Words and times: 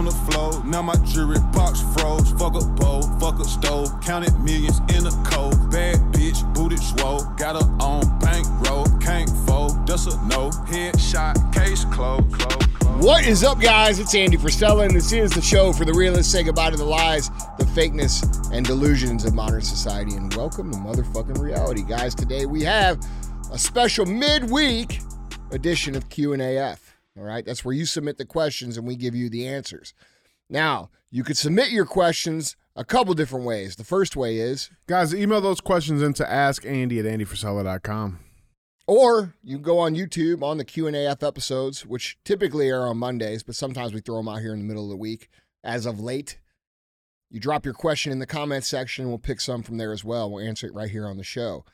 on 0.00 0.06
the 0.06 0.32
floor. 0.32 0.64
Now 0.64 0.80
my 0.80 0.94
jewelry 1.04 1.38
box 1.52 1.82
froze. 1.92 2.30
Fuck 2.32 2.54
a 2.54 2.64
bowl, 2.64 3.02
fuck 3.20 3.38
a 3.38 3.44
stove. 3.44 4.00
Counted 4.00 4.32
millions 4.40 4.78
in 4.96 5.06
a 5.06 5.10
cold. 5.28 5.70
Bad 5.70 5.98
bitch, 6.14 6.40
booted 6.54 6.78
swole. 6.78 7.22
Got 7.36 7.62
her 7.62 7.70
on 7.84 8.18
bankroll. 8.18 8.86
Can't 8.98 9.28
fold, 9.46 9.86
that's 9.86 10.06
a 10.06 10.16
no. 10.26 10.48
Headshot, 10.72 11.52
case 11.52 11.84
closed. 11.84 12.32
Close, 12.32 12.66
close. 12.78 13.04
What 13.04 13.26
is 13.26 13.44
up, 13.44 13.60
guys? 13.60 13.98
It's 13.98 14.14
Andy 14.14 14.38
Frisella, 14.38 14.86
and 14.86 14.96
this 14.96 15.12
is 15.12 15.32
the 15.32 15.42
show 15.42 15.70
for 15.70 15.84
the 15.84 15.92
realists. 15.92 16.32
Say 16.32 16.44
goodbye 16.44 16.70
to 16.70 16.78
the 16.78 16.84
lies, 16.84 17.28
the 17.58 17.64
fakeness, 17.74 18.24
and 18.54 18.64
delusions 18.64 19.26
of 19.26 19.34
modern 19.34 19.60
society, 19.60 20.16
and 20.16 20.32
welcome 20.34 20.70
to 20.70 20.78
motherfucking 20.78 21.38
reality, 21.38 21.82
guys. 21.82 22.14
Today 22.14 22.46
we 22.46 22.62
have 22.62 22.98
a 23.52 23.58
special 23.58 24.06
midweek 24.06 25.00
edition 25.50 25.94
of 25.94 26.08
Q 26.08 26.32
and 26.32 26.40
AF. 26.40 26.89
All 27.16 27.24
right, 27.24 27.44
that's 27.44 27.64
where 27.64 27.74
you 27.74 27.86
submit 27.86 28.18
the 28.18 28.24
questions 28.24 28.76
and 28.76 28.86
we 28.86 28.96
give 28.96 29.14
you 29.14 29.28
the 29.28 29.46
answers. 29.46 29.94
Now, 30.48 30.90
you 31.10 31.24
could 31.24 31.36
submit 31.36 31.70
your 31.70 31.84
questions 31.84 32.56
a 32.76 32.84
couple 32.84 33.14
different 33.14 33.44
ways. 33.46 33.76
The 33.76 33.84
first 33.84 34.16
way 34.16 34.38
is, 34.38 34.70
Guys, 34.86 35.14
email 35.14 35.40
those 35.40 35.60
questions 35.60 36.02
in 36.02 36.12
to 36.14 36.24
askandy 36.24 36.98
at 36.98 37.04
andyfrisella.com. 37.04 38.20
or 38.86 39.34
you 39.42 39.56
can 39.56 39.62
go 39.62 39.78
on 39.78 39.94
YouTube 39.94 40.42
on 40.42 40.58
the 40.58 40.64
Q 40.64 40.86
and 40.86 40.96
AF 40.96 41.22
episodes, 41.22 41.84
which 41.84 42.18
typically 42.24 42.70
are 42.70 42.86
on 42.86 42.96
Mondays, 42.98 43.42
but 43.42 43.54
sometimes 43.54 43.92
we 43.92 44.00
throw 44.00 44.16
them 44.16 44.28
out 44.28 44.40
here 44.40 44.52
in 44.52 44.60
the 44.60 44.64
middle 44.64 44.84
of 44.84 44.90
the 44.90 44.96
week. 44.96 45.28
As 45.62 45.84
of 45.84 46.00
late, 46.00 46.38
you 47.28 47.38
drop 47.38 47.64
your 47.64 47.74
question 47.74 48.12
in 48.12 48.18
the 48.18 48.26
comment 48.26 48.64
section. 48.64 49.08
We'll 49.08 49.18
pick 49.18 49.40
some 49.40 49.62
from 49.62 49.76
there 49.78 49.92
as 49.92 50.04
well. 50.04 50.30
We'll 50.30 50.44
answer 50.44 50.66
it 50.66 50.74
right 50.74 50.90
here 50.90 51.06
on 51.06 51.16
the 51.16 51.22
show. 51.24 51.64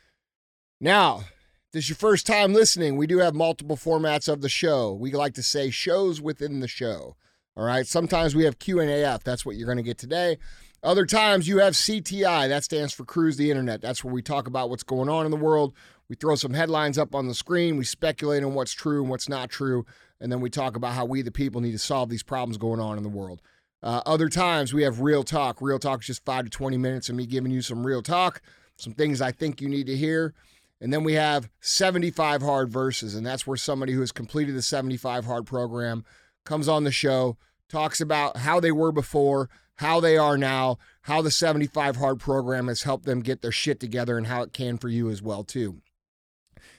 Now, 0.80 1.24
this 1.72 1.84
is 1.84 1.90
your 1.90 1.96
first 1.96 2.26
time 2.26 2.52
listening, 2.52 2.96
we 2.96 3.06
do 3.06 3.18
have 3.18 3.34
multiple 3.34 3.76
formats 3.76 4.28
of 4.32 4.40
the 4.40 4.48
show. 4.48 4.92
We 4.92 5.12
like 5.12 5.34
to 5.34 5.42
say 5.42 5.70
shows 5.70 6.20
within 6.20 6.60
the 6.60 6.68
show. 6.68 7.16
All 7.56 7.64
right. 7.64 7.86
Sometimes 7.86 8.34
we 8.34 8.44
have 8.44 8.58
Q 8.58 8.80
and 8.80 8.90
AF. 8.90 9.24
That's 9.24 9.46
what 9.46 9.56
you're 9.56 9.66
going 9.66 9.78
to 9.78 9.82
get 9.82 9.98
today. 9.98 10.36
Other 10.82 11.06
times 11.06 11.48
you 11.48 11.58
have 11.58 11.72
CTI. 11.72 12.48
That 12.48 12.64
stands 12.64 12.92
for 12.92 13.04
Cruise 13.04 13.36
the 13.36 13.50
Internet. 13.50 13.80
That's 13.80 14.04
where 14.04 14.12
we 14.12 14.22
talk 14.22 14.46
about 14.46 14.70
what's 14.70 14.82
going 14.82 15.08
on 15.08 15.24
in 15.24 15.30
the 15.30 15.36
world. 15.36 15.74
We 16.08 16.16
throw 16.16 16.34
some 16.36 16.54
headlines 16.54 16.98
up 16.98 17.14
on 17.14 17.26
the 17.26 17.34
screen. 17.34 17.76
We 17.76 17.84
speculate 17.84 18.44
on 18.44 18.54
what's 18.54 18.72
true 18.72 19.00
and 19.00 19.10
what's 19.10 19.28
not 19.28 19.50
true. 19.50 19.84
And 20.20 20.30
then 20.30 20.40
we 20.40 20.50
talk 20.50 20.76
about 20.76 20.94
how 20.94 21.04
we, 21.04 21.22
the 21.22 21.32
people, 21.32 21.60
need 21.60 21.72
to 21.72 21.78
solve 21.78 22.08
these 22.08 22.22
problems 22.22 22.58
going 22.58 22.78
on 22.78 22.96
in 22.96 23.02
the 23.02 23.08
world. 23.08 23.42
Uh, 23.82 24.02
other 24.06 24.28
times 24.28 24.72
we 24.72 24.82
have 24.82 25.00
real 25.00 25.22
talk. 25.22 25.60
Real 25.60 25.78
talk 25.78 26.00
is 26.00 26.06
just 26.06 26.24
five 26.24 26.44
to 26.44 26.50
20 26.50 26.76
minutes 26.76 27.08
of 27.08 27.16
me 27.16 27.26
giving 27.26 27.50
you 27.50 27.62
some 27.62 27.86
real 27.86 28.02
talk, 28.02 28.40
some 28.76 28.92
things 28.92 29.20
I 29.20 29.32
think 29.32 29.60
you 29.60 29.68
need 29.68 29.86
to 29.86 29.96
hear. 29.96 30.34
And 30.80 30.92
then 30.92 31.04
we 31.04 31.14
have 31.14 31.48
75 31.60 32.42
hard 32.42 32.70
verses. 32.70 33.14
And 33.14 33.26
that's 33.26 33.46
where 33.46 33.56
somebody 33.56 33.92
who 33.92 34.00
has 34.00 34.12
completed 34.12 34.54
the 34.54 34.62
75 34.62 35.24
hard 35.24 35.46
program 35.46 36.04
comes 36.44 36.68
on 36.68 36.84
the 36.84 36.92
show, 36.92 37.36
talks 37.68 38.00
about 38.00 38.38
how 38.38 38.60
they 38.60 38.72
were 38.72 38.92
before, 38.92 39.48
how 39.76 40.00
they 40.00 40.16
are 40.16 40.38
now, 40.38 40.78
how 41.02 41.22
the 41.22 41.30
75 41.30 41.96
hard 41.96 42.20
program 42.20 42.68
has 42.68 42.82
helped 42.82 43.04
them 43.04 43.20
get 43.20 43.42
their 43.42 43.52
shit 43.52 43.80
together, 43.80 44.16
and 44.18 44.26
how 44.26 44.42
it 44.42 44.52
can 44.52 44.78
for 44.78 44.88
you 44.88 45.10
as 45.10 45.22
well, 45.22 45.44
too. 45.44 45.80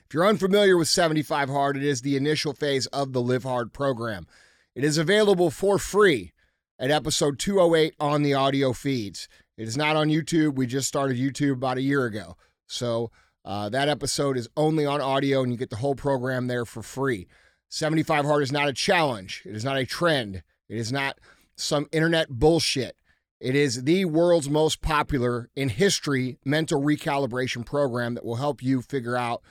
If 0.07 0.13
you're 0.13 0.25
unfamiliar 0.25 0.77
with 0.77 0.87
75 0.87 1.49
Hard, 1.49 1.75
it 1.75 1.83
is 1.83 2.01
the 2.01 2.15
initial 2.15 2.53
phase 2.53 2.85
of 2.87 3.11
the 3.11 3.21
Live 3.21 3.43
Hard 3.43 3.73
program. 3.73 4.25
It 4.73 4.85
is 4.85 4.97
available 4.97 5.51
for 5.51 5.77
free 5.77 6.31
at 6.79 6.91
episode 6.91 7.39
208 7.39 7.93
on 7.99 8.23
the 8.23 8.33
audio 8.33 8.71
feeds. 8.71 9.27
It 9.57 9.67
is 9.67 9.75
not 9.75 9.97
on 9.97 10.07
YouTube. 10.07 10.55
We 10.55 10.65
just 10.65 10.87
started 10.87 11.17
YouTube 11.17 11.53
about 11.53 11.77
a 11.77 11.81
year 11.81 12.05
ago. 12.05 12.37
So 12.67 13.11
uh, 13.47 13.69
that 13.69 13.87
episode 13.87 14.37
is 14.37 14.49
only 14.57 14.85
on 14.85 14.99
audio, 14.99 15.41
and 15.41 15.53
you 15.53 15.57
get 15.57 15.69
the 15.69 15.77
whole 15.77 15.95
program 15.95 16.47
there 16.47 16.65
for 16.65 16.83
free. 16.83 17.27
75 17.69 18.25
Hard 18.25 18.43
is 18.43 18.51
not 18.51 18.67
a 18.67 18.73
challenge, 18.73 19.41
it 19.45 19.55
is 19.55 19.63
not 19.63 19.77
a 19.77 19.85
trend, 19.85 20.43
it 20.67 20.77
is 20.77 20.91
not 20.91 21.17
some 21.55 21.87
internet 21.93 22.29
bullshit. 22.29 22.97
It 23.39 23.55
is 23.55 23.83
the 23.83 24.03
world's 24.05 24.49
most 24.49 24.81
popular 24.81 25.49
in 25.55 25.69
history 25.69 26.39
mental 26.43 26.81
recalibration 26.81 27.65
program 27.65 28.15
that 28.15 28.25
will 28.25 28.35
help 28.35 28.61
you 28.61 28.81
figure 28.81 29.15
out 29.15 29.43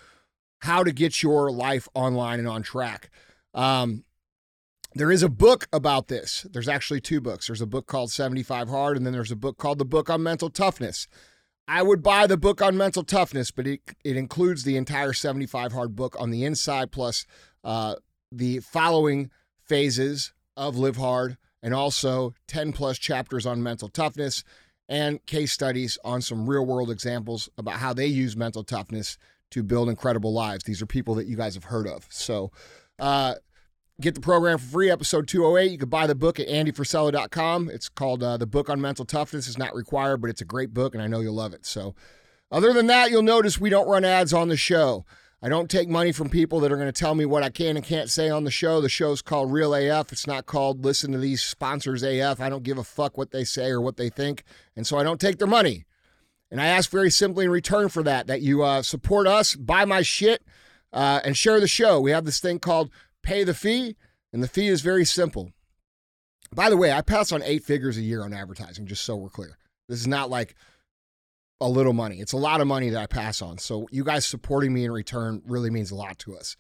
how 0.61 0.83
to 0.83 0.93
get 0.93 1.23
your 1.23 1.51
life 1.51 1.89
online 1.95 2.39
and 2.39 2.49
on 2.49 2.63
track. 2.63 3.11
Um, 3.55 4.05
there 4.95 5.11
is 5.11 5.23
a 5.23 5.29
book 5.29 5.69
about 5.73 6.09
this. 6.09 6.47
There's 6.51 6.69
actually 6.69 7.01
two 7.01 7.21
books. 7.21 7.47
There's 7.47 7.63
a 7.63 7.67
book 7.67 7.87
called 7.87 8.11
75 8.11 8.69
Hard, 8.69 8.97
and 8.97 9.07
then 9.07 9.13
there's 9.13 9.33
a 9.33 9.37
book 9.37 9.57
called 9.57 9.79
The 9.79 9.85
Book 9.85 10.11
on 10.11 10.23
Mental 10.23 10.51
Toughness. 10.51 11.07
I 11.69 11.83
would 11.83 12.03
buy 12.03 12.27
the 12.27 12.37
book 12.37 12.63
on 12.63 12.77
mental 12.77 13.03
toughness, 13.03 13.51
but 13.51 13.67
it, 13.67 13.81
it 14.05 14.17
includes 14.17 14.63
the 14.63 14.77
entire 14.77 15.13
75 15.13 15.73
Hard 15.73 15.97
book 15.97 16.17
on 16.19 16.31
the 16.31 16.45
inside, 16.45 16.93
plus 16.93 17.27
uh, 17.65 17.97
the 18.31 18.61
following 18.61 19.31
phases 19.65 20.33
of 20.57 20.77
Live 20.77 20.97
Hard, 20.97 21.37
and 21.63 21.75
also 21.75 22.35
10 22.47 22.73
plus 22.73 22.99
chapters 22.99 23.47
on 23.47 23.63
mental 23.63 23.89
toughness 23.89 24.45
and 24.89 25.25
case 25.27 25.53
studies 25.53 25.99
on 26.05 26.23
some 26.23 26.49
real 26.49 26.65
world 26.65 26.91
examples 26.91 27.49
about 27.59 27.75
how 27.75 27.93
they 27.93 28.07
use 28.07 28.37
mental 28.37 28.63
toughness 28.63 29.19
to 29.51 29.63
build 29.63 29.89
incredible 29.89 30.33
lives. 30.33 30.65
These 30.65 30.81
are 30.81 30.87
people 30.87 31.15
that 31.17 31.27
you 31.27 31.37
guys 31.37 31.55
have 31.55 31.65
heard 31.65 31.89
of. 31.89 32.07
So, 32.11 32.53
uh, 32.99 33.35
get 34.01 34.15
the 34.15 34.21
program 34.21 34.59
for 34.59 34.67
free, 34.67 34.91
episode 34.91 35.27
208. 35.27 35.71
You 35.71 35.79
can 35.79 35.89
buy 35.89 36.07
the 36.07 36.15
book 36.15 36.39
at 36.39 36.49
andyfrisella.com. 36.49 37.71
It's 37.71 37.89
called 37.89 38.23
uh, 38.23 38.37
The 38.37 38.47
Book 38.47 38.69
on 38.69 38.81
Mental 38.81 39.05
Toughness. 39.05 39.49
It's 39.49 39.59
not 39.59 39.75
required, 39.75 40.19
but 40.21 40.31
it's 40.31 40.41
a 40.41 40.47
great 40.47 40.75
book, 40.75 40.95
and 40.95 41.03
I 41.03 41.07
know 41.07 41.21
you'll 41.21 41.35
love 41.35 41.55
it. 41.55 41.65
So, 41.65 41.95
other 42.51 42.73
than 42.73 42.87
that, 42.89 43.11
you'll 43.11 43.23
notice 43.23 43.59
we 43.59 43.71
don't 43.71 43.89
run 43.89 44.05
ads 44.05 44.33
on 44.33 44.49
the 44.49 44.57
show. 44.57 45.05
I 45.43 45.49
don't 45.49 45.71
take 45.71 45.89
money 45.89 46.13
from 46.13 46.31
people 46.31 46.61
that 46.61 46.73
are 46.73 46.77
going 46.77 46.89
to 46.89 46.93
tell 46.93 47.15
me 47.15 47.25
what 47.25 47.43
I 47.43 47.51
can 47.51 47.77
and 47.77 47.85
can't 47.85 48.11
say 48.11 48.29
on 48.29 48.45
the 48.45 48.51
show. 48.51 48.81
The 48.81 48.89
show's 48.89 49.21
called 49.21 49.53
Real 49.53 49.75
AF. 49.75 50.13
It's 50.13 50.27
not 50.27 50.47
called 50.47 50.85
Listen 50.85 51.13
to 51.13 51.19
These 51.19 51.43
Sponsors 51.43 52.03
AF. 52.03 52.41
I 52.41 52.49
don't 52.49 52.63
give 52.63 52.79
a 52.79 52.85
fuck 52.85 53.19
what 53.19 53.33
they 53.33 53.45
say 53.45 53.69
or 53.69 53.81
what 53.81 53.97
they 53.97 54.09
think. 54.09 54.45
And 54.75 54.87
so 54.87 54.97
I 54.97 55.03
don't 55.03 55.21
take 55.21 55.39
their 55.39 55.47
money. 55.47 55.85
And 56.51 56.61
I 56.61 56.67
ask 56.67 56.91
very 56.91 57.11
simply 57.11 57.45
in 57.45 57.51
return 57.51 57.89
for 57.89 58.03
that 58.05 58.29
that 58.29 58.41
you 58.41 58.63
uh, 58.63 58.83
support 58.83 59.27
us, 59.27 59.57
buy 59.57 59.85
my 59.85 60.03
shit, 60.03 60.43
uh, 60.93 61.21
and 61.25 61.37
share 61.37 61.61
the 61.61 61.69
show. 61.69 62.01
We 62.01 62.13
have 62.13 62.25
this 62.25 62.41
thing 62.41 62.59
called 62.59 62.91
Pay 63.27 63.43
the 63.43 63.55
Fee, 63.55 63.97
and 64.33 64.41
the 64.41 64.47
fee 64.47 64.69
is 64.69 64.83
very 64.83 65.05
simple. 65.05 65.51
By 66.55 66.71
the 66.71 66.77
way, 66.77 66.93
I 66.93 67.01
pass 67.01 67.33
on 67.33 67.43
eight 67.43 67.65
figures 67.65 67.99
a 67.99 68.03
year 68.03 68.23
on 68.23 68.33
advertising, 68.33 68.87
just 68.87 69.05
so 69.05 69.17
we're 69.17 69.31
clear. 69.31 69.59
This 69.89 69.99
is 69.99 70.07
not 70.07 70.31
like 70.31 70.55
a 71.61 71.69
little 71.69 71.93
money. 71.93 72.21
It's 72.21 72.35
a 72.35 72.37
lot 72.37 72.61
of 72.61 72.69
money 72.69 72.89
that 72.91 73.03
I 73.03 73.07
pass 73.07 73.43
on. 73.43 73.59
So 73.59 73.89
you 73.91 74.05
guys 74.05 74.25
supporting 74.25 74.73
me 74.73 74.85
in 74.85 74.93
return 74.93 75.43
really 75.45 75.71
means 75.71 75.91
a 75.91 75.97
lot 75.97 76.21
to 76.21 76.37
us. 76.37 76.57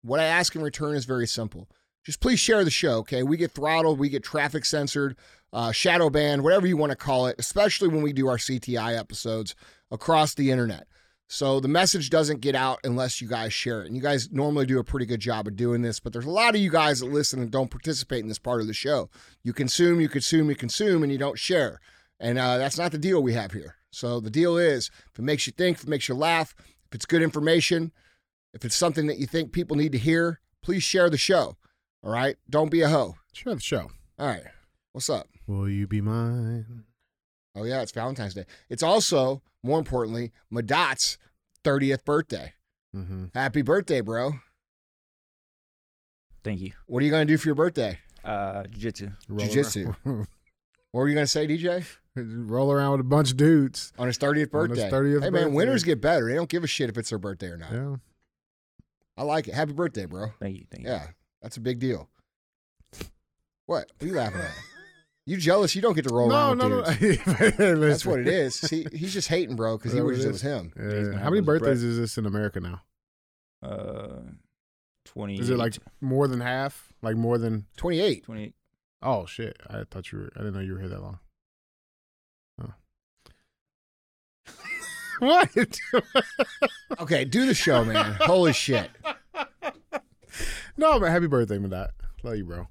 What 0.00 0.18
I 0.18 0.24
ask 0.24 0.56
in 0.56 0.62
return 0.62 0.94
is 0.96 1.04
very 1.04 1.26
simple. 1.26 1.68
Just 2.06 2.20
please 2.20 2.40
share 2.40 2.64
the 2.64 2.70
show, 2.70 3.00
okay? 3.00 3.22
We 3.22 3.36
get 3.36 3.50
throttled, 3.50 3.98
we 3.98 4.08
get 4.08 4.24
traffic 4.24 4.64
censored, 4.64 5.14
uh, 5.52 5.72
shadow 5.72 6.08
banned, 6.08 6.42
whatever 6.42 6.66
you 6.66 6.78
want 6.78 6.88
to 6.88 6.96
call 6.96 7.26
it, 7.26 7.36
especially 7.38 7.88
when 7.88 8.00
we 8.00 8.14
do 8.14 8.28
our 8.28 8.38
CTI 8.38 8.98
episodes 8.98 9.54
across 9.90 10.32
the 10.32 10.50
internet. 10.50 10.86
So 11.30 11.60
the 11.60 11.68
message 11.68 12.08
doesn't 12.08 12.40
get 12.40 12.54
out 12.54 12.80
unless 12.84 13.20
you 13.20 13.28
guys 13.28 13.52
share 13.52 13.82
it. 13.82 13.86
And 13.86 13.94
you 13.94 14.00
guys 14.00 14.32
normally 14.32 14.64
do 14.64 14.78
a 14.78 14.84
pretty 14.84 15.04
good 15.04 15.20
job 15.20 15.46
of 15.46 15.56
doing 15.56 15.82
this, 15.82 16.00
but 16.00 16.12
there's 16.12 16.24
a 16.24 16.30
lot 16.30 16.54
of 16.54 16.60
you 16.60 16.70
guys 16.70 17.00
that 17.00 17.12
listen 17.12 17.40
and 17.40 17.50
don't 17.50 17.70
participate 17.70 18.22
in 18.22 18.28
this 18.28 18.38
part 18.38 18.62
of 18.62 18.66
the 18.66 18.72
show. 18.72 19.10
You 19.42 19.52
consume, 19.52 20.00
you 20.00 20.08
consume, 20.08 20.48
you 20.48 20.56
consume, 20.56 21.02
and 21.02 21.12
you 21.12 21.18
don't 21.18 21.38
share. 21.38 21.80
And 22.18 22.38
uh, 22.38 22.56
that's 22.56 22.78
not 22.78 22.92
the 22.92 22.98
deal 22.98 23.22
we 23.22 23.34
have 23.34 23.52
here. 23.52 23.76
So 23.90 24.20
the 24.20 24.30
deal 24.30 24.56
is 24.56 24.90
if 25.12 25.18
it 25.18 25.22
makes 25.22 25.46
you 25.46 25.52
think, 25.52 25.76
if 25.76 25.82
it 25.84 25.88
makes 25.88 26.08
you 26.08 26.14
laugh, 26.14 26.54
if 26.86 26.94
it's 26.94 27.06
good 27.06 27.22
information, 27.22 27.92
if 28.54 28.64
it's 28.64 28.76
something 28.76 29.06
that 29.06 29.18
you 29.18 29.26
think 29.26 29.52
people 29.52 29.76
need 29.76 29.92
to 29.92 29.98
hear, 29.98 30.40
please 30.62 30.82
share 30.82 31.10
the 31.10 31.18
show. 31.18 31.56
All 32.02 32.10
right? 32.10 32.36
Don't 32.48 32.70
be 32.70 32.80
a 32.80 32.88
hoe. 32.88 33.16
Share 33.34 33.54
the 33.54 33.60
show. 33.60 33.90
All 34.18 34.26
right. 34.26 34.44
What's 34.92 35.10
up? 35.10 35.28
Will 35.46 35.68
you 35.68 35.86
be 35.86 36.00
mine? 36.00 36.84
Oh, 37.58 37.64
yeah, 37.64 37.82
it's 37.82 37.92
Valentine's 37.92 38.34
Day. 38.34 38.44
It's 38.68 38.82
also, 38.82 39.42
more 39.62 39.78
importantly, 39.78 40.32
Madat's 40.50 41.18
30th 41.64 42.04
birthday. 42.04 42.54
Mm-hmm. 42.94 43.26
Happy 43.34 43.62
birthday, 43.62 44.00
bro. 44.00 44.32
Thank 46.44 46.60
you. 46.60 46.72
What 46.86 47.02
are 47.02 47.04
you 47.04 47.10
going 47.10 47.26
to 47.26 47.32
do 47.32 47.36
for 47.36 47.48
your 47.48 47.54
birthday? 47.54 47.98
Uh, 48.24 48.64
jiu-jitsu. 48.64 49.10
Jiu-jitsu. 49.36 49.94
What 50.92 51.02
were 51.02 51.08
you 51.08 51.14
going 51.14 51.26
to 51.26 51.30
say, 51.30 51.46
DJ? 51.46 51.84
Roll 52.16 52.72
around 52.72 52.92
with 52.92 53.00
a 53.02 53.04
bunch 53.04 53.30
of 53.30 53.36
dudes. 53.36 53.92
On 53.98 54.06
his 54.06 54.16
30th 54.16 54.54
On 54.54 54.70
his 54.70 54.78
birthday. 54.78 54.90
30th 54.90 55.12
hey, 55.12 55.18
man, 55.18 55.32
birthday. 55.32 55.50
winners 55.50 55.84
get 55.84 56.00
better. 56.00 56.26
They 56.26 56.34
don't 56.34 56.48
give 56.48 56.64
a 56.64 56.66
shit 56.66 56.88
if 56.88 56.96
it's 56.96 57.10
their 57.10 57.18
birthday 57.18 57.48
or 57.48 57.58
not. 57.58 57.70
Yeah. 57.70 57.96
I 59.18 59.22
like 59.24 59.48
it. 59.48 59.54
Happy 59.54 59.72
birthday, 59.74 60.06
bro. 60.06 60.28
Thank 60.40 60.56
you. 60.56 60.64
Thank 60.70 60.84
you. 60.84 60.90
Yeah, 60.90 61.08
that's 61.42 61.58
a 61.58 61.60
big 61.60 61.78
deal. 61.78 62.08
What? 63.66 63.86
What 63.98 64.02
are 64.02 64.06
you 64.06 64.14
laughing 64.14 64.40
at? 64.40 64.54
You 65.28 65.36
jealous? 65.36 65.76
You 65.76 65.82
don't 65.82 65.92
get 65.94 66.08
to 66.08 66.14
roll 66.14 66.30
No, 66.30 66.34
around 66.34 66.58
no, 66.58 66.76
with 66.78 66.86
no. 66.86 67.50
dudes. 67.50 67.56
That's 67.80 68.06
what 68.06 68.20
it 68.20 68.28
is. 68.28 68.54
See, 68.54 68.86
he's 68.94 69.12
just 69.12 69.28
hating, 69.28 69.56
bro, 69.56 69.76
because 69.76 69.92
he 69.92 70.00
wishes 70.00 70.24
it 70.24 70.28
it 70.28 70.32
was 70.32 70.36
is? 70.36 70.42
him. 70.42 70.72
Yeah. 70.74 71.18
How 71.18 71.28
many 71.28 71.42
birthdays 71.42 71.80
breath. 71.80 71.90
is 71.90 71.98
this 71.98 72.16
in 72.16 72.24
America 72.24 72.60
now? 72.60 72.80
Uh, 73.62 74.20
20. 75.04 75.38
Is 75.38 75.50
it 75.50 75.58
like 75.58 75.74
more 76.00 76.28
than 76.28 76.40
half? 76.40 76.94
Like 77.02 77.16
more 77.16 77.36
than? 77.36 77.66
28. 77.76 78.24
28? 78.24 78.54
Oh 79.02 79.26
shit! 79.26 79.56
I 79.68 79.82
thought 79.90 80.10
you 80.12 80.18
were. 80.18 80.32
I 80.34 80.38
didn't 80.38 80.54
know 80.54 80.60
you 80.60 80.72
were 80.72 80.80
here 80.80 80.88
that 80.88 81.02
long. 81.02 81.18
Oh. 82.62 82.72
what? 85.18 85.50
Okay, 87.00 87.24
do 87.24 87.46
the 87.46 87.54
show, 87.54 87.84
man. 87.84 88.16
Holy 88.22 88.52
shit. 88.52 88.90
no, 90.76 90.98
but 90.98 91.10
happy 91.10 91.26
birthday, 91.28 91.58
Madat. 91.58 91.90
Love 92.24 92.36
you, 92.36 92.44
bro. 92.44 92.66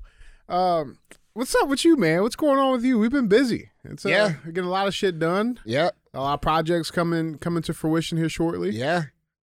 Um, 0.53 0.97
What's 1.37 1.53
up 1.53 1.67
with 1.69 1.85
you, 1.85 1.95
man? 1.97 2.23
What's 2.23 2.35
going 2.35 2.57
on 2.57 2.71
with 2.71 2.83
you? 2.83 2.97
We've 2.97 3.11
been 3.11 3.27
busy. 3.27 3.69
It's 3.83 4.03
uh, 4.03 4.09
Yeah. 4.09 4.33
getting 4.47 4.63
a 4.63 4.71
lot 4.71 4.87
of 4.87 4.95
shit 4.95 5.19
done. 5.19 5.59
Yeah, 5.65 5.91
A 6.11 6.19
lot 6.19 6.33
of 6.33 6.41
projects 6.41 6.89
coming 6.89 7.37
coming 7.37 7.61
to 7.61 7.75
fruition 7.75 8.17
here 8.17 8.27
shortly. 8.27 8.71
yeah, 8.71 9.03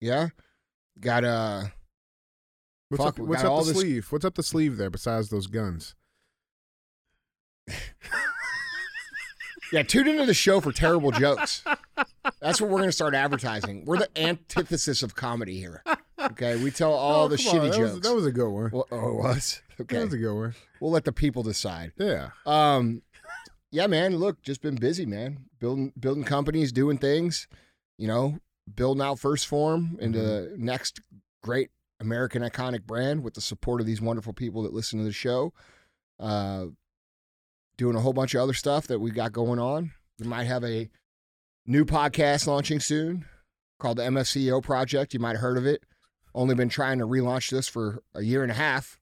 yeah. 0.01 0.29
Got 0.99 1.25
uh 1.25 1.65
What's 2.89 3.05
Fuck, 3.05 3.19
up? 3.21 3.27
What's 3.27 3.43
got 3.43 3.49
up 3.49 3.53
all 3.53 3.65
the 3.65 3.73
this- 3.75 3.83
sleeve? 3.83 4.07
What's 4.11 4.25
up 4.25 4.35
the 4.35 4.43
sleeve 4.43 4.79
there 4.79 4.89
besides 4.89 5.29
those 5.29 5.47
guns? 5.47 5.95
yeah, 9.71 9.83
tune 9.83 10.09
into 10.09 10.25
the 10.25 10.33
show 10.33 10.63
for 10.63 10.73
terrible 10.73 11.11
jokes. 11.11 11.65
That's 12.41 12.63
what 12.63 12.71
we're 12.71 12.79
gonna 12.81 12.93
start 12.93 13.15
advertising. 13.15 13.85
We're 13.85 13.99
the 13.99 14.09
antithesis 14.19 15.03
of 15.03 15.15
comedy 15.15 15.59
here. 15.59 15.83
Okay, 16.19 16.57
we 16.65 16.71
tell 16.71 16.95
all 16.95 17.25
Oh, 17.25 17.29
the 17.29 17.37
come 17.37 17.47
on, 17.49 17.55
shitty 17.55 17.71
that 17.73 17.77
jokes. 17.77 17.93
Was, 17.93 18.01
that 18.01 18.15
was 18.15 18.25
a 18.25 18.33
good 18.33 18.49
one. 18.49 18.71
Well, 18.73 18.87
oh, 18.91 19.09
it 19.11 19.15
was 19.17 19.61
okay. 19.81 20.05
was 20.05 20.13
a 20.13 20.19
good 20.19 20.35
one. 20.35 20.55
We'll 20.81 20.91
let 20.91 21.05
the 21.05 21.13
people 21.13 21.43
decide. 21.43 21.93
Yeah. 21.99 22.31
Um, 22.47 23.03
yeah, 23.71 23.87
man. 23.87 24.17
Look, 24.17 24.43
just 24.43 24.63
been 24.63 24.77
busy, 24.77 25.07
man. 25.07 25.47
Building 25.59 25.93
building 25.99 26.25
companies, 26.25 26.73
doing 26.73 26.99
things. 26.99 27.49
You 27.99 28.09
know, 28.09 28.39
building 28.73 29.03
out 29.03 29.19
First 29.19 29.47
Form 29.47 29.97
into 30.01 30.21
the 30.21 30.55
next 30.57 31.01
great 31.43 31.71
American 32.01 32.43
iconic 32.43 32.85
brand 32.85 33.23
with 33.23 33.35
the 33.35 33.41
support 33.41 33.81
of 33.81 33.87
these 33.87 34.01
wonderful 34.01 34.33
people 34.33 34.63
that 34.63 34.73
listen 34.73 34.99
to 34.99 35.05
the 35.05 35.13
show. 35.13 35.53
Uh, 36.19 36.67
doing 37.77 37.97
a 37.97 38.01
whole 38.01 38.13
bunch 38.13 38.35
of 38.35 38.41
other 38.41 38.55
stuff 38.55 38.87
that 38.87 39.01
we 39.01 39.11
got 39.11 39.33
going 39.33 39.59
on. 39.59 39.93
We 40.19 40.27
might 40.27 40.45
have 40.45 40.65
a 40.65 40.89
new 41.67 41.85
podcast 41.85 42.47
launching 42.47 42.81
soon 42.81 43.25
called 43.79 43.99
the 43.99 44.05
MFCEO 44.05 44.63
Project. 44.63 45.15
You 45.15 45.21
might 45.21 45.33
have 45.33 45.41
heard 45.41 45.59
of 45.59 45.67
it. 45.67 45.83
Only 46.35 46.55
been 46.55 46.69
trying 46.69 46.99
to 46.99 47.07
relaunch 47.07 47.51
this 47.51 47.69
for 47.69 48.03
a 48.15 48.23
year 48.23 48.43
and 48.43 48.51
a 48.51 48.55
half, 48.55 48.99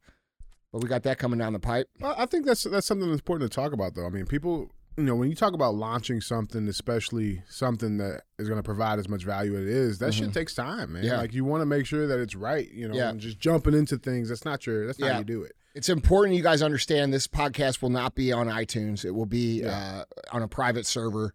but 0.73 0.83
we 0.83 0.89
got 0.89 1.03
that 1.05 1.19
coming 1.19 1.39
down 1.39 1.53
the 1.53 1.59
pipe. 1.61 1.89
Well, 2.01 2.15
I 2.17 2.27
think 2.27 2.47
that's 2.47 2.65
that's 2.65 2.87
something 2.87 3.09
that's 3.09 3.21
important 3.21 3.51
to 3.51 3.55
talk 3.55 3.73
about, 3.73 3.95
though. 3.95 4.07
I 4.07 4.11
mean, 4.11 4.27
people, 4.27 4.71
you 4.97 5.05
know, 5.05 5.15
when 5.15 5.29
you 5.29 5.35
talk 5.37 5.53
about 5.55 5.75
launching 5.75 6.21
something, 6.21 6.67
especially 6.69 7.43
something 7.49 7.99
that 7.99 8.23
is 8.39 8.49
going 8.49 8.59
to 8.59 8.63
provide 8.63 8.99
as 8.99 9.09
much 9.09 9.25
value 9.25 9.55
as 9.55 9.63
it 9.63 9.69
is, 9.69 9.99
that 9.99 10.15
shit 10.15 10.33
takes 10.33 10.55
time, 10.55 10.95
man. 10.95 11.03
Mm-hmm. 11.03 11.13
Yeah. 11.13 11.19
Like 11.19 11.33
you 11.35 11.45
want 11.45 11.61
to 11.63 11.67
make 11.67 11.87
sure 11.87 12.07
that 12.07 12.19
it's 12.19 12.35
right, 12.35 12.71
you 12.73 12.89
know, 12.89 12.95
Yeah. 12.95 13.11
and 13.11 13.21
just 13.21 13.39
jumping 13.39 13.75
into 13.75 13.97
things. 13.99 14.29
That's 14.29 14.45
not 14.45 14.67
your. 14.67 14.87
That's 14.87 14.99
not 14.99 15.07
Yeah. 15.07 15.13
how 15.15 15.19
you 15.21 15.25
do 15.25 15.43
it. 15.43 15.53
It's 15.75 15.89
important 15.89 16.37
you 16.37 16.43
guys 16.43 16.61
understand 16.63 17.15
this 17.15 17.27
podcast 17.27 17.81
will 17.81 17.89
not 17.91 18.15
be 18.15 18.31
on 18.31 18.47
iTunes. 18.49 19.07
It 19.07 19.13
will 19.13 19.25
be 19.27 19.65
uh, 19.65 20.05
on 20.31 20.43
a 20.43 20.49
private 20.49 20.85
server. 20.85 21.33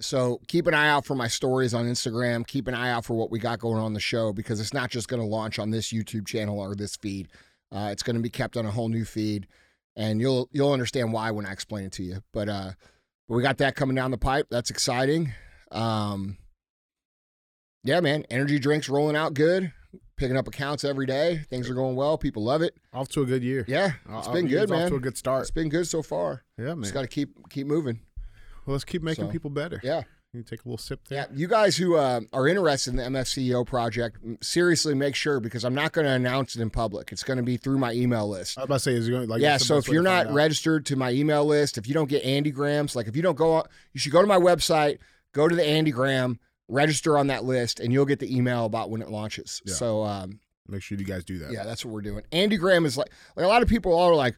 So 0.00 0.40
keep 0.48 0.66
an 0.66 0.74
eye 0.74 0.88
out 0.88 1.06
for 1.06 1.14
my 1.14 1.28
stories 1.28 1.72
on 1.72 1.86
Instagram. 1.86 2.46
Keep 2.46 2.68
an 2.68 2.74
eye 2.74 2.90
out 2.90 3.04
for 3.06 3.14
what 3.14 3.30
we 3.30 3.38
got 3.38 3.60
going 3.60 3.78
on 3.80 3.94
the 3.94 4.00
show 4.00 4.32
because 4.34 4.60
it's 4.60 4.74
not 4.74 4.90
just 4.90 5.08
going 5.08 5.22
to 5.22 5.26
launch 5.26 5.58
on 5.58 5.70
this 5.70 5.92
YouTube 5.92 6.26
channel 6.26 6.58
or 6.60 6.74
this 6.74 6.96
feed. 6.96 7.28
Uh, 7.72 7.88
it's 7.92 8.02
going 8.02 8.16
to 8.16 8.22
be 8.22 8.30
kept 8.30 8.56
on 8.56 8.66
a 8.66 8.70
whole 8.70 8.88
new 8.88 9.04
feed, 9.04 9.46
and 9.96 10.20
you'll 10.20 10.48
you'll 10.52 10.72
understand 10.72 11.12
why 11.12 11.30
when 11.30 11.46
I 11.46 11.52
explain 11.52 11.84
it 11.84 11.92
to 11.92 12.02
you. 12.02 12.22
But 12.32 12.48
uh, 12.48 12.70
but 13.28 13.34
we 13.34 13.42
got 13.42 13.58
that 13.58 13.74
coming 13.76 13.96
down 13.96 14.10
the 14.10 14.18
pipe. 14.18 14.46
That's 14.50 14.70
exciting. 14.70 15.32
Um, 15.72 16.38
yeah, 17.82 18.00
man. 18.00 18.24
Energy 18.30 18.58
drinks 18.58 18.88
rolling 18.88 19.16
out 19.16 19.34
good. 19.34 19.72
Picking 20.16 20.36
up 20.36 20.46
accounts 20.46 20.84
every 20.84 21.06
day. 21.06 21.38
Things 21.50 21.68
are 21.68 21.74
going 21.74 21.96
well. 21.96 22.16
People 22.16 22.44
love 22.44 22.62
it. 22.62 22.76
Off 22.92 23.08
to 23.10 23.22
a 23.22 23.26
good 23.26 23.42
year. 23.42 23.64
Yeah, 23.66 23.94
it's 24.10 24.28
been 24.28 24.46
good, 24.46 24.64
Off 24.64 24.70
man. 24.70 24.90
to 24.90 24.96
a 24.96 25.00
good 25.00 25.16
start. 25.18 25.42
It's 25.42 25.50
been 25.50 25.68
good 25.68 25.88
so 25.88 26.02
far. 26.02 26.44
Yeah, 26.56 26.66
man. 26.66 26.82
Just 26.82 26.94
got 26.94 27.02
to 27.02 27.08
keep 27.08 27.30
keep 27.50 27.66
moving. 27.66 27.98
well, 28.64 28.74
let's 28.74 28.84
keep 28.84 29.02
making 29.02 29.24
So, 29.26 29.30
people 29.32 29.50
better. 29.50 29.80
Yeah, 29.82 30.02
You 30.34 30.42
take 30.42 30.64
a 30.64 30.68
little 30.68 30.78
sip 30.78 31.00
there. 31.08 31.26
yeah. 31.30 31.36
You 31.36 31.46
guys 31.46 31.76
who 31.76 31.96
uh, 31.96 32.20
are 32.32 32.48
interested 32.48 32.90
in 32.90 32.96
the 32.96 33.04
MFCEO 33.04 33.66
project, 33.66 34.18
seriously 34.42 34.94
make 34.94 35.14
sure 35.14 35.40
because 35.40 35.64
I'm 35.64 35.74
not 35.74 35.92
going 35.92 36.06
to 36.06 36.12
announce 36.12 36.56
it 36.56 36.62
in 36.62 36.70
public. 36.70 37.12
It's 37.12 37.22
going 37.22 37.36
to 37.36 37.42
be 37.42 37.56
through 37.56 37.78
my 37.78 37.92
email 37.92 38.28
list. 38.28 38.58
I 38.58 38.62
was 38.62 38.64
about 38.64 38.74
to 38.74 38.80
say, 38.80 38.92
is 38.94 39.08
it 39.08 39.12
going 39.12 39.28
like 39.28 39.40
yeah, 39.40 39.56
so 39.56 39.76
if 39.76 39.88
you're 39.88 40.02
not 40.02 40.32
registered 40.32 40.86
to 40.86 40.96
my 40.96 41.12
email 41.12 41.44
list, 41.44 41.78
if 41.78 41.86
you 41.86 41.94
don't 41.94 42.08
get 42.08 42.24
Andygrams, 42.24 42.96
like 42.96 43.06
if 43.06 43.14
you 43.14 43.22
don't 43.22 43.36
go, 43.36 43.54
on, 43.54 43.64
you 43.92 44.00
should 44.00 44.12
go 44.12 44.20
to 44.20 44.26
my 44.26 44.38
website, 44.38 44.98
go 45.32 45.48
to 45.48 45.54
the 45.54 45.62
Andygram, 45.62 46.38
register 46.68 47.16
on 47.16 47.28
that 47.28 47.44
list, 47.44 47.80
and 47.80 47.92
you'll 47.92 48.06
get 48.06 48.18
the 48.18 48.36
email 48.36 48.64
about 48.64 48.90
when 48.90 49.02
it 49.02 49.10
launches. 49.10 49.62
Yeah. 49.64 49.74
So 49.74 50.02
um, 50.02 50.40
make 50.68 50.82
sure 50.82 50.98
you 50.98 51.04
guys 51.04 51.24
do 51.24 51.38
that. 51.38 51.52
Yeah, 51.52 51.64
that's 51.64 51.84
what 51.84 51.92
we're 51.92 52.00
doing. 52.00 52.24
Andygram 52.32 52.86
is 52.86 52.96
like, 52.96 53.10
like 53.36 53.44
a 53.44 53.48
lot 53.48 53.62
of 53.62 53.68
people 53.68 53.96
are 53.98 54.14
like, 54.14 54.36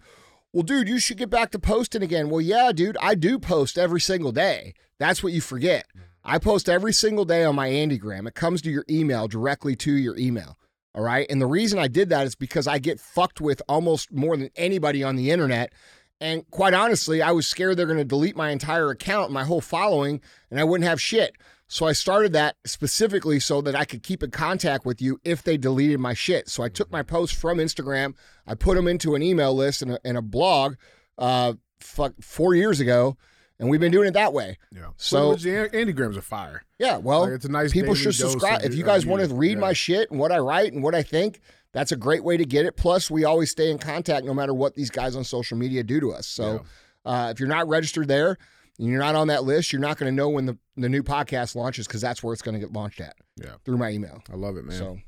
well, 0.52 0.62
dude, 0.62 0.88
you 0.88 0.98
should 0.98 1.19
get 1.19 1.31
back 1.31 1.50
to 1.50 1.58
posting 1.58 2.02
again. 2.02 2.31
Well, 2.31 2.40
yeah, 2.40 2.72
dude, 2.72 2.96
I 3.00 3.14
do 3.14 3.38
post 3.38 3.76
every 3.76 4.00
single 4.00 4.32
day. 4.32 4.75
That's 4.98 5.22
what 5.22 5.32
you 5.32 5.40
forget. 5.40 5.87
Mm-hmm. 5.90 6.04
I 6.25 6.38
post 6.38 6.69
every 6.69 6.93
single 6.93 7.25
day 7.25 7.44
on 7.44 7.54
my 7.54 7.69
Andygram. 7.69 8.26
It 8.26 8.34
comes 8.34 8.62
to 8.62 8.70
your 8.70 8.84
email 8.90 9.28
directly 9.28 9.76
to 9.76 9.93
your 9.93 10.16
email. 10.16 10.58
All 10.94 11.02
right. 11.02 11.26
And 11.28 11.40
the 11.40 11.46
reason 11.46 11.78
I 11.78 11.88
did 11.88 12.08
that 12.08 12.26
is 12.26 12.34
because 12.34 12.66
I 12.66 12.78
get 12.78 12.98
fucked 12.98 13.40
with 13.40 13.60
almost 13.69 14.12
more 14.12 14.37
than 14.37 14.50
anybody 14.56 15.04
on 15.04 15.16
the 15.16 15.31
internet. 15.31 15.72
And 16.20 16.50
quite 16.50 16.72
honestly, 16.72 17.20
I 17.20 17.32
was 17.32 17.46
scared 17.46 17.76
they're 17.76 17.87
going 17.87 17.99
to 17.99 18.04
delete 18.04 18.37
my 18.37 18.50
entire 18.50 18.90
account, 18.90 19.31
my 19.31 19.44
whole 19.44 19.60
following, 19.60 20.22
and 20.50 20.58
I 20.58 20.64
wouldn't 20.64 20.88
have 20.88 21.00
shit. 21.00 21.37
So 21.68 21.86
I 21.86 21.92
started 21.92 22.32
that 22.32 22.56
specifically 22.64 23.40
so 23.40 23.60
that 23.60 23.74
I 23.74 23.84
could 23.84 24.02
keep 24.02 24.22
in 24.22 24.30
contact 24.30 24.86
with 24.86 25.02
you 25.02 25.20
if 25.24 25.42
they 25.42 25.56
deleted 25.56 25.98
my 25.98 26.14
shit. 26.14 26.48
So 26.48 26.62
I 26.62 26.68
took 26.68 26.90
my 26.92 27.02
posts 27.02 27.36
from 27.36 27.58
Instagram, 27.58 28.14
I 28.46 28.54
put 28.54 28.76
them 28.76 28.86
into 28.86 29.14
an 29.14 29.22
email 29.22 29.54
list 29.54 29.82
and 29.82 29.92
a, 29.92 29.98
and 30.04 30.16
a 30.16 30.22
blog, 30.22 30.76
uh, 31.18 31.54
fuck, 31.80 32.14
four 32.20 32.54
years 32.54 32.78
ago, 32.78 33.16
and 33.58 33.68
we've 33.68 33.80
been 33.80 33.90
doing 33.90 34.06
it 34.06 34.12
that 34.14 34.32
way. 34.32 34.58
Yeah. 34.70 34.90
So- 34.96 35.30
Which 35.30 35.42
the 35.42 35.56
are 35.56 36.22
fire. 36.22 36.62
Yeah, 36.78 36.98
well, 36.98 37.22
Like, 37.22 37.32
it's 37.32 37.44
a 37.46 37.50
nice 37.50 37.72
people 37.72 37.94
should 37.94 38.14
subscribe. 38.14 38.62
If 38.62 38.74
you 38.74 38.84
guys 38.84 39.04
want 39.04 39.28
to 39.28 39.34
read 39.34 39.52
Yeah. 39.52 39.58
my 39.58 39.72
shit 39.72 40.10
and 40.10 40.20
what 40.20 40.30
I 40.30 40.38
write 40.38 40.72
and 40.72 40.82
what 40.84 40.94
I 40.94 41.02
think, 41.02 41.40
that's 41.72 41.90
a 41.90 41.96
great 41.96 42.22
way 42.22 42.36
to 42.36 42.44
get 42.44 42.64
it. 42.64 42.76
Plus, 42.76 43.10
we 43.10 43.24
always 43.24 43.50
stay 43.50 43.70
in 43.70 43.78
contact 43.78 44.24
no 44.24 44.34
matter 44.34 44.54
what 44.54 44.74
these 44.74 44.90
guys 44.90 45.16
on 45.16 45.24
social 45.24 45.58
media 45.58 45.82
do 45.82 45.98
to 46.00 46.12
us. 46.12 46.26
So, 46.28 46.64
uh, 47.04 47.30
if 47.32 47.40
you're 47.40 47.48
not 47.48 47.68
registered 47.68 48.08
there 48.08 48.38
and 48.78 48.88
you're 48.88 49.00
not 49.00 49.14
on 49.14 49.28
that 49.28 49.44
list, 49.44 49.73
you're 49.73 49.81
not 49.81 49.96
going 49.99 50.11
to 50.11 50.14
know 50.17 50.28
when 50.28 50.46
the, 50.46 50.56
the 50.76 50.88
new 50.88 51.02
podcast 51.02 51.55
launches 51.55 51.87
because 51.87 52.00
that's 52.00 52.23
where 52.23 52.32
it's 52.32 52.43
going 52.43 52.55
to 52.55 52.61
get 52.61 52.73
launched 52.73 53.00
at 53.00 53.17
Yeah. 53.37 53.55
through 53.64 53.78
my 53.78 53.90
email. 53.90 54.23
I 54.32 54.37
love 54.37 54.56
it, 54.56 54.64
man. 54.64 54.76
So, 54.78 54.99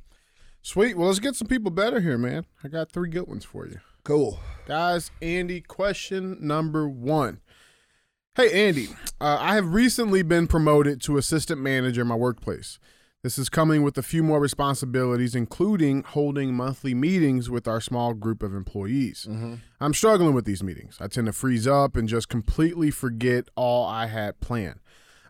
Sweet. 0.63 0.97
Well, 0.99 1.07
let's 1.09 1.21
get 1.21 1.35
some 1.37 1.49
people 1.49 1.71
better 1.71 2.01
here, 2.01 2.19
man. 2.19 2.45
I 2.65 2.69
got 2.69 2.91
three 2.91 3.09
good 3.11 3.29
ones 3.29 3.45
for 3.45 3.67
you. 3.67 3.79
cool. 4.05 4.41
Guys, 4.67 5.11
Andy, 5.23 5.61
question 5.61 6.37
number 6.41 6.89
one. 6.89 7.41
Hey, 8.35 8.69
Andy, 8.69 8.89
uh, 9.21 9.37
I 9.41 9.55
have 9.55 9.73
recently 9.73 10.23
been 10.23 10.47
promoted 10.47 11.01
to 11.03 11.17
assistant 11.17 11.61
manager 11.61 12.03
in 12.03 12.07
my 12.09 12.15
workplace. 12.15 12.79
This 13.29 13.37
is 13.37 13.51
coming 13.51 13.83
with 13.83 13.99
a 13.99 14.03
few 14.03 14.23
more 14.23 14.41
responsibilities, 14.41 15.35
including 15.35 16.03
holding 16.03 16.55
monthly 16.55 16.95
meetings 16.95 17.51
with 17.51 17.69
our 17.69 17.79
small 17.79 18.15
group 18.15 18.43
of 18.43 18.55
employees. 18.55 19.27
Mm-hmm. 19.29 19.57
I'm 19.83 19.93
struggling 19.93 20.33
with 20.33 20.47
these 20.47 20.63
meetings. 20.63 20.97
I 20.99 21.09
tend 21.09 21.27
to 21.27 21.35
freeze 21.35 21.67
up 21.67 21.95
and 21.95 22.09
just 22.09 22.31
completely 22.31 22.91
forget 22.91 23.51
all 23.55 23.85
I 23.85 24.07
had 24.07 24.41
planned. 24.41 24.81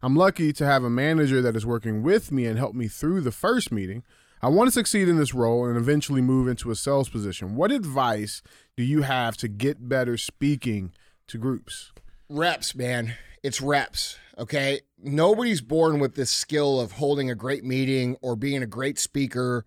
I'm 0.00 0.14
lucky 0.14 0.52
to 0.52 0.64
have 0.64 0.84
a 0.84 0.88
manager 0.88 1.42
that 1.42 1.56
is 1.56 1.66
working 1.66 2.04
with 2.04 2.30
me 2.30 2.46
and 2.46 2.56
help 2.56 2.72
me 2.76 2.86
through 2.86 3.22
the 3.22 3.32
first 3.32 3.72
meeting. 3.72 4.04
I 4.40 4.46
want 4.46 4.68
to 4.68 4.72
succeed 4.72 5.08
in 5.08 5.16
this 5.16 5.34
role 5.34 5.66
and 5.66 5.76
eventually 5.76 6.22
move 6.22 6.46
into 6.46 6.70
a 6.70 6.76
sales 6.76 7.08
position. 7.08 7.56
What 7.56 7.72
advice 7.72 8.42
do 8.76 8.84
you 8.84 9.02
have 9.02 9.36
to 9.38 9.48
get 9.48 9.88
better 9.88 10.16
speaking 10.16 10.92
to 11.26 11.36
groups? 11.36 11.90
reps, 12.30 12.76
man. 12.76 13.14
It's 13.42 13.60
reps. 13.60 14.18
Okay. 14.38 14.80
Nobody's 15.02 15.60
born 15.60 15.98
with 15.98 16.14
this 16.14 16.30
skill 16.30 16.80
of 16.80 16.92
holding 16.92 17.30
a 17.30 17.34
great 17.34 17.64
meeting 17.64 18.16
or 18.22 18.36
being 18.36 18.62
a 18.62 18.66
great 18.66 18.98
speaker 18.98 19.64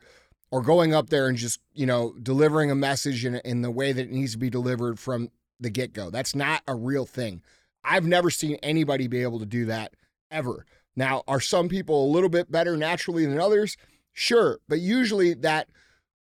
or 0.49 0.61
going 0.61 0.93
up 0.93 1.09
there 1.09 1.27
and 1.27 1.37
just, 1.37 1.59
you 1.73 1.85
know, 1.85 2.13
delivering 2.21 2.71
a 2.71 2.75
message 2.75 3.25
in, 3.25 3.35
in 3.35 3.61
the 3.61 3.71
way 3.71 3.91
that 3.91 4.03
it 4.03 4.11
needs 4.11 4.33
to 4.33 4.37
be 4.37 4.49
delivered 4.49 4.99
from 4.99 5.29
the 5.59 5.69
get 5.69 5.93
go. 5.93 6.09
That's 6.09 6.35
not 6.35 6.61
a 6.67 6.75
real 6.75 7.05
thing. 7.05 7.41
I've 7.83 8.05
never 8.05 8.29
seen 8.29 8.57
anybody 8.61 9.07
be 9.07 9.21
able 9.23 9.39
to 9.39 9.45
do 9.45 9.65
that 9.65 9.93
ever. 10.29 10.65
Now, 10.95 11.23
are 11.27 11.39
some 11.39 11.69
people 11.69 12.05
a 12.05 12.13
little 12.13 12.29
bit 12.29 12.51
better 12.51 12.75
naturally 12.77 13.25
than 13.25 13.39
others? 13.39 13.77
Sure. 14.11 14.59
But 14.67 14.79
usually 14.79 15.33
that 15.35 15.69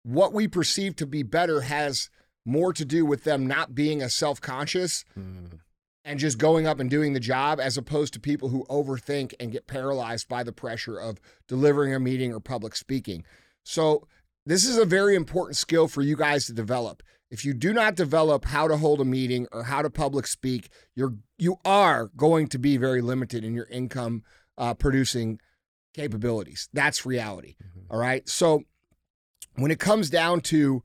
what 0.03 0.33
we 0.33 0.49
perceive 0.49 0.97
to 0.97 1.07
be 1.07 1.23
better 1.23 1.63
has 1.63 2.11
more 2.45 2.73
to 2.73 2.85
do 2.85 3.05
with 3.05 3.25
them 3.25 3.47
not 3.47 3.75
being 3.75 4.03
as 4.03 4.15
self 4.15 4.41
conscious 4.41 5.05
hmm. 5.15 5.47
And 6.07 6.21
just 6.21 6.39
going 6.39 6.67
up 6.67 6.79
and 6.79 6.89
doing 6.89 7.13
the 7.13 7.21
job 7.21 7.59
as 7.61 7.77
opposed 7.77 8.15
to 8.15 8.21
people 8.21 8.49
who 8.49 8.65
overthink 8.71 9.35
and 9.41 9.51
get 9.51 9.67
paralyzed 9.67 10.29
by 10.29 10.45
the 10.45 10.53
pressure 10.53 10.97
of 10.97 11.21
delivering 11.49 11.93
a 11.93 12.01
meeting 12.01 12.33
or 12.33 12.41
public 12.41 12.77
speaking. 12.77 13.25
So, 13.65 14.07
this 14.47 14.65
is 14.65 14.79
a 14.79 14.85
very 14.85 15.17
important 15.17 15.57
skill 15.57 15.89
for 15.89 16.03
you 16.03 16.17
guys 16.17 16.47
to 16.47 16.53
develop. 16.53 17.03
If 17.33 17.45
you 17.45 17.53
do 17.53 17.73
not 17.73 17.97
develop 17.97 18.45
how 18.45 18.69
to 18.69 18.77
hold 18.77 19.01
a 19.01 19.05
meeting 19.05 19.49
or 19.51 19.65
how 19.65 19.83
to 19.83 19.91
public 19.91 20.29
speak, 20.29 20.69
you're 20.95 21.15
you 21.37 21.57
are 21.65 22.13
going 22.17 22.47
to 22.49 22.59
be 22.59 22.77
very 22.77 23.03
limited 23.03 23.43
in 23.43 23.55
your 23.55 23.67
income 23.67 24.23
uh, 24.57 24.75
producing 24.75 25.41
capabilities. 25.93 26.69
That's 26.73 27.05
reality. 27.05 27.57
All 27.91 27.99
right. 27.99 28.29
So 28.29 28.63
when 29.57 29.73
it 29.73 29.81
comes 29.81 30.11
down 30.11 30.43
to 30.43 30.85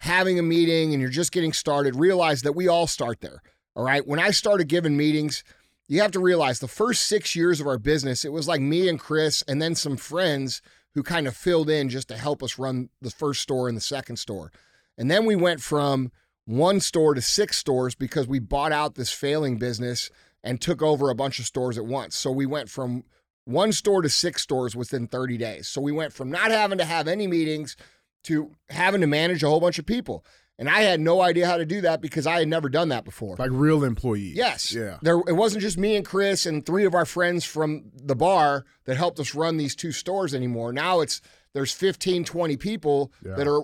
having 0.00 0.38
a 0.38 0.42
meeting 0.42 0.92
and 0.92 1.00
you're 1.00 1.10
just 1.10 1.32
getting 1.32 1.54
started, 1.54 1.96
realize 1.96 2.42
that 2.42 2.52
we 2.52 2.68
all 2.68 2.86
start 2.86 3.22
there. 3.22 3.40
All 3.80 3.86
right. 3.86 4.06
When 4.06 4.20
I 4.20 4.30
started 4.30 4.68
giving 4.68 4.94
meetings, 4.94 5.42
you 5.88 6.02
have 6.02 6.10
to 6.10 6.20
realize 6.20 6.58
the 6.58 6.68
first 6.68 7.06
six 7.06 7.34
years 7.34 7.62
of 7.62 7.66
our 7.66 7.78
business, 7.78 8.26
it 8.26 8.30
was 8.30 8.46
like 8.46 8.60
me 8.60 8.90
and 8.90 9.00
Chris 9.00 9.42
and 9.48 9.62
then 9.62 9.74
some 9.74 9.96
friends 9.96 10.60
who 10.92 11.02
kind 11.02 11.26
of 11.26 11.34
filled 11.34 11.70
in 11.70 11.88
just 11.88 12.08
to 12.08 12.18
help 12.18 12.42
us 12.42 12.58
run 12.58 12.90
the 13.00 13.08
first 13.08 13.40
store 13.40 13.68
and 13.68 13.76
the 13.78 13.80
second 13.80 14.16
store. 14.16 14.52
And 14.98 15.10
then 15.10 15.24
we 15.24 15.34
went 15.34 15.62
from 15.62 16.12
one 16.44 16.80
store 16.80 17.14
to 17.14 17.22
six 17.22 17.56
stores 17.56 17.94
because 17.94 18.28
we 18.28 18.38
bought 18.38 18.70
out 18.70 18.96
this 18.96 19.12
failing 19.12 19.56
business 19.56 20.10
and 20.44 20.60
took 20.60 20.82
over 20.82 21.08
a 21.08 21.14
bunch 21.14 21.38
of 21.38 21.46
stores 21.46 21.78
at 21.78 21.86
once. 21.86 22.14
So 22.14 22.30
we 22.30 22.44
went 22.44 22.68
from 22.68 23.04
one 23.46 23.72
store 23.72 24.02
to 24.02 24.10
six 24.10 24.42
stores 24.42 24.76
within 24.76 25.06
30 25.06 25.38
days. 25.38 25.68
So 25.68 25.80
we 25.80 25.90
went 25.90 26.12
from 26.12 26.30
not 26.30 26.50
having 26.50 26.76
to 26.76 26.84
have 26.84 27.08
any 27.08 27.26
meetings 27.26 27.78
to 28.24 28.50
having 28.68 29.00
to 29.00 29.06
manage 29.06 29.42
a 29.42 29.48
whole 29.48 29.58
bunch 29.60 29.78
of 29.78 29.86
people. 29.86 30.22
And 30.60 30.68
I 30.68 30.82
had 30.82 31.00
no 31.00 31.22
idea 31.22 31.46
how 31.46 31.56
to 31.56 31.64
do 31.64 31.80
that 31.80 32.00
because 32.02 32.26
I 32.26 32.38
had 32.38 32.46
never 32.46 32.68
done 32.68 32.90
that 32.90 33.04
before. 33.04 33.34
Like 33.38 33.50
real 33.50 33.82
employees. 33.82 34.36
Yes. 34.36 34.72
Yeah. 34.72 34.98
There 35.02 35.18
it 35.26 35.32
wasn't 35.34 35.62
just 35.62 35.78
me 35.78 35.96
and 35.96 36.04
Chris 36.04 36.44
and 36.46 36.64
three 36.64 36.84
of 36.84 36.94
our 36.94 37.06
friends 37.06 37.44
from 37.46 37.90
the 37.94 38.14
bar 38.14 38.66
that 38.84 38.96
helped 38.98 39.18
us 39.18 39.34
run 39.34 39.56
these 39.56 39.74
two 39.74 39.90
stores 39.90 40.34
anymore. 40.34 40.72
Now 40.72 41.00
it's 41.00 41.22
there's 41.54 41.72
15, 41.72 42.24
20 42.24 42.56
people 42.58 43.10
Yeah. 43.24 43.34
that 43.36 43.48
are 43.48 43.62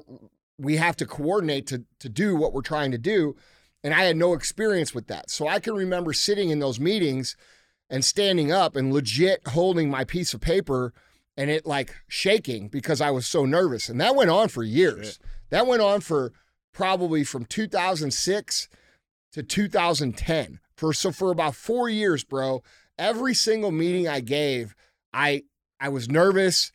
we 0.58 0.76
have 0.76 0.96
to 0.96 1.06
coordinate 1.06 1.66
to 1.68 1.84
to 2.00 2.08
do 2.08 2.34
what 2.34 2.54
we're 2.54 2.62
trying 2.62 2.90
to 2.92 2.98
do. 2.98 3.36
And 3.84 3.92
I 3.92 4.04
had 4.04 4.16
no 4.16 4.32
experience 4.32 4.94
with 4.94 5.06
that. 5.08 5.30
So 5.30 5.46
I 5.46 5.60
can 5.60 5.74
remember 5.74 6.14
sitting 6.14 6.48
in 6.48 6.60
those 6.60 6.80
meetings 6.80 7.36
and 7.90 8.04
standing 8.04 8.50
up 8.50 8.74
and 8.74 8.90
legit 8.92 9.46
holding 9.48 9.90
my 9.90 10.02
piece 10.04 10.32
of 10.32 10.40
paper 10.40 10.94
and 11.36 11.50
it 11.50 11.66
like 11.66 11.94
shaking 12.08 12.68
because 12.68 13.02
I 13.02 13.10
was 13.10 13.26
so 13.26 13.44
nervous. 13.44 13.90
And 13.90 14.00
that 14.00 14.16
went 14.16 14.30
on 14.30 14.48
for 14.48 14.62
years. 14.64 15.18
That 15.50 15.66
went 15.66 15.82
on 15.82 16.00
for 16.00 16.32
probably 16.76 17.24
from 17.24 17.46
2006 17.46 18.68
to 19.32 19.42
2010. 19.42 20.60
For 20.76 20.92
so 20.92 21.10
for 21.10 21.30
about 21.30 21.54
4 21.54 21.88
years, 21.88 22.22
bro, 22.22 22.62
every 22.98 23.32
single 23.32 23.70
meeting 23.70 24.06
I 24.06 24.20
gave, 24.20 24.74
I 25.12 25.44
I 25.80 25.88
was 25.88 26.10
nervous. 26.10 26.72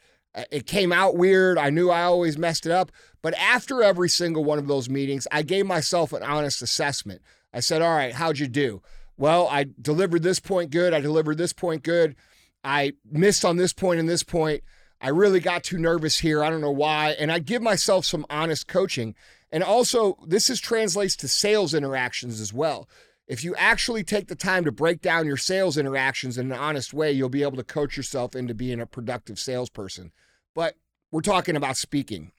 It 0.51 0.65
came 0.65 0.91
out 0.91 1.17
weird. 1.17 1.57
I 1.57 1.69
knew 1.69 1.91
I 1.91 2.03
always 2.03 2.37
messed 2.37 2.65
it 2.65 2.71
up. 2.71 2.91
But 3.21 3.35
after 3.35 3.83
every 3.83 4.09
single 4.09 4.43
one 4.43 4.57
of 4.57 4.67
those 4.67 4.89
meetings, 4.89 5.27
I 5.31 5.43
gave 5.43 5.67
myself 5.67 6.13
an 6.13 6.23
honest 6.23 6.61
assessment. 6.63 7.21
I 7.53 7.59
said, 7.59 7.83
All 7.83 7.95
right, 7.95 8.13
how'd 8.13 8.39
you 8.39 8.47
do? 8.47 8.81
Well, 9.17 9.47
I 9.49 9.67
delivered 9.79 10.23
this 10.23 10.39
point 10.39 10.71
good. 10.71 10.95
I 10.95 10.99
delivered 10.99 11.37
this 11.37 11.53
point 11.53 11.83
good. 11.83 12.15
I 12.63 12.93
missed 13.05 13.45
on 13.45 13.57
this 13.57 13.73
point 13.73 13.99
and 13.99 14.09
this 14.09 14.23
point. 14.23 14.63
I 14.99 15.09
really 15.09 15.39
got 15.39 15.63
too 15.63 15.77
nervous 15.77 16.19
here. 16.19 16.43
I 16.43 16.49
don't 16.49 16.61
know 16.61 16.71
why. 16.71 17.11
And 17.11 17.31
I 17.31 17.37
give 17.37 17.61
myself 17.61 18.05
some 18.05 18.25
honest 18.31 18.67
coaching. 18.67 19.13
And 19.51 19.63
also, 19.63 20.17
this 20.25 20.49
is 20.49 20.61
translates 20.61 21.15
to 21.17 21.27
sales 21.27 21.73
interactions 21.73 22.39
as 22.39 22.53
well. 22.53 22.87
If 23.27 23.43
you 23.43 23.55
actually 23.55 24.03
take 24.03 24.27
the 24.27 24.35
time 24.35 24.65
to 24.65 24.71
break 24.71 25.01
down 25.01 25.25
your 25.25 25.37
sales 25.37 25.77
interactions 25.77 26.37
in 26.37 26.51
an 26.51 26.57
honest 26.57 26.93
way, 26.93 27.11
you'll 27.11 27.29
be 27.29 27.43
able 27.43 27.57
to 27.57 27.63
coach 27.63 27.95
yourself 27.95 28.35
into 28.35 28.53
being 28.53 28.79
a 28.79 28.85
productive 28.85 29.39
salesperson. 29.39 30.11
But 30.53 30.75
we're 31.11 31.21
talking 31.21 31.55
about 31.55 31.77
speaking. 31.77 32.31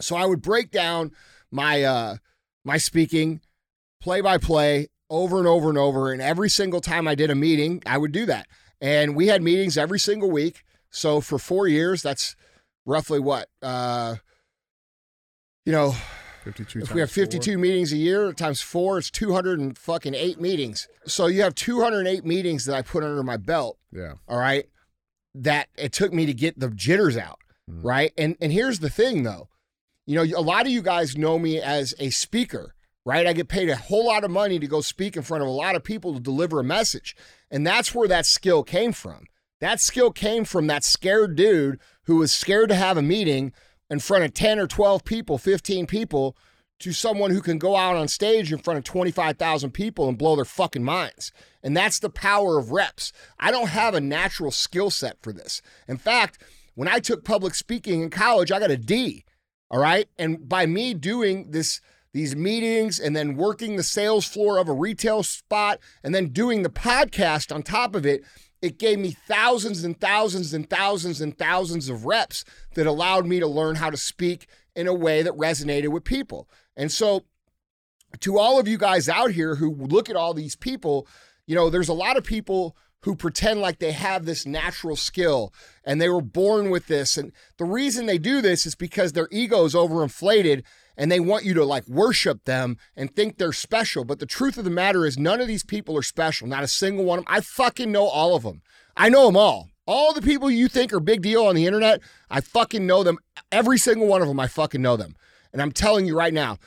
So 0.00 0.16
I 0.16 0.26
would 0.26 0.42
break 0.42 0.70
down 0.70 1.12
my 1.50 1.82
uh 1.82 2.16
my 2.64 2.78
speaking 2.78 3.40
play 4.00 4.20
by 4.20 4.38
play 4.38 4.88
over 5.08 5.38
and 5.38 5.46
over 5.46 5.68
and 5.68 5.78
over 5.78 6.12
and 6.12 6.20
every 6.20 6.50
single 6.50 6.80
time 6.80 7.08
I 7.08 7.14
did 7.14 7.30
a 7.30 7.34
meeting, 7.34 7.82
I 7.86 7.96
would 7.98 8.12
do 8.12 8.26
that. 8.26 8.46
And 8.80 9.16
we 9.16 9.28
had 9.28 9.42
meetings 9.42 9.78
every 9.78 9.98
single 9.98 10.30
week. 10.30 10.62
So 10.90 11.20
for 11.20 11.38
4 11.38 11.68
years, 11.68 12.02
that's 12.02 12.36
roughly 12.84 13.18
what 13.18 13.48
uh 13.62 14.16
you 15.64 15.72
know, 15.72 15.94
52 16.44 16.80
if 16.80 16.92
we 16.94 17.00
have 17.00 17.08
times 17.08 17.14
four. 17.14 17.24
52 17.24 17.58
meetings 17.58 17.92
a 17.92 17.96
year 17.96 18.32
times 18.32 18.60
four, 18.60 18.98
it's 18.98 19.10
200 19.10 19.58
and 19.60 19.76
fucking 19.76 20.14
eight 20.14 20.40
meetings. 20.40 20.88
So 21.06 21.26
you 21.26 21.42
have 21.42 21.54
208 21.54 22.24
meetings 22.24 22.64
that 22.66 22.74
I 22.74 22.82
put 22.82 23.04
under 23.04 23.22
my 23.22 23.36
belt. 23.36 23.78
Yeah. 23.92 24.14
All 24.28 24.38
right. 24.38 24.66
That 25.34 25.68
it 25.76 25.92
took 25.92 26.12
me 26.12 26.26
to 26.26 26.34
get 26.34 26.58
the 26.58 26.70
jitters 26.70 27.16
out. 27.16 27.38
Mhm. 27.70 27.84
Right. 27.84 28.12
And 28.16 28.36
and 28.40 28.52
here's 28.52 28.78
the 28.80 28.90
thing 28.90 29.22
though. 29.22 29.48
You 30.06 30.16
know, 30.16 30.38
a 30.38 30.40
lot 30.40 30.64
of 30.66 30.72
you 30.72 30.80
guys 30.82 31.16
know 31.18 31.38
me 31.38 31.60
as 31.60 31.94
a 31.98 32.08
speaker, 32.10 32.74
right? 33.04 33.26
I 33.26 33.34
get 33.34 33.48
paid 33.48 33.68
a 33.68 33.76
whole 33.76 34.06
lot 34.06 34.24
of 34.24 34.30
money 34.30 34.58
to 34.58 34.66
go 34.66 34.80
speak 34.80 35.16
in 35.16 35.22
front 35.22 35.42
of 35.42 35.48
a 35.48 35.52
lot 35.52 35.74
of 35.76 35.84
people 35.84 36.14
to 36.14 36.20
deliver 36.20 36.60
a 36.60 36.64
message. 36.64 37.14
And 37.50 37.66
that's 37.66 37.94
where 37.94 38.08
that 38.08 38.24
skill 38.24 38.62
came 38.62 38.92
from. 38.92 39.26
That 39.60 39.80
skill 39.80 40.10
came 40.10 40.44
from 40.44 40.66
that 40.68 40.82
scared 40.84 41.36
dude 41.36 41.78
who 42.04 42.16
was 42.16 42.32
scared 42.32 42.70
to 42.70 42.74
have 42.74 42.96
a 42.96 43.02
meeting 43.02 43.52
in 43.90 43.98
front 44.00 44.24
of 44.24 44.34
10 44.34 44.58
or 44.58 44.66
12 44.66 45.04
people, 45.04 45.38
15 45.38 45.86
people, 45.86 46.36
to 46.80 46.92
someone 46.92 47.30
who 47.30 47.40
can 47.40 47.58
go 47.58 47.76
out 47.76 47.96
on 47.96 48.06
stage 48.06 48.52
in 48.52 48.58
front 48.58 48.78
of 48.78 48.84
25,000 48.84 49.72
people 49.72 50.08
and 50.08 50.18
blow 50.18 50.36
their 50.36 50.44
fucking 50.44 50.84
minds. 50.84 51.32
And 51.62 51.76
that's 51.76 51.98
the 51.98 52.10
power 52.10 52.58
of 52.58 52.70
reps. 52.70 53.12
I 53.38 53.50
don't 53.50 53.68
have 53.68 53.94
a 53.94 54.00
natural 54.00 54.50
skill 54.50 54.90
set 54.90 55.16
for 55.20 55.32
this. 55.32 55.60
In 55.88 55.96
fact, 55.96 56.42
when 56.74 56.88
I 56.88 57.00
took 57.00 57.24
public 57.24 57.54
speaking 57.54 58.02
in 58.02 58.10
college, 58.10 58.52
I 58.52 58.60
got 58.60 58.70
a 58.70 58.76
D. 58.76 59.24
All 59.70 59.80
right? 59.80 60.08
And 60.18 60.48
by 60.48 60.66
me 60.66 60.94
doing 60.94 61.50
this 61.50 61.80
these 62.14 62.34
meetings 62.34 62.98
and 62.98 63.14
then 63.14 63.36
working 63.36 63.76
the 63.76 63.82
sales 63.82 64.24
floor 64.24 64.58
of 64.58 64.68
a 64.68 64.72
retail 64.72 65.22
spot 65.22 65.78
and 66.02 66.14
then 66.14 66.28
doing 66.28 66.62
the 66.62 66.70
podcast 66.70 67.54
on 67.54 67.62
top 67.62 67.94
of 67.94 68.06
it, 68.06 68.22
it 68.60 68.78
gave 68.78 68.98
me 68.98 69.16
thousands 69.26 69.84
and 69.84 69.98
thousands 70.00 70.52
and 70.52 70.68
thousands 70.68 71.20
and 71.20 71.36
thousands 71.36 71.88
of 71.88 72.06
reps 72.06 72.44
that 72.74 72.86
allowed 72.86 73.26
me 73.26 73.40
to 73.40 73.46
learn 73.46 73.76
how 73.76 73.90
to 73.90 73.96
speak 73.96 74.48
in 74.74 74.86
a 74.86 74.94
way 74.94 75.22
that 75.22 75.34
resonated 75.34 75.88
with 75.88 76.04
people. 76.04 76.48
And 76.76 76.90
so, 76.90 77.24
to 78.20 78.38
all 78.38 78.58
of 78.58 78.66
you 78.66 78.78
guys 78.78 79.08
out 79.08 79.32
here 79.32 79.56
who 79.56 79.74
look 79.74 80.08
at 80.08 80.16
all 80.16 80.32
these 80.32 80.56
people, 80.56 81.06
you 81.46 81.54
know, 81.54 81.68
there's 81.68 81.88
a 81.88 81.94
lot 81.94 82.16
of 82.16 82.24
people 82.24 82.76
who 83.02 83.14
pretend 83.14 83.60
like 83.60 83.78
they 83.78 83.92
have 83.92 84.24
this 84.24 84.44
natural 84.44 84.96
skill 84.96 85.52
and 85.84 86.00
they 86.00 86.08
were 86.08 86.20
born 86.20 86.70
with 86.70 86.86
this. 86.88 87.16
And 87.16 87.32
the 87.58 87.64
reason 87.64 88.06
they 88.06 88.18
do 88.18 88.40
this 88.40 88.66
is 88.66 88.74
because 88.74 89.12
their 89.12 89.28
ego 89.30 89.64
is 89.64 89.74
overinflated 89.74 90.62
and 90.98 91.10
they 91.10 91.20
want 91.20 91.44
you 91.44 91.54
to 91.54 91.64
like 91.64 91.86
worship 91.86 92.44
them 92.44 92.76
and 92.96 93.14
think 93.14 93.38
they're 93.38 93.52
special. 93.52 94.04
But 94.04 94.18
the 94.18 94.26
truth 94.26 94.58
of 94.58 94.64
the 94.64 94.70
matter 94.70 95.06
is, 95.06 95.16
none 95.16 95.40
of 95.40 95.46
these 95.46 95.62
people 95.62 95.96
are 95.96 96.02
special. 96.02 96.48
Not 96.48 96.64
a 96.64 96.68
single 96.68 97.04
one 97.04 97.20
of 97.20 97.24
them. 97.24 97.34
I 97.34 97.40
fucking 97.40 97.92
know 97.92 98.04
all 98.04 98.34
of 98.34 98.42
them. 98.42 98.62
I 98.96 99.08
know 99.08 99.26
them 99.26 99.36
all. 99.36 99.70
All 99.86 100.12
the 100.12 100.20
people 100.20 100.50
you 100.50 100.68
think 100.68 100.92
are 100.92 101.00
big 101.00 101.22
deal 101.22 101.46
on 101.46 101.54
the 101.54 101.64
internet, 101.64 102.02
I 102.28 102.42
fucking 102.42 102.84
know 102.84 103.04
them. 103.04 103.18
Every 103.50 103.78
single 103.78 104.08
one 104.08 104.20
of 104.20 104.28
them, 104.28 104.40
I 104.40 104.48
fucking 104.48 104.82
know 104.82 104.96
them. 104.96 105.14
And 105.52 105.62
I'm 105.62 105.72
telling 105.72 106.04
you 106.04 106.18
right 106.18 106.34
now, 106.34 106.58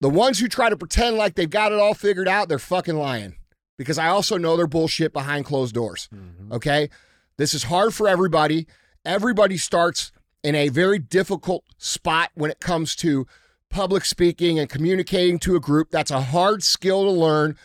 the 0.00 0.10
ones 0.10 0.40
who 0.40 0.48
try 0.48 0.68
to 0.68 0.76
pretend 0.76 1.16
like 1.16 1.36
they've 1.36 1.48
got 1.48 1.72
it 1.72 1.78
all 1.78 1.94
figured 1.94 2.28
out, 2.28 2.48
they're 2.48 2.58
fucking 2.58 2.96
lying. 2.96 3.36
Because 3.78 3.96
I 3.96 4.08
also 4.08 4.36
know 4.36 4.56
they're 4.56 4.66
bullshit 4.66 5.12
behind 5.12 5.46
closed 5.46 5.74
doors. 5.74 6.08
Mm-hmm. 6.12 6.52
Okay? 6.52 6.90
This 7.38 7.54
is 7.54 7.64
hard 7.64 7.94
for 7.94 8.08
everybody. 8.08 8.66
Everybody 9.04 9.56
starts 9.56 10.12
in 10.42 10.54
a 10.56 10.68
very 10.68 10.98
difficult 10.98 11.64
spot 11.78 12.30
when 12.34 12.50
it 12.50 12.60
comes 12.60 12.96
to 12.96 13.26
public 13.72 14.04
speaking 14.04 14.58
and 14.58 14.68
communicating 14.68 15.38
to 15.40 15.56
a 15.56 15.60
group. 15.60 15.90
That's 15.90 16.10
a 16.10 16.20
hard 16.20 16.62
skill 16.62 17.04
to 17.04 17.10
learn. 17.10 17.56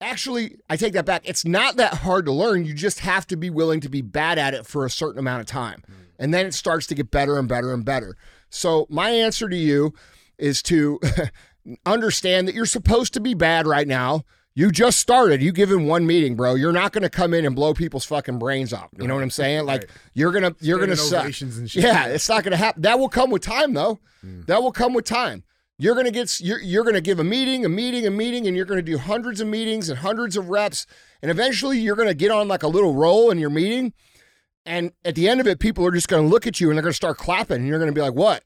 Actually, 0.00 0.56
I 0.68 0.76
take 0.76 0.92
that 0.92 1.06
back. 1.06 1.22
It's 1.24 1.46
not 1.46 1.76
that 1.76 1.94
hard 1.94 2.26
to 2.26 2.32
learn. 2.32 2.66
You 2.66 2.74
just 2.74 3.00
have 3.00 3.26
to 3.28 3.36
be 3.36 3.48
willing 3.48 3.80
to 3.80 3.88
be 3.88 4.02
bad 4.02 4.38
at 4.38 4.52
it 4.52 4.66
for 4.66 4.84
a 4.84 4.90
certain 4.90 5.18
amount 5.18 5.40
of 5.40 5.46
time. 5.46 5.82
Hmm. 5.86 5.92
And 6.18 6.34
then 6.34 6.46
it 6.46 6.54
starts 6.54 6.86
to 6.88 6.94
get 6.94 7.10
better 7.10 7.38
and 7.38 7.48
better 7.48 7.72
and 7.72 7.84
better. 7.84 8.16
So, 8.50 8.86
my 8.90 9.10
answer 9.10 9.48
to 9.48 9.56
you 9.56 9.94
is 10.38 10.62
to 10.64 11.00
understand 11.86 12.46
that 12.46 12.54
you're 12.54 12.66
supposed 12.66 13.14
to 13.14 13.20
be 13.20 13.34
bad 13.34 13.66
right 13.66 13.88
now. 13.88 14.24
You 14.58 14.70
just 14.72 14.98
started. 14.98 15.42
You 15.42 15.52
give 15.52 15.70
him 15.70 15.86
one 15.86 16.06
meeting, 16.06 16.34
bro. 16.34 16.54
You're 16.54 16.72
not 16.72 16.92
going 16.92 17.02
to 17.02 17.10
come 17.10 17.34
in 17.34 17.44
and 17.44 17.54
blow 17.54 17.74
people's 17.74 18.06
fucking 18.06 18.38
brains 18.38 18.72
out. 18.72 18.88
You 18.98 19.06
know 19.06 19.14
what 19.14 19.22
I'm 19.22 19.30
saying? 19.30 19.66
Like 19.66 19.82
Right. 19.82 19.90
you're 20.14 20.32
gonna 20.32 20.56
you're 20.60 20.78
gonna 20.78 20.96
suck. 20.96 21.24
Yeah, 21.74 22.06
it's 22.06 22.26
not 22.28 22.42
going 22.42 22.52
to 22.52 22.56
happen. 22.56 22.80
That 22.82 22.98
will 22.98 23.10
come 23.10 23.30
with 23.30 23.42
time, 23.42 23.74
though. 23.74 24.00
That 24.46 24.62
will 24.62 24.72
come 24.72 24.94
with 24.94 25.04
time. 25.04 25.44
You're 25.78 26.02
to 26.02 26.10
get 26.10 26.40
you're, 26.40 26.58
you're 26.58 26.84
going 26.84 26.94
to 26.94 27.02
give 27.02 27.20
a 27.20 27.24
meeting, 27.24 27.66
a 27.66 27.68
meeting, 27.68 28.06
a 28.06 28.10
meeting, 28.10 28.46
and 28.46 28.56
you're 28.56 28.64
going 28.64 28.78
to 28.78 28.82
do 28.82 28.96
hundreds 28.96 29.42
of 29.42 29.46
meetings 29.46 29.90
and 29.90 29.98
hundreds 29.98 30.34
of 30.38 30.48
reps, 30.48 30.86
and 31.20 31.30
eventually 31.30 31.78
you're 31.78 31.96
going 31.96 32.08
to 32.08 32.14
get 32.14 32.30
on 32.30 32.48
like 32.48 32.62
a 32.62 32.68
little 32.68 32.94
roll 32.94 33.30
in 33.30 33.36
your 33.38 33.50
meeting, 33.50 33.92
and 34.64 34.92
at 35.04 35.14
the 35.16 35.28
end 35.28 35.38
of 35.38 35.46
it, 35.46 35.58
people 35.60 35.84
are 35.84 35.90
just 35.90 36.08
going 36.08 36.22
to 36.24 36.28
look 36.30 36.46
at 36.46 36.60
you 36.60 36.70
and 36.70 36.78
they're 36.78 36.82
going 36.82 36.92
to 36.92 36.96
start 36.96 37.18
clapping, 37.18 37.58
and 37.58 37.66
you're 37.68 37.78
going 37.78 37.90
to 37.90 37.94
be 37.94 38.00
like, 38.00 38.14
"What?" 38.14 38.42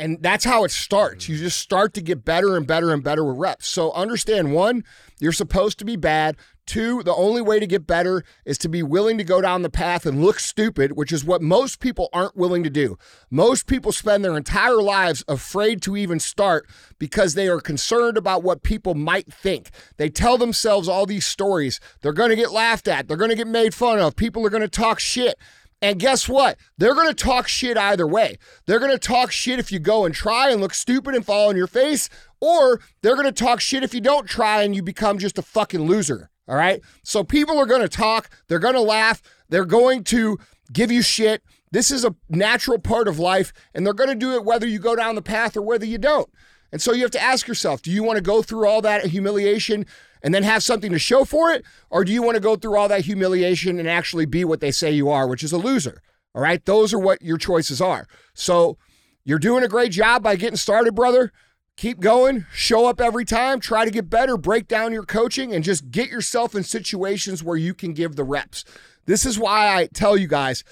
And 0.00 0.22
that's 0.22 0.44
how 0.46 0.64
it 0.64 0.70
starts. 0.70 1.28
You 1.28 1.36
mm. 1.36 1.40
just 1.40 1.58
start 1.58 1.92
to 1.94 2.00
get 2.00 2.24
better 2.24 2.56
and 2.56 2.66
better 2.66 2.92
and 2.92 3.04
better 3.04 3.22
with 3.22 3.36
reps. 3.36 3.68
So 3.68 3.92
understand 3.92 4.54
one, 4.54 4.82
you're 5.18 5.30
supposed 5.30 5.78
to 5.80 5.84
be 5.84 5.96
bad. 5.96 6.36
Two, 6.66 7.02
the 7.02 7.14
only 7.14 7.42
way 7.42 7.58
to 7.58 7.66
get 7.66 7.86
better 7.86 8.22
is 8.44 8.56
to 8.58 8.68
be 8.68 8.82
willing 8.82 9.18
to 9.18 9.24
go 9.24 9.40
down 9.40 9.62
the 9.62 9.68
path 9.68 10.06
and 10.06 10.22
look 10.22 10.38
stupid, 10.38 10.92
which 10.92 11.12
is 11.12 11.24
what 11.24 11.42
most 11.42 11.80
people 11.80 12.08
aren't 12.12 12.36
willing 12.36 12.62
to 12.62 12.70
do. 12.70 12.96
Most 13.28 13.66
people 13.66 13.92
spend 13.92 14.24
their 14.24 14.36
entire 14.36 14.80
lives 14.80 15.24
afraid 15.26 15.82
to 15.82 15.96
even 15.96 16.20
start 16.20 16.66
because 16.98 17.34
they 17.34 17.48
are 17.48 17.60
concerned 17.60 18.16
about 18.16 18.42
what 18.42 18.62
people 18.62 18.94
might 18.94 19.32
think. 19.32 19.70
They 19.96 20.08
tell 20.08 20.38
themselves 20.38 20.88
all 20.88 21.06
these 21.06 21.26
stories. 21.26 21.80
They're 22.00 22.12
going 22.12 22.30
to 22.30 22.36
get 22.36 22.52
laughed 22.52 22.88
at, 22.88 23.08
they're 23.08 23.16
going 23.16 23.30
to 23.30 23.36
get 23.36 23.48
made 23.48 23.74
fun 23.74 23.98
of, 23.98 24.14
people 24.14 24.46
are 24.46 24.50
going 24.50 24.62
to 24.62 24.68
talk 24.68 25.00
shit. 25.00 25.36
And 25.82 25.98
guess 25.98 26.28
what? 26.28 26.58
They're 26.76 26.94
going 26.94 27.08
to 27.08 27.14
talk 27.14 27.48
shit 27.48 27.78
either 27.78 28.06
way. 28.06 28.36
They're 28.66 28.78
going 28.78 28.90
to 28.90 28.98
talk 28.98 29.32
shit 29.32 29.58
if 29.58 29.72
you 29.72 29.78
go 29.78 30.04
and 30.04 30.14
try 30.14 30.50
and 30.50 30.60
look 30.60 30.74
stupid 30.74 31.14
and 31.14 31.24
fall 31.24 31.48
on 31.48 31.56
your 31.56 31.66
face, 31.66 32.10
or 32.40 32.80
they're 33.02 33.14
going 33.14 33.26
to 33.26 33.32
talk 33.32 33.60
shit 33.60 33.82
if 33.82 33.94
you 33.94 34.00
don't 34.00 34.28
try 34.28 34.62
and 34.62 34.74
you 34.74 34.82
become 34.82 35.18
just 35.18 35.38
a 35.38 35.42
fucking 35.42 35.86
loser. 35.86 36.30
All 36.46 36.56
right? 36.56 36.82
So 37.02 37.24
people 37.24 37.58
are 37.58 37.66
going 37.66 37.80
to 37.80 37.88
talk, 37.88 38.28
they're 38.48 38.58
going 38.58 38.74
to 38.74 38.80
laugh, 38.80 39.22
they're 39.48 39.64
going 39.64 40.04
to 40.04 40.38
give 40.72 40.90
you 40.90 41.00
shit. 41.00 41.42
This 41.72 41.90
is 41.90 42.04
a 42.04 42.14
natural 42.28 42.78
part 42.78 43.08
of 43.08 43.18
life, 43.18 43.52
and 43.72 43.86
they're 43.86 43.94
going 43.94 44.10
to 44.10 44.16
do 44.16 44.34
it 44.34 44.44
whether 44.44 44.66
you 44.66 44.80
go 44.80 44.96
down 44.96 45.14
the 45.14 45.22
path 45.22 45.56
or 45.56 45.62
whether 45.62 45.86
you 45.86 45.98
don't. 45.98 46.28
And 46.72 46.80
so 46.80 46.92
you 46.92 47.02
have 47.02 47.10
to 47.12 47.22
ask 47.22 47.48
yourself 47.48 47.82
do 47.82 47.90
you 47.90 48.02
want 48.02 48.16
to 48.16 48.22
go 48.22 48.42
through 48.42 48.66
all 48.66 48.80
that 48.82 49.06
humiliation 49.06 49.86
and 50.22 50.34
then 50.34 50.42
have 50.42 50.62
something 50.62 50.92
to 50.92 50.98
show 50.98 51.24
for 51.24 51.50
it? 51.50 51.64
Or 51.90 52.04
do 52.04 52.12
you 52.12 52.22
want 52.22 52.36
to 52.36 52.40
go 52.40 52.56
through 52.56 52.76
all 52.76 52.88
that 52.88 53.04
humiliation 53.04 53.78
and 53.78 53.88
actually 53.88 54.26
be 54.26 54.44
what 54.44 54.60
they 54.60 54.70
say 54.70 54.90
you 54.90 55.08
are, 55.08 55.26
which 55.26 55.42
is 55.42 55.52
a 55.52 55.58
loser? 55.58 56.02
All 56.34 56.42
right. 56.42 56.64
Those 56.64 56.92
are 56.94 56.98
what 56.98 57.22
your 57.22 57.38
choices 57.38 57.80
are. 57.80 58.06
So 58.34 58.78
you're 59.24 59.38
doing 59.38 59.64
a 59.64 59.68
great 59.68 59.92
job 59.92 60.22
by 60.22 60.36
getting 60.36 60.56
started, 60.56 60.94
brother. 60.94 61.32
Keep 61.76 62.00
going, 62.00 62.44
show 62.52 62.86
up 62.86 63.00
every 63.00 63.24
time, 63.24 63.58
try 63.58 63.86
to 63.86 63.90
get 63.90 64.10
better, 64.10 64.36
break 64.36 64.68
down 64.68 64.92
your 64.92 65.04
coaching, 65.04 65.54
and 65.54 65.64
just 65.64 65.90
get 65.90 66.10
yourself 66.10 66.54
in 66.54 66.62
situations 66.62 67.42
where 67.42 67.56
you 67.56 67.72
can 67.72 67.94
give 67.94 68.16
the 68.16 68.24
reps. 68.24 68.66
This 69.06 69.24
is 69.24 69.38
why 69.38 69.74
I 69.74 69.86
tell 69.86 70.14
you 70.14 70.28
guys 70.28 70.62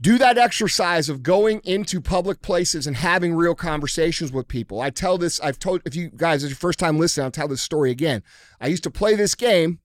do 0.00 0.18
that 0.18 0.36
exercise 0.36 1.08
of 1.08 1.22
going 1.22 1.60
into 1.64 2.00
public 2.00 2.42
places 2.42 2.86
and 2.86 2.96
having 2.96 3.34
real 3.34 3.54
conversations 3.54 4.30
with 4.30 4.46
people. 4.46 4.80
I 4.80 4.90
tell 4.90 5.16
this, 5.16 5.40
I've 5.40 5.58
told, 5.58 5.80
if 5.86 5.94
you 5.94 6.10
guys, 6.14 6.44
it's 6.44 6.50
your 6.50 6.56
first 6.56 6.78
time 6.78 6.98
listening, 6.98 7.24
I'll 7.24 7.30
tell 7.30 7.48
this 7.48 7.62
story 7.62 7.90
again. 7.90 8.22
I 8.60 8.66
used 8.66 8.82
to 8.84 8.90
play 8.90 9.14
this 9.14 9.34
game 9.34 9.80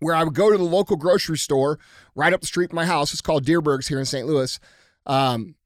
where 0.00 0.14
I 0.14 0.24
would 0.24 0.34
go 0.34 0.50
to 0.50 0.56
the 0.56 0.64
local 0.64 0.96
grocery 0.96 1.38
store 1.38 1.78
right 2.14 2.32
up 2.32 2.40
the 2.40 2.46
street 2.46 2.70
from 2.70 2.76
my 2.76 2.86
house. 2.86 3.12
It's 3.12 3.20
called 3.20 3.44
Dierberg's 3.44 3.88
here 3.88 3.98
in 3.98 4.06
St. 4.06 4.26
Louis. 4.26 4.58
Um, 5.04 5.56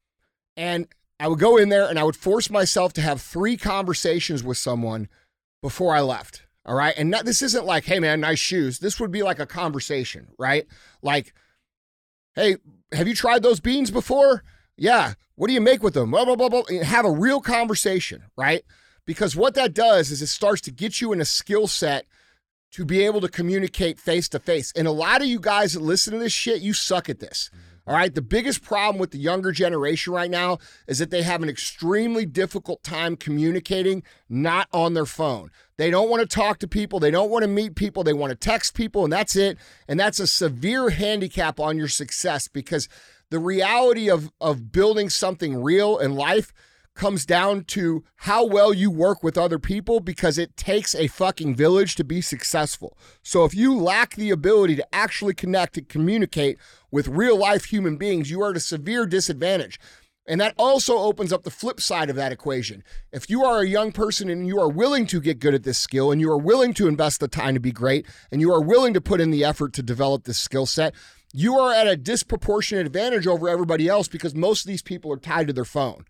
and 0.56 0.88
I 1.20 1.28
would 1.28 1.38
go 1.38 1.56
in 1.56 1.68
there 1.68 1.88
and 1.88 1.98
I 1.98 2.04
would 2.04 2.16
force 2.16 2.50
myself 2.50 2.92
to 2.94 3.00
have 3.00 3.20
three 3.20 3.56
conversations 3.56 4.42
with 4.42 4.56
someone 4.56 5.08
before 5.62 5.94
I 5.94 6.00
left. 6.00 6.46
All 6.64 6.74
right. 6.74 6.94
And 6.96 7.10
not, 7.10 7.24
this 7.24 7.42
isn't 7.42 7.66
like, 7.66 7.84
hey, 7.84 8.00
man, 8.00 8.20
nice 8.20 8.38
shoes. 8.38 8.78
This 8.78 8.98
would 8.98 9.12
be 9.12 9.22
like 9.22 9.38
a 9.38 9.46
conversation, 9.46 10.28
right? 10.38 10.66
Like, 11.02 11.34
hey, 12.34 12.56
have 12.92 13.08
you 13.08 13.14
tried 13.14 13.42
those 13.42 13.60
beans 13.60 13.90
before? 13.90 14.42
Yeah. 14.76 15.14
What 15.34 15.48
do 15.48 15.54
you 15.54 15.60
make 15.60 15.82
with 15.82 15.94
them? 15.94 16.10
Blah, 16.10 16.24
blah, 16.24 16.36
blah, 16.36 16.48
blah. 16.48 16.62
Have 16.82 17.04
a 17.04 17.10
real 17.10 17.40
conversation, 17.40 18.24
right? 18.36 18.62
Because 19.06 19.34
what 19.34 19.54
that 19.54 19.74
does 19.74 20.10
is 20.10 20.22
it 20.22 20.28
starts 20.28 20.60
to 20.62 20.70
get 20.70 21.00
you 21.00 21.12
in 21.12 21.20
a 21.20 21.24
skill 21.24 21.66
set 21.66 22.06
to 22.72 22.84
be 22.84 23.04
able 23.04 23.20
to 23.20 23.28
communicate 23.28 23.98
face 23.98 24.28
to 24.30 24.38
face. 24.38 24.72
And 24.76 24.86
a 24.86 24.92
lot 24.92 25.20
of 25.20 25.26
you 25.26 25.38
guys 25.38 25.74
that 25.74 25.80
listen 25.80 26.12
to 26.14 26.18
this 26.18 26.32
shit, 26.32 26.62
you 26.62 26.72
suck 26.72 27.08
at 27.08 27.20
this. 27.20 27.50
All 27.86 27.94
right. 27.94 28.14
The 28.14 28.22
biggest 28.22 28.62
problem 28.62 28.98
with 28.98 29.10
the 29.10 29.18
younger 29.18 29.50
generation 29.50 30.12
right 30.12 30.30
now 30.30 30.58
is 30.86 31.00
that 31.00 31.10
they 31.10 31.22
have 31.22 31.42
an 31.42 31.48
extremely 31.48 32.24
difficult 32.24 32.82
time 32.84 33.16
communicating 33.16 34.04
not 34.28 34.68
on 34.72 34.94
their 34.94 35.06
phone. 35.06 35.50
They 35.78 35.90
don't 35.90 36.08
want 36.08 36.20
to 36.20 36.32
talk 36.32 36.58
to 36.60 36.68
people. 36.68 37.00
They 37.00 37.10
don't 37.10 37.30
want 37.30 37.42
to 37.42 37.48
meet 37.48 37.74
people. 37.74 38.04
They 38.04 38.12
want 38.12 38.30
to 38.30 38.36
text 38.36 38.74
people, 38.74 39.02
and 39.02 39.12
that's 39.12 39.34
it. 39.34 39.58
And 39.88 39.98
that's 39.98 40.20
a 40.20 40.28
severe 40.28 40.90
handicap 40.90 41.58
on 41.58 41.76
your 41.76 41.88
success 41.88 42.46
because 42.46 42.88
the 43.30 43.40
reality 43.40 44.08
of, 44.08 44.30
of 44.40 44.70
building 44.70 45.10
something 45.10 45.60
real 45.60 45.98
in 45.98 46.14
life 46.14 46.52
comes 46.94 47.24
down 47.24 47.64
to 47.64 48.04
how 48.16 48.44
well 48.44 48.72
you 48.72 48.90
work 48.90 49.22
with 49.22 49.38
other 49.38 49.58
people 49.58 50.00
because 50.00 50.38
it 50.38 50.56
takes 50.56 50.94
a 50.94 51.06
fucking 51.06 51.54
village 51.54 51.94
to 51.96 52.04
be 52.04 52.20
successful. 52.20 52.96
So 53.22 53.44
if 53.44 53.54
you 53.54 53.76
lack 53.76 54.14
the 54.14 54.30
ability 54.30 54.76
to 54.76 54.94
actually 54.94 55.34
connect 55.34 55.76
and 55.78 55.88
communicate 55.88 56.58
with 56.90 57.08
real 57.08 57.38
life 57.38 57.66
human 57.66 57.96
beings, 57.96 58.30
you 58.30 58.42
are 58.42 58.50
at 58.50 58.56
a 58.56 58.60
severe 58.60 59.06
disadvantage. 59.06 59.78
And 60.26 60.40
that 60.40 60.54
also 60.56 60.98
opens 60.98 61.32
up 61.32 61.42
the 61.42 61.50
flip 61.50 61.80
side 61.80 62.08
of 62.08 62.16
that 62.16 62.30
equation. 62.30 62.84
If 63.10 63.28
you 63.28 63.44
are 63.44 63.60
a 63.60 63.66
young 63.66 63.90
person 63.90 64.28
and 64.28 64.46
you 64.46 64.60
are 64.60 64.68
willing 64.68 65.06
to 65.06 65.20
get 65.20 65.40
good 65.40 65.54
at 65.54 65.64
this 65.64 65.78
skill 65.78 66.12
and 66.12 66.20
you 66.20 66.30
are 66.30 66.38
willing 66.38 66.74
to 66.74 66.86
invest 66.86 67.18
the 67.18 67.26
time 67.26 67.54
to 67.54 67.60
be 67.60 67.72
great 67.72 68.06
and 68.30 68.40
you 68.40 68.52
are 68.52 68.62
willing 68.62 68.94
to 68.94 69.00
put 69.00 69.20
in 69.20 69.32
the 69.32 69.44
effort 69.44 69.72
to 69.74 69.82
develop 69.82 70.24
this 70.24 70.38
skill 70.38 70.66
set, 70.66 70.94
you 71.32 71.58
are 71.58 71.72
at 71.72 71.88
a 71.88 71.96
disproportionate 71.96 72.86
advantage 72.86 73.26
over 73.26 73.48
everybody 73.48 73.88
else 73.88 74.06
because 74.06 74.34
most 74.34 74.64
of 74.64 74.68
these 74.68 74.82
people 74.82 75.10
are 75.12 75.16
tied 75.16 75.48
to 75.48 75.52
their 75.52 75.64
phone. 75.64 76.04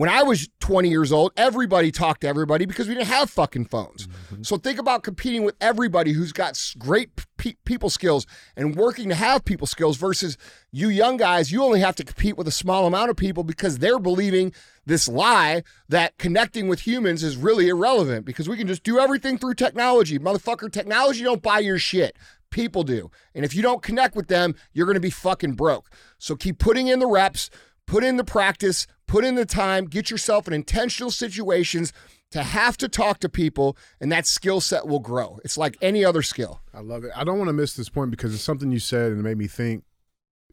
When 0.00 0.08
I 0.08 0.22
was 0.22 0.48
20 0.60 0.88
years 0.88 1.12
old, 1.12 1.32
everybody 1.36 1.92
talked 1.92 2.22
to 2.22 2.26
everybody 2.26 2.64
because 2.64 2.88
we 2.88 2.94
didn't 2.94 3.08
have 3.08 3.28
fucking 3.28 3.66
phones. 3.66 4.06
Mm-hmm. 4.06 4.44
So 4.44 4.56
think 4.56 4.78
about 4.78 5.02
competing 5.02 5.44
with 5.44 5.56
everybody 5.60 6.12
who's 6.12 6.32
got 6.32 6.58
great 6.78 7.10
pe- 7.36 7.56
people 7.66 7.90
skills 7.90 8.26
and 8.56 8.76
working 8.76 9.10
to 9.10 9.14
have 9.14 9.44
people 9.44 9.66
skills 9.66 9.98
versus 9.98 10.38
you 10.72 10.88
young 10.88 11.18
guys, 11.18 11.52
you 11.52 11.62
only 11.62 11.80
have 11.80 11.96
to 11.96 12.04
compete 12.04 12.38
with 12.38 12.48
a 12.48 12.50
small 12.50 12.86
amount 12.86 13.10
of 13.10 13.18
people 13.18 13.44
because 13.44 13.76
they're 13.76 13.98
believing 13.98 14.54
this 14.86 15.06
lie 15.06 15.62
that 15.90 16.16
connecting 16.16 16.66
with 16.66 16.86
humans 16.86 17.22
is 17.22 17.36
really 17.36 17.68
irrelevant 17.68 18.24
because 18.24 18.48
we 18.48 18.56
can 18.56 18.66
just 18.66 18.82
do 18.82 18.98
everything 18.98 19.36
through 19.36 19.52
technology. 19.52 20.18
Motherfucker, 20.18 20.72
technology 20.72 21.24
don't 21.24 21.42
buy 21.42 21.58
your 21.58 21.78
shit. 21.78 22.16
People 22.48 22.84
do. 22.84 23.10
And 23.34 23.44
if 23.44 23.54
you 23.54 23.60
don't 23.60 23.82
connect 23.82 24.16
with 24.16 24.28
them, 24.28 24.54
you're 24.72 24.86
going 24.86 24.94
to 24.94 25.00
be 25.00 25.10
fucking 25.10 25.56
broke. 25.56 25.90
So 26.16 26.36
keep 26.36 26.58
putting 26.58 26.86
in 26.86 27.00
the 27.00 27.06
reps, 27.06 27.50
put 27.86 28.02
in 28.02 28.16
the 28.16 28.24
practice, 28.24 28.86
put 29.10 29.24
in 29.24 29.34
the 29.34 29.44
time, 29.44 29.86
get 29.86 30.08
yourself 30.08 30.46
in 30.46 30.54
intentional 30.54 31.10
situations 31.10 31.92
to 32.30 32.44
have 32.44 32.76
to 32.76 32.88
talk 32.88 33.18
to 33.18 33.28
people, 33.28 33.76
and 34.00 34.12
that 34.12 34.24
skill 34.24 34.60
set 34.60 34.86
will 34.86 35.00
grow. 35.00 35.40
It's 35.44 35.58
like 35.58 35.76
any 35.82 36.04
other 36.04 36.22
skill. 36.22 36.60
I 36.72 36.78
love 36.78 37.02
it. 37.02 37.10
I 37.16 37.24
don't 37.24 37.36
want 37.36 37.48
to 37.48 37.52
miss 37.52 37.74
this 37.74 37.88
point 37.88 38.12
because 38.12 38.32
it's 38.32 38.42
something 38.44 38.70
you 38.70 38.78
said 38.78 39.10
and 39.10 39.18
it 39.18 39.24
made 39.24 39.36
me 39.36 39.48
think. 39.48 39.82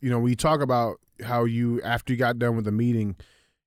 You 0.01 0.09
know, 0.09 0.17
when 0.17 0.31
you 0.31 0.35
talk 0.35 0.61
about 0.61 0.99
how 1.23 1.45
you 1.45 1.81
after 1.83 2.13
you 2.13 2.17
got 2.17 2.39
done 2.39 2.55
with 2.55 2.65
the 2.65 2.71
meeting, 2.71 3.15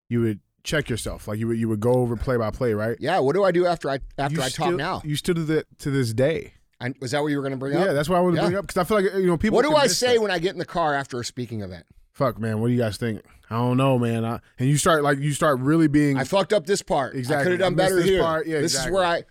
you 0.09 0.23
would 0.23 0.41
check 0.65 0.91
yourself, 0.91 1.29
like 1.29 1.39
you 1.39 1.47
would 1.47 1.59
you 1.59 1.69
would 1.69 1.81
go 1.81 1.93
over 1.93 2.17
play 2.17 2.37
by 2.37 2.51
play, 2.51 2.75
right? 2.75 2.97
Yeah. 2.99 3.21
What 3.21 3.35
do 3.35 3.45
I 3.45 3.53
do 3.53 3.67
after 3.67 3.91
I 3.91 4.01
after 4.19 4.39
you 4.39 4.43
I 4.43 4.49
still, 4.49 4.67
talk 4.67 4.75
now? 4.75 5.03
You 5.05 5.15
still 5.15 5.35
do 5.35 5.45
that 5.45 5.67
to 5.79 5.91
this 5.93 6.13
day. 6.13 6.55
I, 6.81 6.95
was 7.01 7.13
that 7.13 7.23
what 7.23 7.29
you 7.29 7.37
were 7.37 7.43
going 7.43 7.53
to 7.53 7.59
bring 7.59 7.75
yeah, 7.75 7.81
up? 7.81 7.87
Yeah, 7.87 7.93
that's 7.93 8.09
why 8.09 8.17
I 8.17 8.21
want 8.21 8.35
to 8.35 8.43
Yeah. 8.43 8.49
bring 8.49 8.59
up 8.59 8.67
because 8.67 8.81
I 8.81 8.85
feel 8.85 9.03
like 9.03 9.23
you 9.23 9.27
know 9.27 9.37
people. 9.37 9.55
What 9.55 9.65
do 9.65 9.77
I 9.77 9.87
say 9.87 10.15
that. 10.15 10.23
when 10.23 10.33
I 10.33 10.41
get 10.41 10.53
in 10.53 10.59
the 10.59 10.65
car 10.65 10.95
after 10.95 11.21
a 11.21 11.25
speaking 11.25 11.61
event? 11.61 11.87
Fuck, 12.21 12.39
man. 12.39 12.61
What 12.61 12.67
do 12.69 12.75
you 12.75 12.79
guys 12.79 12.99
think? 12.99 13.23
I 13.49 13.57
don't 13.57 13.79
know, 13.79 13.99
man. 13.99 14.27
I, 14.27 14.41
and 14.59 14.69
you 14.69 14.77
start 14.77 15.03
like 15.03 15.19
you 15.19 15.33
start 15.33 15.59
really 15.59 15.89
being. 15.89 16.19
I 16.19 16.25
fucked 16.25 16.53
up 16.53 16.67
this 16.67 16.83
part. 16.83 17.15
Exactly. 17.17 17.41
I 17.41 17.43
could 17.45 17.51
have 17.53 17.61
done 17.61 17.75
better 17.75 17.97
this 17.97 18.05
here. 18.05 18.21
part. 18.21 18.47
Yeah, 18.47 18.61
this 18.61 18.73
exactly. 18.75 18.91
is 18.91 18.95
where 18.95 19.05
I. 19.07 19.23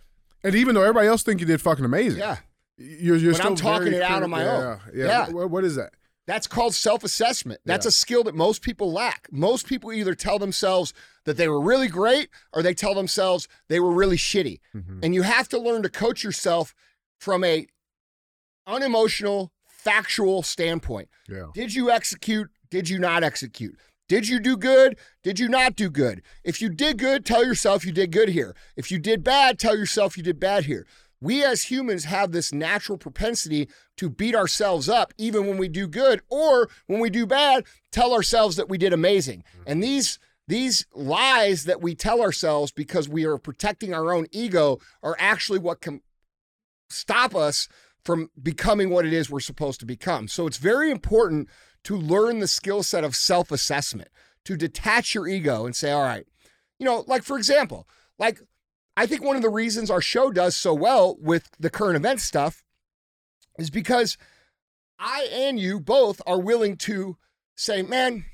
and 0.44 0.56
even 0.56 0.74
though 0.74 0.82
everybody 0.82 1.08
else 1.08 1.22
think 1.22 1.40
you 1.40 1.46
did 1.46 1.62
fucking 1.62 1.86
amazing, 1.86 2.20
Yeah. 2.20 2.38
you're 2.78 3.16
you're 3.18 3.34
But 3.34 3.38
still 3.38 3.50
I'm 3.52 3.56
talking 3.56 3.94
it 3.94 4.02
out 4.02 4.24
on 4.24 4.30
my 4.32 4.44
yeah, 4.44 4.52
own. 4.58 4.80
Yeah. 4.94 5.06
Yeah. 5.06 5.30
What, 5.30 5.52
what 5.52 5.64
is 5.64 5.76
that? 5.76 5.94
That's 6.26 6.48
called 6.48 6.74
self 6.74 7.04
assessment. 7.04 7.62
That's 7.64 7.86
Yeah. 7.86 7.90
a 7.90 7.92
skill 7.92 8.24
that 8.24 8.34
most 8.34 8.64
people 8.64 8.92
lack. 8.92 9.28
Most 9.32 9.68
people 9.68 9.94
either 9.94 10.16
tell 10.16 10.40
themselves 10.40 10.92
that 11.26 11.38
they 11.38 11.48
were 11.48 11.62
really 11.62 11.88
great 11.90 12.30
or 12.52 12.64
they 12.64 12.74
tell 12.74 12.96
themselves 12.96 13.48
they 13.68 13.80
were 13.80 13.92
really 13.92 14.18
shitty. 14.18 14.62
Mhm. 14.76 15.00
And 15.04 15.14
you 15.14 15.22
have 15.22 15.48
to 15.50 15.60
learn 15.60 15.84
to 15.84 15.90
coach 15.90 16.24
yourself 16.24 16.74
from 17.20 17.44
a 17.44 17.68
unemotional, 18.68 19.52
factual 19.68 20.44
standpoint. 20.44 21.10
Yeah. 21.28 21.46
Did 21.54 21.74
you 21.74 21.90
execute? 21.90 22.50
Did 22.72 22.90
you 22.90 23.00
not 23.00 23.24
execute? 23.24 23.78
Did 24.08 24.28
you 24.28 24.40
do 24.40 24.58
good? 24.58 24.98
Did 25.24 25.40
you 25.40 25.48
not 25.48 25.76
do 25.76 25.90
good? 25.90 26.24
If 26.44 26.62
you 26.62 26.70
did 26.70 26.98
good, 26.98 27.26
tell 27.26 27.46
yourself 27.46 27.86
you 27.86 27.92
did 27.92 28.12
good 28.12 28.30
here. 28.30 28.56
If 28.76 28.92
you 28.92 28.98
did 28.98 29.24
bad, 29.24 29.60
tell 29.60 29.78
yourself 29.78 30.18
you 30.18 30.24
did 30.24 30.40
bad 30.40 30.66
here. 30.66 30.88
We 31.22 31.44
as 31.44 31.64
humans 31.64 32.06
have 32.06 32.32
this 32.32 32.54
natural 32.54 32.98
propensity 32.98 33.70
to 33.98 34.10
beat 34.10 34.36
ourselves 34.36 34.90
up 34.90 35.14
even 35.18 35.46
when 35.48 35.58
we 35.58 35.68
do 35.68 35.88
good 35.88 36.22
or 36.30 36.70
when 36.88 37.00
we 37.00 37.10
do 37.10 37.26
bad, 37.28 37.66
tell 37.92 38.14
ourselves 38.14 38.56
that 38.56 38.70
we 38.70 38.78
did 38.78 38.94
amazing. 38.94 39.44
Mm-hmm. 39.44 39.64
And 39.68 39.84
these 39.84 40.18
these 40.48 40.88
lies 40.96 41.66
that 41.66 41.80
we 41.80 41.94
tell 41.94 42.22
ourselves 42.22 42.72
because 42.72 43.08
we 43.08 43.24
are 43.24 43.38
protecting 43.38 43.94
our 43.94 44.12
own 44.12 44.26
ego 44.32 44.80
are 45.04 45.16
actually 45.20 45.60
what 45.60 45.80
can 45.80 46.02
stop 46.90 47.36
us 47.36 47.68
from 48.04 48.32
becoming 48.42 48.90
what 48.90 49.06
it 49.06 49.14
is 49.14 49.30
we're 49.30 49.42
supposed 49.42 49.80
to 49.80 49.86
become. 49.86 50.28
So 50.28 50.48
it's 50.48 50.58
very 50.58 50.90
important 50.90 51.50
to 51.84 51.96
learn 51.96 52.40
the 52.40 52.48
skill 52.48 52.84
set 52.84 53.04
of 53.04 53.16
self 53.16 53.52
assessment, 53.52 54.10
to 54.46 54.58
detach 54.58 55.14
your 55.14 55.28
ego 55.28 55.66
and 55.66 55.76
say, 55.76 55.92
all 55.92 56.04
right, 56.04 56.26
you 56.78 56.86
know, 56.86 57.04
like 57.08 57.24
for 57.24 57.38
example, 57.38 57.88
like 58.18 58.42
I 58.98 59.06
think 59.06 59.24
one 59.24 59.36
of 59.36 59.42
the 59.42 59.50
reasons 59.50 59.90
our 59.90 60.02
show 60.02 60.32
does 60.32 60.56
so 60.56 60.74
well 60.74 61.16
with 61.20 61.50
the 61.60 61.70
current 61.70 61.96
event 61.96 62.20
stuff 62.20 62.64
is 63.58 63.70
because 63.70 64.18
I 64.98 65.28
and 65.32 65.60
you 65.60 65.80
both 65.80 66.22
are 66.28 66.40
willing 66.40 66.76
to 66.78 67.18
say, 67.56 67.82
man, 67.82 68.26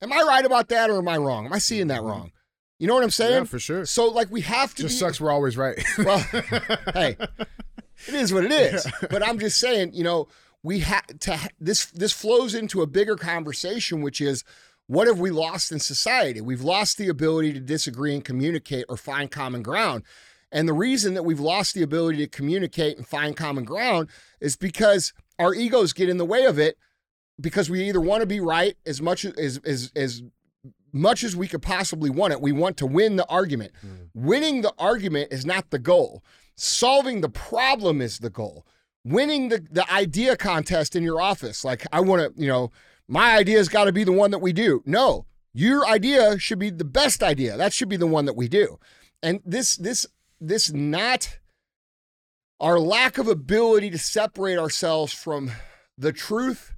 am 0.00 0.12
I 0.12 0.22
right 0.22 0.44
about 0.44 0.68
that 0.68 0.90
or 0.90 0.98
am 0.98 1.08
I 1.08 1.18
wrong? 1.18 1.46
Am 1.46 1.52
I 1.52 1.58
seeing 1.58 1.88
that 1.88 1.98
mm-hmm. 1.98 2.08
wrong? 2.08 2.32
You 2.78 2.86
know 2.86 2.94
what 2.94 3.04
I'm 3.04 3.10
saying? 3.10 3.32
Yeah, 3.32 3.44
for 3.44 3.58
sure. 3.58 3.86
So 3.86 4.06
like 4.08 4.30
we 4.30 4.42
have 4.42 4.74
to 4.74 4.82
Just 4.82 4.96
be, 4.96 4.98
sucks. 4.98 5.20
We're 5.20 5.30
always 5.30 5.56
right. 5.56 5.82
well, 5.98 6.18
hey, 6.94 7.16
it 8.06 8.14
is 8.14 8.32
what 8.32 8.44
it 8.44 8.52
is. 8.52 8.86
But 9.10 9.26
I'm 9.26 9.38
just 9.38 9.58
saying, 9.58 9.92
you 9.94 10.04
know, 10.04 10.28
we 10.66 10.80
have 10.80 11.06
to. 11.20 11.36
ha- 11.36 11.48
This 11.60 11.86
this 11.86 12.12
flows 12.12 12.54
into 12.54 12.82
a 12.82 12.86
bigger 12.86 13.16
conversation, 13.16 14.02
which 14.02 14.20
is 14.20 14.42
what 14.88 15.06
have 15.06 15.18
we 15.20 15.30
lost 15.30 15.72
in 15.72 15.78
society? 15.80 16.40
We've 16.40 16.60
lost 16.74 16.98
the 16.98 17.08
ability 17.08 17.52
to 17.54 17.60
disagree 17.60 18.14
and 18.14 18.24
communicate 18.24 18.84
or 18.88 18.96
find 18.96 19.30
common 19.30 19.62
ground. 19.62 20.02
And 20.52 20.68
the 20.68 20.72
reason 20.72 21.14
that 21.14 21.24
we've 21.24 21.40
lost 21.40 21.74
the 21.74 21.82
ability 21.82 22.18
to 22.18 22.28
communicate 22.28 22.96
and 22.96 23.06
find 23.06 23.36
common 23.36 23.64
ground 23.64 24.08
is 24.40 24.56
because 24.56 25.12
our 25.38 25.52
egos 25.54 25.92
get 25.92 26.08
in 26.08 26.18
the 26.18 26.24
way 26.24 26.44
of 26.46 26.58
it 26.58 26.76
because 27.40 27.68
we 27.68 27.82
either 27.88 28.00
want 28.00 28.20
to 28.22 28.26
be 28.26 28.40
right 28.40 28.76
as 28.86 29.00
much 29.02 29.24
as 29.24 29.58
as 29.64 29.92
as 29.94 30.22
much 30.92 31.22
as 31.24 31.36
we 31.36 31.46
could 31.48 31.62
possibly 31.62 32.10
want 32.10 32.32
it. 32.32 32.40
We 32.40 32.52
want 32.52 32.76
to 32.78 32.86
win 32.86 33.16
the 33.16 33.26
argument. 33.28 33.72
Mm. 33.84 34.08
Winning 34.14 34.62
the 34.62 34.72
argument 34.78 35.32
is 35.32 35.44
not 35.44 35.70
the 35.70 35.78
goal. 35.78 36.22
Solving 36.56 37.20
the 37.20 37.28
problem 37.28 38.00
is 38.00 38.18
the 38.20 38.30
goal. 38.30 38.64
Winning 39.06 39.50
the, 39.50 39.64
the 39.70 39.90
idea 39.92 40.36
contest 40.36 40.96
in 40.96 41.02
your 41.02 41.20
office, 41.20 41.64
like 41.64 41.86
I 41.92 42.00
want 42.00 42.22
to, 42.22 42.42
you 42.42 42.48
know, 42.48 42.72
my 43.06 43.36
idea's 43.36 43.68
got 43.68 43.84
to 43.84 43.92
be 43.92 44.04
the 44.04 44.12
one 44.12 44.32
that 44.32 44.40
we 44.40 44.52
do. 44.52 44.82
No, 44.84 45.26
your 45.54 45.86
idea 45.86 46.38
should 46.38 46.58
be 46.58 46.70
the 46.70 46.84
best 46.84 47.22
idea. 47.22 47.56
That 47.56 47.72
should 47.72 47.88
be 47.88 47.96
the 47.96 48.06
one 48.06 48.24
that 48.24 48.36
we 48.36 48.48
do. 48.48 48.78
And 49.22 49.40
this 49.44 49.76
this 49.76 50.06
this 50.40 50.72
not 50.72 51.38
our 52.58 52.80
lack 52.80 53.16
of 53.18 53.28
ability 53.28 53.90
to 53.90 53.98
separate 53.98 54.58
ourselves 54.58 55.12
from 55.12 55.52
the 55.96 56.12
truth 56.12 56.72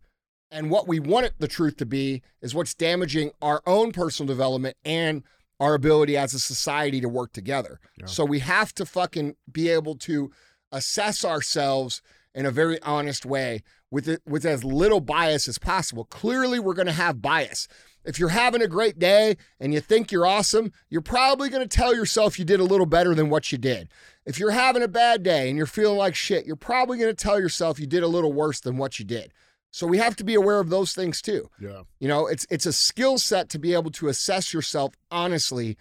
and 0.51 0.71
what 0.71 0.89
we 0.89 0.99
want 0.99 1.27
it, 1.27 1.35
the 1.39 1.49
truth 1.49 1.77
to 1.77 1.87
be 1.87 2.23
is 2.41 2.55
what's 2.55 2.75
damaging 2.75 3.31
our 3.43 3.63
own 3.67 3.93
personal 3.93 4.27
development 4.27 4.77
and 4.85 5.23
our 5.61 5.75
ability 5.75 6.17
as 6.17 6.35
a 6.35 6.39
society 6.39 7.01
to 7.01 7.09
work 7.09 7.33
together. 7.33 7.81
Yeah. 7.97 8.07
So 8.07 8.25
we 8.25 8.39
have 8.41 8.75
to 8.75 8.87
fucking 8.87 9.37
be 9.51 9.69
able 9.69 9.97
to 9.97 10.31
assess 10.71 11.25
ourselves 11.25 12.01
in 12.39 12.47
a 12.47 12.53
very 12.53 12.81
honest 12.83 13.27
way 13.27 13.65
with 13.91 14.09
it, 14.09 14.23
with 14.25 14.45
as 14.45 14.63
little 14.63 15.01
bias 15.01 15.49
as 15.49 15.59
possible. 15.59 16.05
Clearly, 16.05 16.61
we're 16.61 16.73
going 16.73 16.87
to 16.87 16.93
have 16.93 17.21
bias. 17.21 17.67
If 18.05 18.21
you're 18.21 18.29
having 18.29 18.63
a 18.63 18.69
great 18.69 18.97
day 18.97 19.37
and 19.59 19.75
you 19.75 19.81
think 19.81 20.13
you're 20.13 20.25
awesome, 20.25 20.73
you're 20.89 21.01
probably 21.01 21.49
going 21.49 21.69
to 21.69 21.77
tell 21.77 21.93
yourself 21.93 22.39
you 22.39 22.45
did 22.45 22.61
a 22.61 22.65
little 22.65 22.87
better 22.87 23.13
than 23.13 23.29
what 23.29 23.51
you 23.51 23.59
did. 23.59 23.89
If 24.25 24.39
you're 24.39 24.53
having 24.53 24.85
a 24.85 24.89
bad 24.89 25.25
day 25.25 25.49
and 25.49 25.57
you're 25.57 25.67
feeling 25.67 25.99
like 25.99 26.15
shit, 26.15 26.47
you're 26.47 26.55
probably 26.55 26.97
going 26.97 27.11
to 27.11 27.23
tell 27.23 27.41
yourself 27.41 27.81
you 27.81 27.89
did 27.89 28.05
a 28.05 28.09
little 28.09 28.33
worse 28.33 28.61
than 28.61 28.77
what 28.77 29.01
you 29.01 29.05
did. 29.05 29.33
So 29.73 29.89
we 29.89 29.99
have 29.99 30.15
to 30.15 30.25
be 30.25 30.37
aware 30.37 30.61
of 30.61 30.71
those 30.71 30.93
things 30.93 31.21
too. 31.21 31.51
Yeah. 31.61 31.83
You 31.99 32.07
know, 32.07 32.29
it's 32.29 32.47
it's 32.51 32.67
a 32.67 32.73
skill 32.73 33.19
set 33.19 33.49
to 33.49 33.59
be 33.59 33.75
able 33.75 33.91
to 33.91 34.07
assess 34.07 34.55
yourself 34.55 34.95
honestly 35.11 35.77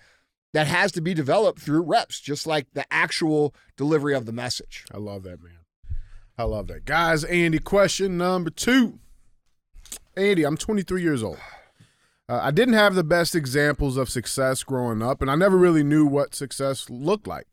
that 0.54 0.65
has 0.65 0.91
to 0.93 1.02
be 1.02 1.13
developed 1.13 1.62
through 1.62 1.84
reps, 1.84 2.20
just 2.20 2.48
like 2.48 2.65
the 2.74 2.91
actual 2.91 3.54
delivery 3.76 4.15
of 4.15 4.26
the 4.26 4.34
message. 4.34 4.86
I 4.91 4.98
love 4.98 5.22
that, 5.24 5.39
man. 5.43 5.57
I 6.38 6.43
love 6.43 6.67
that. 6.67 6.86
Guys, 6.86 7.23
Andy, 7.23 7.58
question 7.58 8.17
number 8.17 8.52
two. 8.52 9.00
Andy, 10.15 10.43
I'm 10.43 10.58
23 10.58 11.02
years 11.02 11.23
old. 11.23 11.39
Uh, 12.30 12.39
I 12.43 12.52
didn't 12.52 12.76
have 12.76 12.93
the 12.93 13.04
best 13.04 13.36
examples 13.36 13.97
of 13.97 14.10
success 14.10 14.63
growing 14.63 15.02
up, 15.02 15.21
and 15.21 15.32
I 15.32 15.36
never 15.36 15.58
really 15.58 15.84
knew 15.84 16.06
what 16.06 16.36
success 16.36 16.89
looked 16.89 17.26
like. 17.26 17.47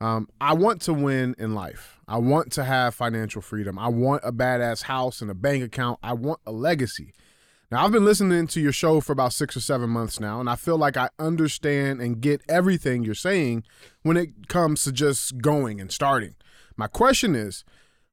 Um, 0.00 0.28
I 0.40 0.54
want 0.54 0.80
to 0.82 0.94
win 0.94 1.36
in 1.38 1.54
life. 1.54 2.00
I 2.08 2.18
want 2.18 2.50
to 2.52 2.64
have 2.64 2.94
financial 2.94 3.40
freedom. 3.40 3.78
I 3.78 3.88
want 3.88 4.22
a 4.24 4.32
badass 4.32 4.82
house 4.82 5.20
and 5.20 5.30
a 5.30 5.34
bank 5.34 5.62
account. 5.62 6.00
I 6.02 6.14
want 6.14 6.40
a 6.46 6.52
legacy. 6.52 7.12
Now, 7.70 7.84
I've 7.84 7.92
been 7.92 8.04
listening 8.04 8.46
to 8.48 8.60
your 8.60 8.72
show 8.72 9.00
for 9.00 9.12
about 9.12 9.32
six 9.32 9.56
or 9.56 9.60
seven 9.60 9.90
months 9.90 10.18
now, 10.18 10.40
and 10.40 10.50
I 10.50 10.56
feel 10.56 10.76
like 10.76 10.96
I 10.96 11.10
understand 11.18 12.00
and 12.00 12.20
get 12.20 12.42
everything 12.48 13.04
you're 13.04 13.14
saying 13.14 13.64
when 14.02 14.16
it 14.16 14.48
comes 14.48 14.82
to 14.84 14.92
just 14.92 15.38
going 15.38 15.80
and 15.80 15.92
starting. 15.92 16.34
My 16.76 16.86
question 16.88 17.34
is 17.34 17.64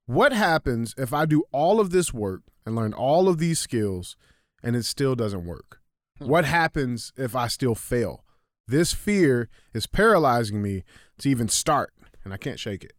what 0.06 0.34
happens 0.34 0.94
if 0.98 1.14
I 1.14 1.26
do 1.26 1.44
all 1.52 1.80
of 1.80 1.92
this 1.92 2.14
work 2.14 2.42
and 2.66 2.76
learn 2.76 2.94
all 2.94 3.30
of 3.30 3.38
these 3.38 3.60
skills 3.60 4.16
and 4.64 4.76
it 4.76 4.86
still 4.86 5.16
doesn't 5.16 5.46
work? 5.46 5.80
What 6.20 6.46
happens 6.46 7.12
if 7.18 7.36
I 7.36 7.48
still 7.48 7.76
fail? 7.76 8.24
This 8.68 8.94
fear 8.94 9.50
is 9.74 9.88
paralyzing 9.88 10.62
me 10.62 10.84
to 11.20 11.30
even 11.30 11.48
start, 11.48 11.94
and 12.24 12.34
I 12.34 12.38
can't 12.38 12.60
shake 12.60 12.84
it. 12.84 12.94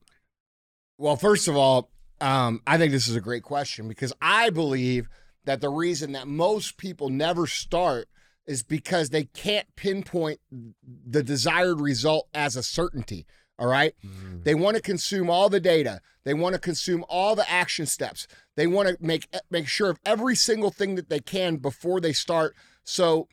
Well, 0.99 1.17
first 1.17 1.49
of 1.49 1.57
all, 1.57 1.91
um, 2.21 2.63
I 2.67 2.79
think 2.79 2.93
this 2.93 3.09
is 3.09 3.17
a 3.17 3.21
great 3.21 3.43
question 3.43 3.89
because 3.89 4.13
I 4.21 4.51
believe 4.51 5.09
that 5.45 5.61
the 5.61 5.71
reason 5.71 6.13
that 6.13 6.29
most 6.29 6.77
people 6.77 7.11
never 7.11 7.47
start 7.47 8.09
is 8.47 8.63
because 8.63 9.11
they 9.11 9.25
can't 9.25 9.67
pinpoint 9.77 10.41
the 10.83 11.23
desired 11.23 11.81
result 11.81 12.29
as 12.35 12.57
a 12.57 12.63
certainty. 12.63 13.27
All 13.63 13.69
right. 13.69 13.95
Mm. 14.05 14.43
They 14.43 14.57
want 14.57 14.75
to 14.75 14.83
consume 14.83 15.31
all 15.31 15.49
the 15.49 15.61
data. 15.61 16.01
They 16.25 16.35
want 16.35 16.55
to 16.55 16.61
consume 16.61 17.05
all 17.09 17.37
the 17.37 17.49
action 17.49 17.87
steps. 17.87 18.27
They 18.57 18.67
want 18.67 18.89
to 18.89 18.97
make 19.01 19.29
eh, 19.33 19.39
make 19.53 19.69
sure 19.69 19.89
of 19.89 20.01
every 20.05 20.35
single 20.35 20.71
thing 20.71 20.97
that 20.97 21.09
they 21.09 21.21
can 21.21 21.59
before 21.59 22.01
they 22.01 22.13
start 22.13 22.57
so 22.83 23.29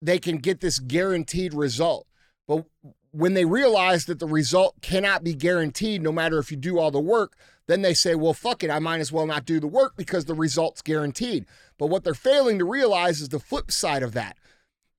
they 0.00 0.18
can 0.18 0.38
get 0.38 0.60
this 0.60 0.80
guaranteed 0.80 1.54
result. 1.54 2.08
But 2.48 2.64
when 3.12 3.34
they 3.34 3.44
realize 3.44 4.06
that 4.06 4.18
the 4.18 4.26
result 4.26 4.82
cannot 4.82 5.22
be 5.22 5.32
guaranteed 5.32 6.02
no 6.02 6.10
matter 6.10 6.40
if 6.40 6.50
you 6.50 6.56
do 6.56 6.80
all 6.80 6.90
the 6.90 6.98
work, 6.98 7.36
then 7.68 7.82
they 7.82 7.94
say, 7.94 8.16
well, 8.16 8.34
fuck 8.34 8.64
it, 8.64 8.70
I 8.70 8.80
might 8.80 8.98
as 9.00 9.12
well 9.12 9.26
not 9.26 9.44
do 9.44 9.60
the 9.60 9.68
work 9.68 9.94
because 9.96 10.24
the 10.24 10.34
result's 10.34 10.82
guaranteed. 10.82 11.46
But 11.78 11.86
what 11.86 12.02
they're 12.02 12.14
failing 12.14 12.58
to 12.58 12.64
realize 12.64 13.20
is 13.20 13.28
the 13.28 13.38
flip 13.38 13.70
side 13.70 14.02
of 14.02 14.12
that. 14.14 14.36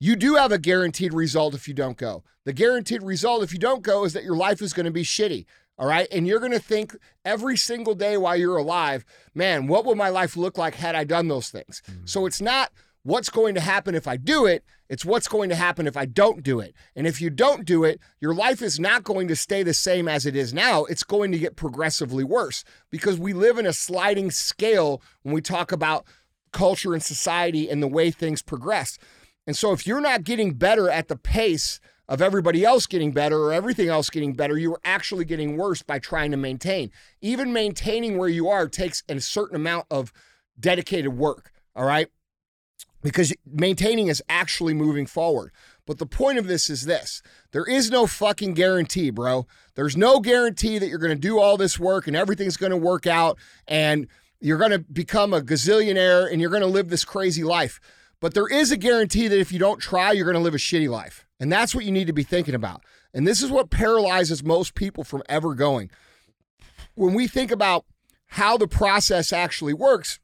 You 0.04 0.18
do 0.18 0.36
have 0.36 0.52
a 0.52 0.58
guaranteed 0.58 1.14
result 1.14 1.56
if 1.56 1.66
you 1.66 1.74
don't 1.74 1.96
go. 1.96 2.26
The 2.44 2.52
guaranteed 2.52 3.04
result 3.04 3.42
if 3.42 3.54
you 3.54 3.58
don't 3.58 3.84
go 3.84 4.04
is 4.04 4.12
that 4.12 4.26
your 4.26 4.36
life 4.36 4.62
is 4.62 4.74
going 4.74 4.86
to 4.86 4.92
be 4.92 5.06
shitty. 5.06 5.46
All 5.80 5.88
right. 5.88 6.10
And 6.12 6.28
you're 6.28 6.42
going 6.42 6.52
to 6.52 6.60
think 6.60 6.94
every 7.24 7.56
single 7.56 7.96
day 7.96 8.18
while 8.18 8.36
you're 8.36 8.58
alive, 8.58 9.06
man, 9.34 9.66
what 9.68 9.86
would 9.86 9.98
my 9.98 10.10
life 10.10 10.36
look 10.36 10.58
like 10.58 10.76
had 10.76 10.94
I 10.94 11.06
done 11.06 11.30
those 11.30 11.48
things? 11.48 11.82
Mm-hmm. 11.90 12.02
So 12.04 12.26
it's 12.26 12.42
not 12.42 12.74
what's 13.04 13.30
going 13.30 13.56
to 13.56 13.62
happen 13.62 13.96
if 13.96 14.06
I 14.06 14.18
do 14.18 14.46
it, 14.46 14.66
it's 14.90 15.06
what's 15.06 15.30
going 15.30 15.48
to 15.48 15.56
happen 15.56 15.88
if 15.88 15.96
I 15.96 16.06
don't 16.06 16.44
do 16.44 16.60
it. 16.60 16.76
And 16.98 17.08
if 17.08 17.22
you 17.22 17.30
don't 17.30 17.64
do 17.64 17.86
it, 17.86 18.02
your 18.20 18.36
life 18.36 18.62
is 18.62 18.82
not 18.82 19.06
going 19.06 19.30
to 19.30 19.38
stay 19.38 19.64
the 19.64 19.74
same 19.74 20.10
as 20.10 20.26
it 20.26 20.36
is 20.36 20.54
now. 20.54 20.84
It's 20.84 21.04
going 21.04 21.32
to 21.32 21.40
get 21.40 21.56
progressively 21.56 22.26
worse 22.26 22.66
because 22.90 23.18
we 23.18 23.32
live 23.32 23.58
in 23.58 23.66
a 23.66 23.72
sliding 23.72 24.32
scale 24.32 25.02
when 25.22 25.34
we 25.34 25.40
talk 25.40 25.72
about 25.72 26.06
culture 26.52 26.94
and 26.94 27.02
society 27.02 27.70
and 27.70 27.82
the 27.82 27.88
way 27.88 28.12
things 28.12 28.42
progress. 28.42 29.00
And 29.46 29.56
so 29.56 29.72
if 29.72 29.86
you're 29.86 30.02
not 30.02 30.24
getting 30.24 30.54
better 30.54 30.90
at 30.90 31.08
the 31.08 31.18
pace 31.18 31.80
of 32.08 32.22
everybody 32.22 32.66
else 32.66 32.86
getting 32.86 33.12
better 33.12 33.38
or 33.40 33.54
everything 33.54 33.90
else 33.90 34.10
getting 34.10 34.34
better, 34.34 34.58
you 34.58 34.74
are 34.74 34.82
actually 34.84 35.26
getting 35.26 35.58
worse 35.58 35.82
by 35.82 36.00
trying 36.00 36.32
to 36.32 36.38
maintain. 36.38 36.92
Even 37.22 37.54
maintaining 37.54 38.18
where 38.18 38.30
you 38.30 38.50
are 38.50 38.68
takes 38.68 39.04
a 39.08 39.20
certain 39.20 39.56
amount 39.56 39.88
of 39.90 40.12
dedicated 40.60 41.18
work, 41.18 41.52
all 41.76 41.86
right? 41.86 42.08
Because 43.02 43.34
maintaining 43.46 44.08
is 44.08 44.24
actually 44.30 44.74
moving 44.74 45.06
forward. 45.06 45.52
But 45.86 45.98
the 45.98 46.06
point 46.06 46.38
of 46.38 46.48
this 46.48 46.70
is 46.70 46.86
this 46.86 47.22
there 47.52 47.66
is 47.66 47.92
no 47.92 48.08
fucking 48.08 48.54
guarantee, 48.54 49.10
bro. 49.10 49.46
There's 49.76 49.98
no 49.98 50.20
guarantee 50.20 50.80
that 50.80 50.88
you're 50.88 51.00
going 51.00 51.16
to 51.16 51.20
do 51.20 51.40
all 51.40 51.58
this 51.58 51.78
work 51.78 52.08
and 52.08 52.16
everything's 52.16 52.58
going 52.58 52.72
to 52.72 52.78
work 52.78 53.06
out 53.06 53.38
and 53.68 54.08
you're 54.40 54.58
going 54.58 54.72
to 54.72 54.80
become 54.80 55.34
a 55.34 55.42
gazillionaire 55.42 56.32
and 56.32 56.40
you're 56.40 56.50
going 56.50 56.62
to 56.62 56.68
live 56.68 56.90
this 56.90 57.06
crazy 57.06 57.44
life. 57.44 57.80
But 58.24 58.36
there 58.36 58.48
is 58.48 58.72
a 58.72 58.78
guarantee 58.78 59.28
that 59.28 59.38
if 59.38 59.52
you 59.52 59.60
don't 59.60 59.82
try, 59.82 60.14
you're 60.14 60.24
going 60.24 60.38
to 60.38 60.40
live 60.40 60.56
a 60.56 60.58
shitty 60.58 60.88
life. 60.88 61.28
And 61.42 61.52
that's 61.52 61.76
what 61.76 61.84
you 61.84 61.92
need 61.92 62.08
to 62.08 62.14
be 62.14 62.24
thinking 62.24 62.56
about. 62.56 62.82
And 63.14 63.28
this 63.28 63.44
is 63.44 63.52
what 63.52 63.70
paralyzes 63.70 64.42
most 64.46 64.76
people 64.76 65.04
from 65.04 65.24
ever 65.28 65.54
going. 65.54 65.92
When 66.96 67.16
we 67.16 67.28
think 67.28 67.52
about 67.52 67.84
how 68.28 68.56
the 68.56 68.66
process 68.66 69.34
actually 69.34 69.74
works, 69.74 70.22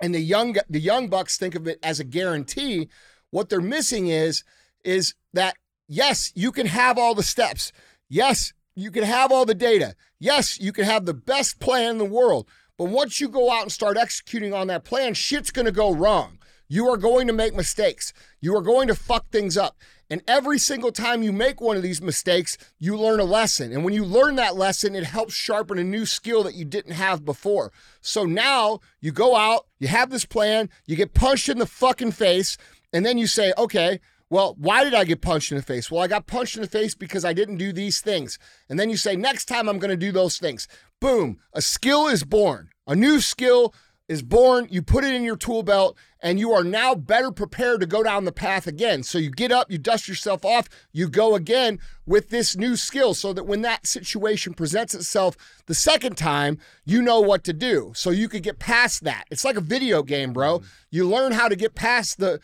and 0.00 0.12
the 0.12 0.20
young 0.20 0.56
the 0.68 0.80
young 0.80 1.08
bucks 1.08 1.38
think 1.38 1.54
of 1.54 1.68
it 1.68 1.78
as 1.80 2.00
a 2.00 2.04
guarantee, 2.04 2.88
what 3.30 3.50
they're 3.50 3.60
missing 3.60 4.08
is 4.08 4.42
is 4.84 5.14
that 5.32 5.54
yes, 5.86 6.32
you 6.34 6.50
can 6.50 6.66
have 6.66 6.98
all 6.98 7.14
the 7.14 7.22
steps. 7.22 7.70
Yes, 8.08 8.52
you 8.74 8.90
can 8.90 9.04
have 9.04 9.30
all 9.30 9.46
the 9.46 9.54
data. 9.54 9.94
Yes, 10.18 10.58
you 10.58 10.72
can 10.72 10.84
have 10.84 11.06
the 11.06 11.14
best 11.14 11.60
plan 11.60 11.90
in 11.90 11.98
the 11.98 12.04
world. 12.04 12.48
But 12.76 12.86
once 12.86 13.20
you 13.20 13.28
go 13.28 13.52
out 13.52 13.62
and 13.62 13.70
start 13.70 13.96
executing 13.96 14.52
on 14.52 14.66
that 14.66 14.82
plan, 14.82 15.14
shit's 15.14 15.52
going 15.52 15.66
to 15.66 15.72
go 15.72 15.94
wrong. 15.94 16.40
You 16.68 16.88
are 16.88 16.96
going 16.96 17.26
to 17.26 17.32
make 17.32 17.54
mistakes. 17.54 18.12
You 18.40 18.56
are 18.56 18.62
going 18.62 18.88
to 18.88 18.94
fuck 18.94 19.30
things 19.30 19.56
up. 19.56 19.76
And 20.08 20.22
every 20.28 20.58
single 20.58 20.92
time 20.92 21.22
you 21.22 21.32
make 21.32 21.60
one 21.60 21.76
of 21.76 21.82
these 21.82 22.00
mistakes, 22.00 22.56
you 22.78 22.96
learn 22.96 23.18
a 23.18 23.24
lesson. 23.24 23.72
And 23.72 23.84
when 23.84 23.94
you 23.94 24.04
learn 24.04 24.36
that 24.36 24.56
lesson, 24.56 24.94
it 24.94 25.04
helps 25.04 25.34
sharpen 25.34 25.78
a 25.78 25.84
new 25.84 26.06
skill 26.06 26.44
that 26.44 26.54
you 26.54 26.64
didn't 26.64 26.92
have 26.92 27.24
before. 27.24 27.72
So 28.00 28.24
now 28.24 28.80
you 29.00 29.10
go 29.10 29.34
out, 29.34 29.66
you 29.78 29.88
have 29.88 30.10
this 30.10 30.24
plan, 30.24 30.70
you 30.86 30.94
get 30.94 31.14
punched 31.14 31.48
in 31.48 31.58
the 31.58 31.66
fucking 31.66 32.12
face, 32.12 32.56
and 32.92 33.04
then 33.04 33.18
you 33.18 33.26
say, 33.26 33.52
okay, 33.58 34.00
well, 34.28 34.56
why 34.58 34.82
did 34.82 34.94
I 34.94 35.04
get 35.04 35.20
punched 35.20 35.52
in 35.52 35.56
the 35.56 35.62
face? 35.62 35.90
Well, 35.90 36.02
I 36.02 36.08
got 36.08 36.26
punched 36.26 36.56
in 36.56 36.62
the 36.62 36.68
face 36.68 36.94
because 36.94 37.24
I 37.24 37.32
didn't 37.32 37.58
do 37.58 37.72
these 37.72 38.00
things. 38.00 38.38
And 38.68 38.78
then 38.78 38.90
you 38.90 38.96
say, 38.96 39.14
next 39.14 39.46
time 39.46 39.68
I'm 39.68 39.78
going 39.78 39.90
to 39.90 39.96
do 39.96 40.12
those 40.12 40.38
things. 40.38 40.66
Boom, 41.00 41.38
a 41.52 41.60
skill 41.60 42.06
is 42.08 42.24
born. 42.24 42.70
A 42.86 42.94
new 42.94 43.20
skill 43.20 43.74
is 44.08 44.22
born, 44.22 44.68
you 44.70 44.82
put 44.82 45.02
it 45.04 45.12
in 45.14 45.24
your 45.24 45.36
tool 45.36 45.62
belt, 45.64 45.96
and 46.20 46.38
you 46.38 46.52
are 46.52 46.62
now 46.62 46.94
better 46.94 47.32
prepared 47.32 47.80
to 47.80 47.86
go 47.86 48.02
down 48.02 48.24
the 48.24 48.32
path 48.32 48.66
again. 48.66 49.02
So 49.02 49.18
you 49.18 49.30
get 49.30 49.50
up, 49.50 49.70
you 49.70 49.78
dust 49.78 50.06
yourself 50.08 50.44
off, 50.44 50.68
you 50.92 51.08
go 51.08 51.34
again 51.34 51.78
with 52.06 52.28
this 52.30 52.56
new 52.56 52.76
skill 52.76 53.14
so 53.14 53.32
that 53.32 53.44
when 53.44 53.62
that 53.62 53.86
situation 53.86 54.54
presents 54.54 54.94
itself 54.94 55.36
the 55.66 55.74
second 55.74 56.16
time, 56.16 56.58
you 56.84 57.02
know 57.02 57.20
what 57.20 57.42
to 57.44 57.52
do. 57.52 57.92
So 57.96 58.10
you 58.10 58.28
could 58.28 58.42
get 58.44 58.58
past 58.60 59.02
that. 59.04 59.24
It's 59.30 59.44
like 59.44 59.56
a 59.56 59.60
video 59.60 60.02
game, 60.02 60.32
bro. 60.32 60.58
Mm-hmm. 60.60 60.66
You 60.90 61.08
learn 61.08 61.32
how 61.32 61.48
to 61.48 61.56
get 61.56 61.74
past 61.74 62.18
the 62.18 62.40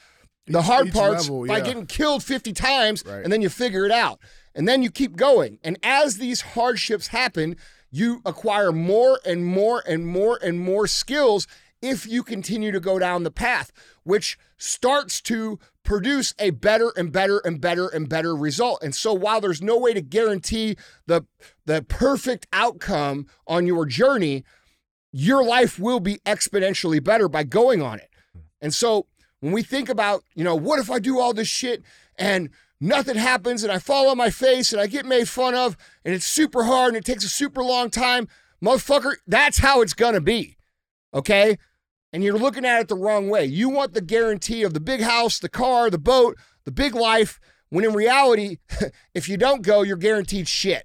the 0.49 0.59
Each- 0.59 0.65
hard 0.65 0.89
each 0.89 0.93
parts 0.95 1.29
level, 1.31 1.47
by 1.47 1.59
yeah. 1.59 1.65
getting 1.65 1.87
killed 1.87 2.25
50 2.25 2.53
times 2.53 3.05
Right. 3.07 3.23
and 3.23 3.33
then 3.33 3.43
you 3.43 3.49
figure 3.49 3.87
it 3.87 3.93
out. 3.93 4.19
And 4.57 4.67
then 4.67 4.83
you 4.83 4.91
keep 4.91 5.15
going. 5.17 5.59
And 5.63 5.79
as 5.85 6.17
these 6.19 6.41
hardships 6.41 7.07
happen, 7.07 7.57
you 7.93 8.23
acquire 8.25 8.73
more 8.73 9.21
and 9.25 9.47
more 9.47 9.85
and 9.87 10.07
more 10.07 10.39
and 10.43 10.59
more 10.59 10.89
skills 10.89 11.47
if 11.83 12.07
you 12.07 12.23
continue 12.23 12.73
to 12.73 12.81
go 12.81 12.99
down 12.99 13.23
the 13.23 13.31
path, 13.31 13.71
which 14.05 14.39
starts 14.57 15.21
to 15.21 15.59
produce 15.83 16.33
a 16.39 16.51
better 16.51 16.93
and 16.97 17.13
better 17.13 17.41
and 17.45 17.61
better 17.61 17.89
and 17.89 18.09
better 18.09 18.35
result. 18.35 18.83
And 18.83 18.95
so 18.95 19.13
while 19.13 19.41
there's 19.41 19.61
no 19.61 19.77
way 19.77 19.93
to 19.93 20.01
guarantee 20.01 20.77
the 21.07 21.27
the 21.67 21.83
perfect 21.83 22.47
outcome 22.53 23.27
on 23.47 23.67
your 23.67 23.85
journey, 23.85 24.45
your 25.13 25.45
life 25.45 25.79
will 25.79 26.01
be 26.01 26.19
exponentially 26.25 27.03
better 27.03 27.29
by 27.29 27.43
going 27.43 27.83
on 27.83 27.99
it. 27.99 28.09
And 28.61 28.73
so 28.73 29.07
when 29.41 29.53
we 29.53 29.65
think 29.65 29.89
about, 29.89 30.23
you 30.35 30.45
know, 30.45 30.55
what 30.55 30.79
if 30.79 30.91
I 30.91 31.01
do 31.01 31.19
all 31.19 31.35
this 31.35 31.49
shit 31.49 31.83
and 32.17 32.49
nothing 32.83 33.17
happens 33.17 33.63
and 33.63 33.73
I 33.73 33.79
fall 33.79 34.09
on 34.09 34.19
my 34.19 34.29
face 34.29 34.73
and 34.73 34.81
I 34.81 34.87
get 34.87 35.07
made 35.07 35.29
fun 35.29 35.55
of 35.55 35.77
and 36.05 36.15
it's 36.15 36.27
super 36.27 36.65
hard 36.65 36.89
and 36.89 36.97
it 36.97 37.05
takes 37.05 37.25
a 37.25 37.29
super 37.29 37.63
long 37.63 37.89
time. 37.91 38.29
Motherfucker, 38.63 39.15
that's 39.27 39.59
how 39.59 39.81
it's 39.81 39.95
gonna 39.95 40.21
be. 40.21 40.57
Okay? 41.15 41.57
And 42.13 42.23
you're 42.23 42.39
looking 42.39 42.67
at 42.67 42.81
it 42.81 42.89
the 42.89 42.97
wrong 42.97 43.31
way. 43.31 43.47
You 43.47 43.71
want 43.71 43.95
the 43.95 44.03
guarantee 44.03 44.65
of 44.65 44.75
the 44.75 44.81
big 44.81 45.01
house, 45.01 45.39
the 45.39 45.49
car, 45.49 45.89
the 45.89 45.99
boat, 45.99 46.37
the 46.65 46.73
big 46.73 46.95
life, 46.95 47.41
when 47.71 47.85
in 47.85 47.95
reality, 47.95 48.59
if 49.15 49.29
you 49.29 49.37
don't 49.37 49.63
go, 49.63 49.83
you're 49.83 49.97
guaranteed 49.97 50.49
shit. 50.49 50.85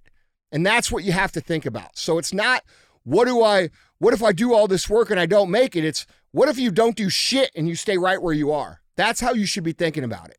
And 0.52 0.66
that's 0.66 0.90
what 0.92 1.04
you 1.04 1.12
have 1.12 1.34
to 1.34 1.42
think 1.42 1.66
about. 1.66 1.98
So 1.98 2.18
it's 2.18 2.34
not 2.34 2.64
what 3.04 3.26
do 3.26 3.44
I 3.44 3.70
what 4.00 4.14
if 4.14 4.22
I 4.22 4.32
do 4.32 4.54
all 4.54 4.68
this 4.68 4.90
work 4.90 5.10
and 5.10 5.20
I 5.20 5.26
don't 5.26 5.50
make 5.50 5.76
it? 5.76 5.84
It's 5.84 6.06
what 6.32 6.48
if 6.48 6.60
you 6.60 6.72
don't 6.72 6.96
do 6.96 7.10
shit 7.10 7.52
and 7.56 7.68
you 7.68 7.76
stay 7.76 7.98
right 7.98 8.22
where 8.22 8.34
you 8.34 8.52
are? 8.52 8.82
That's 8.96 9.20
how 9.20 9.34
you 9.34 9.46
should 9.46 9.64
be 9.64 9.74
thinking 9.74 10.04
about 10.04 10.30
it. 10.30 10.38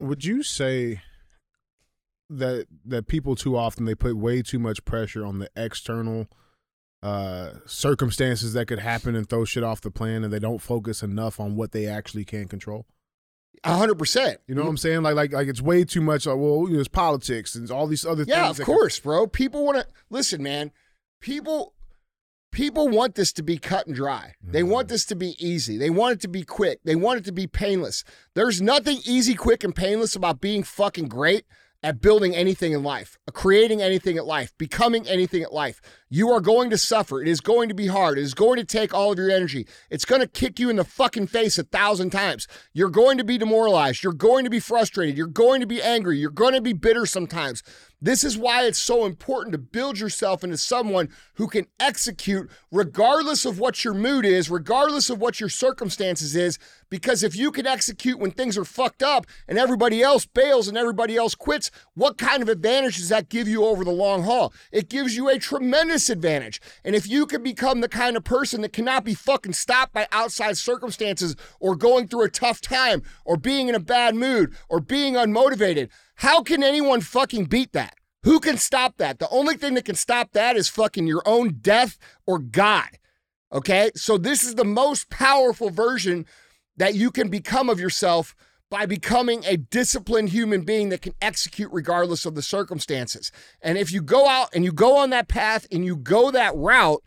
Would 0.00 0.24
you 0.24 0.42
say 0.42 1.00
that 2.30 2.66
that 2.84 3.06
people 3.08 3.34
too 3.34 3.56
often 3.56 3.84
they 3.86 3.94
put 3.94 4.16
way 4.16 4.42
too 4.42 4.58
much 4.58 4.84
pressure 4.84 5.24
on 5.24 5.38
the 5.38 5.50
external 5.56 6.26
uh 7.02 7.52
circumstances 7.64 8.52
that 8.52 8.66
could 8.66 8.80
happen 8.80 9.14
and 9.14 9.28
throw 9.28 9.44
shit 9.44 9.62
off 9.62 9.80
the 9.80 9.90
plan 9.90 10.24
and 10.24 10.32
they 10.32 10.38
don't 10.38 10.58
focus 10.60 11.02
enough 11.02 11.38
on 11.40 11.56
what 11.56 11.72
they 11.72 11.86
actually 11.86 12.24
can 12.24 12.46
control? 12.48 12.86
A 13.64 13.76
hundred 13.76 13.98
percent. 13.98 14.40
You 14.46 14.54
know 14.54 14.62
what 14.62 14.68
I'm 14.68 14.76
saying? 14.76 15.02
Like 15.02 15.14
like 15.14 15.32
like 15.32 15.48
it's 15.48 15.62
way 15.62 15.84
too 15.84 16.00
much 16.00 16.26
like 16.26 16.36
well, 16.36 16.66
you 16.68 16.74
know, 16.74 16.80
it's 16.80 16.88
politics 16.88 17.54
and 17.54 17.70
all 17.70 17.86
these 17.86 18.04
other 18.04 18.24
Yeah, 18.26 18.42
things. 18.46 18.50
of 18.50 18.56
that 18.58 18.64
could- 18.64 18.72
course, 18.72 19.00
bro. 19.00 19.26
People 19.26 19.64
want 19.64 19.78
to 19.78 19.86
listen, 20.10 20.42
man. 20.42 20.70
People 21.20 21.72
people 22.50 22.88
want 22.88 23.14
this 23.14 23.32
to 23.34 23.42
be 23.42 23.58
cut 23.58 23.86
and 23.86 23.94
dry. 23.96 24.34
They 24.42 24.60
Mm-hmm. 24.62 24.70
want 24.70 24.88
this 24.88 25.04
to 25.06 25.16
be 25.16 25.36
easy. 25.38 25.76
They 25.76 25.90
want 25.90 26.14
it 26.14 26.20
to 26.22 26.28
be 26.28 26.44
quick. 26.44 26.80
They 26.84 26.96
want 26.96 27.20
it 27.20 27.24
to 27.26 27.32
be 27.32 27.46
painless. 27.46 28.04
There's 28.34 28.60
nothing 28.62 28.98
easy, 29.04 29.34
quick, 29.34 29.62
and 29.64 29.74
painless 29.74 30.16
about 30.16 30.40
being 30.40 30.62
fucking 30.62 31.08
great 31.08 31.44
at 31.80 32.00
building 32.00 32.34
anything 32.34 32.72
in 32.72 32.82
life, 32.82 33.16
uh, 33.28 33.30
creating 33.30 33.80
anything 33.80 34.16
in 34.16 34.24
life, 34.24 34.52
becoming 34.58 35.06
anything 35.06 35.42
in 35.42 35.48
life. 35.52 35.80
You 36.10 36.28
are 36.30 36.40
going 36.40 36.70
to 36.70 36.76
suffer. 36.78 37.22
It 37.22 37.28
is 37.28 37.40
going 37.40 37.68
to 37.68 37.74
be 37.74 37.86
hard. 37.86 38.18
It 38.18 38.22
is 38.22 38.34
going 38.34 38.56
to 38.56 38.64
take 38.64 38.92
all 38.92 39.12
of 39.12 39.18
your 39.18 39.30
energy. 39.30 39.64
It's 39.88 40.04
going 40.04 40.20
to 40.20 40.26
kick 40.26 40.58
you 40.58 40.70
in 40.70 40.74
the 40.76 40.82
fucking 40.82 41.28
face 41.28 41.56
a 41.56 41.62
thousand 41.62 42.10
times. 42.10 42.48
You're 42.72 42.90
going 42.90 43.16
to 43.18 43.24
be 43.24 43.38
demoralized. 43.38 44.02
You're 44.02 44.12
going 44.12 44.42
to 44.42 44.50
be 44.50 44.58
frustrated. 44.58 45.16
You're 45.16 45.28
going 45.28 45.60
to 45.60 45.68
be 45.68 45.80
angry. 45.80 46.18
You're 46.18 46.30
going 46.30 46.54
to 46.54 46.60
be 46.60 46.72
bitter 46.72 47.06
sometimes. 47.06 47.62
This 48.00 48.22
is 48.22 48.38
why 48.38 48.62
it's 48.62 48.78
so 48.78 49.06
important 49.06 49.52
to 49.52 49.58
build 49.58 49.98
yourself 49.98 50.44
into 50.44 50.56
someone 50.56 51.08
who 51.34 51.48
can 51.48 51.66
execute 51.80 52.48
regardless 52.70 53.44
of 53.44 53.58
what 53.58 53.82
your 53.82 53.94
mood 53.94 54.24
is, 54.24 54.48
regardless 54.48 55.10
of 55.10 55.20
what 55.20 55.40
your 55.40 55.48
circumstances 55.48 56.36
is. 56.36 56.60
Because 56.90 57.24
if 57.24 57.34
you 57.34 57.50
can 57.50 57.66
execute 57.66 58.20
when 58.20 58.30
things 58.30 58.56
are 58.56 58.64
fucked 58.64 59.02
up 59.02 59.26
and 59.48 59.58
everybody 59.58 60.00
else 60.00 60.26
bails 60.26 60.68
and 60.68 60.78
everybody 60.78 61.16
else 61.16 61.34
quits, 61.34 61.72
what 61.94 62.18
kind 62.18 62.40
of 62.40 62.48
advantage 62.48 62.98
does 62.98 63.08
that 63.08 63.28
give 63.28 63.48
you 63.48 63.64
over 63.64 63.84
the 63.84 63.90
long 63.90 64.22
haul? 64.22 64.52
It 64.70 64.88
gives 64.88 65.16
you 65.16 65.28
a 65.28 65.40
tremendous 65.40 66.08
advantage. 66.08 66.60
And 66.84 66.94
if 66.94 67.08
you 67.08 67.26
can 67.26 67.42
become 67.42 67.80
the 67.80 67.88
kind 67.88 68.16
of 68.16 68.22
person 68.22 68.62
that 68.62 68.72
cannot 68.72 69.04
be 69.04 69.14
fucking 69.14 69.54
stopped 69.54 69.92
by 69.92 70.06
outside 70.12 70.56
circumstances 70.56 71.34
or 71.58 71.74
going 71.74 72.06
through 72.06 72.24
a 72.24 72.30
tough 72.30 72.60
time 72.60 73.02
or 73.24 73.36
being 73.36 73.68
in 73.68 73.74
a 73.74 73.80
bad 73.80 74.14
mood 74.14 74.54
or 74.68 74.78
being 74.78 75.14
unmotivated, 75.14 75.88
how 76.18 76.42
can 76.42 76.64
anyone 76.64 77.00
fucking 77.00 77.44
beat 77.44 77.72
that? 77.72 77.94
Who 78.24 78.40
can 78.40 78.56
stop 78.56 78.96
that? 78.96 79.20
The 79.20 79.28
only 79.30 79.56
thing 79.56 79.74
that 79.74 79.84
can 79.84 79.94
stop 79.94 80.32
that 80.32 80.56
is 80.56 80.68
fucking 80.68 81.06
your 81.06 81.22
own 81.24 81.58
death 81.60 81.96
or 82.26 82.40
God. 82.40 82.88
Okay? 83.52 83.92
So 83.94 84.18
this 84.18 84.42
is 84.42 84.56
the 84.56 84.64
most 84.64 85.10
powerful 85.10 85.70
version 85.70 86.26
that 86.76 86.96
you 86.96 87.12
can 87.12 87.28
become 87.28 87.68
of 87.68 87.78
yourself 87.78 88.34
by 88.68 88.84
becoming 88.84 89.44
a 89.44 89.56
disciplined 89.56 90.30
human 90.30 90.62
being 90.62 90.88
that 90.88 91.02
can 91.02 91.14
execute 91.22 91.70
regardless 91.72 92.26
of 92.26 92.34
the 92.34 92.42
circumstances. 92.42 93.30
And 93.62 93.78
if 93.78 93.92
you 93.92 94.02
go 94.02 94.26
out 94.26 94.48
and 94.52 94.64
you 94.64 94.72
go 94.72 94.96
on 94.96 95.10
that 95.10 95.28
path 95.28 95.68
and 95.70 95.84
you 95.84 95.96
go 95.96 96.32
that 96.32 96.54
route, 96.56 97.02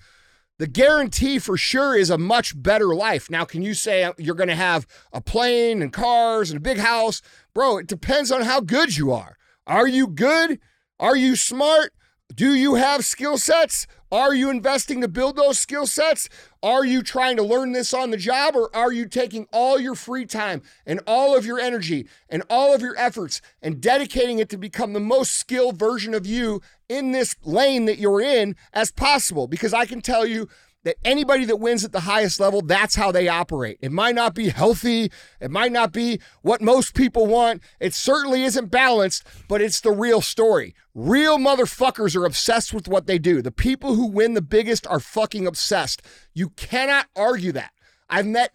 the 0.61 0.67
guarantee 0.67 1.39
for 1.39 1.57
sure 1.57 1.97
is 1.97 2.11
a 2.11 2.19
much 2.19 2.53
better 2.61 2.93
life. 2.93 3.31
Now, 3.31 3.45
can 3.45 3.63
you 3.63 3.73
say 3.73 4.11
you're 4.19 4.35
going 4.35 4.47
to 4.47 4.53
have 4.55 4.85
a 5.11 5.19
plane 5.19 5.81
and 5.81 5.91
cars 5.91 6.51
and 6.51 6.57
a 6.57 6.61
big 6.61 6.77
house? 6.77 7.23
Bro, 7.51 7.79
it 7.79 7.87
depends 7.87 8.31
on 8.31 8.43
how 8.43 8.59
good 8.59 8.95
you 8.95 9.11
are. 9.11 9.37
Are 9.65 9.87
you 9.87 10.05
good? 10.05 10.59
Are 10.99 11.15
you 11.15 11.35
smart? 11.35 11.93
Do 12.35 12.53
you 12.53 12.75
have 12.75 13.03
skill 13.03 13.39
sets? 13.39 13.87
Are 14.11 14.35
you 14.35 14.49
investing 14.51 15.01
to 15.01 15.07
build 15.07 15.35
those 15.35 15.57
skill 15.57 15.87
sets? 15.87 16.29
Are 16.61 16.85
you 16.85 17.01
trying 17.01 17.37
to 17.37 17.43
learn 17.43 17.71
this 17.71 17.91
on 17.91 18.11
the 18.11 18.17
job 18.17 18.55
or 18.55 18.69
are 18.75 18.91
you 18.91 19.07
taking 19.07 19.47
all 19.51 19.79
your 19.79 19.95
free 19.95 20.25
time 20.25 20.61
and 20.85 20.99
all 21.07 21.35
of 21.35 21.43
your 21.45 21.59
energy 21.59 22.07
and 22.29 22.43
all 22.49 22.75
of 22.75 22.81
your 22.81 22.95
efforts 22.97 23.41
and 23.61 23.81
dedicating 23.81 24.37
it 24.37 24.49
to 24.49 24.57
become 24.57 24.93
the 24.93 24.99
most 24.99 25.33
skilled 25.33 25.79
version 25.79 26.13
of 26.13 26.27
you 26.27 26.61
in 26.91 27.11
this 27.11 27.35
lane 27.43 27.85
that 27.85 27.97
you're 27.97 28.21
in 28.21 28.55
as 28.73 28.91
possible? 28.91 29.47
Because 29.47 29.73
I 29.73 29.85
can 29.85 30.01
tell 30.01 30.25
you 30.25 30.47
that 30.83 30.97
anybody 31.05 31.45
that 31.45 31.57
wins 31.57 31.85
at 31.85 31.91
the 31.91 32.01
highest 32.01 32.39
level, 32.39 32.61
that's 32.61 32.95
how 32.95 33.11
they 33.11 33.27
operate. 33.27 33.77
It 33.81 33.91
might 33.91 34.15
not 34.15 34.33
be 34.33 34.49
healthy, 34.49 35.11
it 35.39 35.51
might 35.51 35.71
not 35.71 35.91
be 35.93 36.19
what 36.41 36.61
most 36.61 36.95
people 36.95 37.27
want. 37.27 37.61
It 37.79 37.93
certainly 37.93 38.43
isn't 38.43 38.71
balanced, 38.71 39.25
but 39.47 39.61
it's 39.61 39.79
the 39.79 39.91
real 39.91 40.21
story. 40.21 40.73
Real 40.93 41.37
motherfuckers 41.37 42.15
are 42.15 42.25
obsessed 42.25 42.73
with 42.73 42.87
what 42.87 43.05
they 43.05 43.19
do. 43.19 43.41
The 43.41 43.51
people 43.51 43.95
who 43.95 44.07
win 44.07 44.33
the 44.33 44.41
biggest 44.41 44.87
are 44.87 44.99
fucking 44.99 45.45
obsessed. 45.45 46.01
You 46.33 46.49
cannot 46.49 47.07
argue 47.15 47.51
that. 47.53 47.71
I've 48.09 48.27
met 48.27 48.51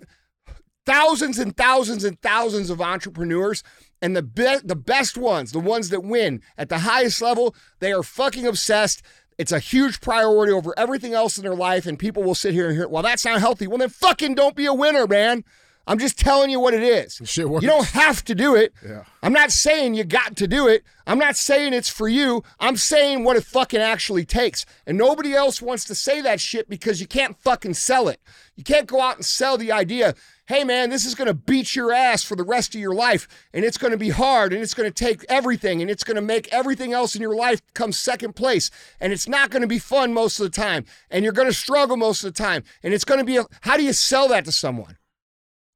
thousands 0.85 1.39
and 1.39 1.57
thousands 1.57 2.05
and 2.05 2.21
thousands 2.23 2.71
of 2.71 2.81
entrepreneurs 2.81 3.63
and 4.03 4.17
the 4.17 4.23
be- 4.23 4.59
the 4.65 4.77
best 4.77 5.17
ones, 5.17 5.53
the 5.53 5.59
ones 5.59 5.89
that 5.91 6.03
win 6.03 6.43
at 6.57 6.69
the 6.69 6.79
highest 6.79 7.21
level, 7.23 7.55
they 7.81 7.93
are 7.93 8.03
fucking 8.03 8.47
obsessed. 8.47 9.03
It's 9.39 9.53
a 9.53 9.59
huge 9.59 10.01
priority 10.01 10.53
over 10.53 10.75
everything 10.79 11.13
else 11.13 11.37
in 11.37 11.45
their 11.45 11.55
life, 11.55 11.87
and 11.87 11.99
people 11.99 12.23
will 12.23 12.35
sit 12.35 12.55
here 12.55 12.69
and 12.69 12.77
hear, 12.77 12.89
well, 12.89 13.03
that's 13.03 13.25
not 13.25 13.41
healthy. 13.41 13.67
Well, 13.67 13.79
then 13.79 13.91
fucking 13.91 14.35
don't 14.35 14.57
be 14.57 14.67
a 14.67 14.75
winner, 14.75 15.07
man. 15.07 15.45
I'm 15.87 15.99
just 15.99 16.19
telling 16.19 16.51
you 16.51 16.59
what 16.59 16.75
it 16.75 16.83
is. 16.83 17.21
You 17.63 17.69
don't 17.69 17.87
have 17.89 18.25
to 18.25 18.35
do 18.35 18.57
it. 18.57 18.73
Yeah. 18.85 19.05
I'm 19.23 19.33
not 19.33 19.53
saying 19.53 19.95
you 19.95 20.03
got 20.03 20.37
to 20.37 20.49
do 20.49 20.67
it. 20.67 20.83
I'm 21.07 21.19
not 21.19 21.37
saying 21.37 21.75
it's 21.75 21.89
for 21.89 22.09
you. 22.09 22.43
I'm 22.59 22.77
saying 22.77 23.23
what 23.23 23.37
it 23.37 23.45
fucking 23.45 23.81
actually 23.81 24.25
takes. 24.25 24.67
And 24.85 24.99
nobody 24.99 25.33
else 25.33 25.63
wants 25.63 25.85
to 25.85 25.95
say 25.95 26.21
that 26.23 26.41
shit 26.41 26.69
because 26.69 27.01
you 27.01 27.07
can't 27.07 27.39
fucking 27.39 27.75
sell 27.75 28.09
it. 28.09 28.21
You 28.57 28.65
can't 28.65 28.89
go 28.89 29.01
out 29.01 29.17
and 29.17 29.25
sell 29.25 29.57
the 29.57 29.71
idea, 29.71 30.15
hey 30.47 30.65
man, 30.65 30.91
this 30.91 31.05
is 31.05 31.15
going 31.15 31.29
to 31.29 31.35
beat 31.35 31.77
your 31.77 31.93
ass 31.93 32.25
for 32.25 32.35
the 32.35 32.45
rest 32.45 32.75
of 32.75 32.81
your 32.81 32.95
life 32.95 33.29
and 33.53 33.65
it's 33.65 33.79
going 33.79 33.91
to 33.91 33.97
be 33.97 34.11
hard 34.11 34.53
and 34.53 34.63
it's 34.63 34.75
going 34.75 34.91
to 34.91 35.05
take 35.05 35.25
everything 35.29 35.83
and 35.83 35.91
it's 35.91 36.05
going 36.05 36.15
to 36.17 36.21
make 36.23 36.53
everything 36.53 36.93
else 36.93 37.15
in 37.15 37.23
your 37.23 37.35
life 37.35 37.61
come 37.75 37.93
second 37.93 38.35
place 38.35 38.71
and 39.01 39.13
it's 39.13 39.29
not 39.29 39.51
going 39.51 39.63
to 39.63 39.69
be 39.69 39.79
fun 39.79 40.13
most 40.13 40.41
of 40.41 40.45
the 40.45 40.57
time 40.57 40.85
and 41.11 41.23
you're 41.23 41.33
going 41.33 41.49
to 41.49 41.55
struggle 41.55 41.97
most 41.97 42.25
of 42.25 42.33
the 42.33 42.43
time 42.43 42.63
and 42.83 42.95
it's 42.95 43.05
going 43.05 43.19
to 43.21 43.25
be 43.25 43.37
a, 43.37 43.45
how 43.61 43.77
do 43.77 43.83
you 43.83 43.93
sell 43.93 44.29
that 44.29 44.45
to 44.45 44.53
someone? 44.53 44.97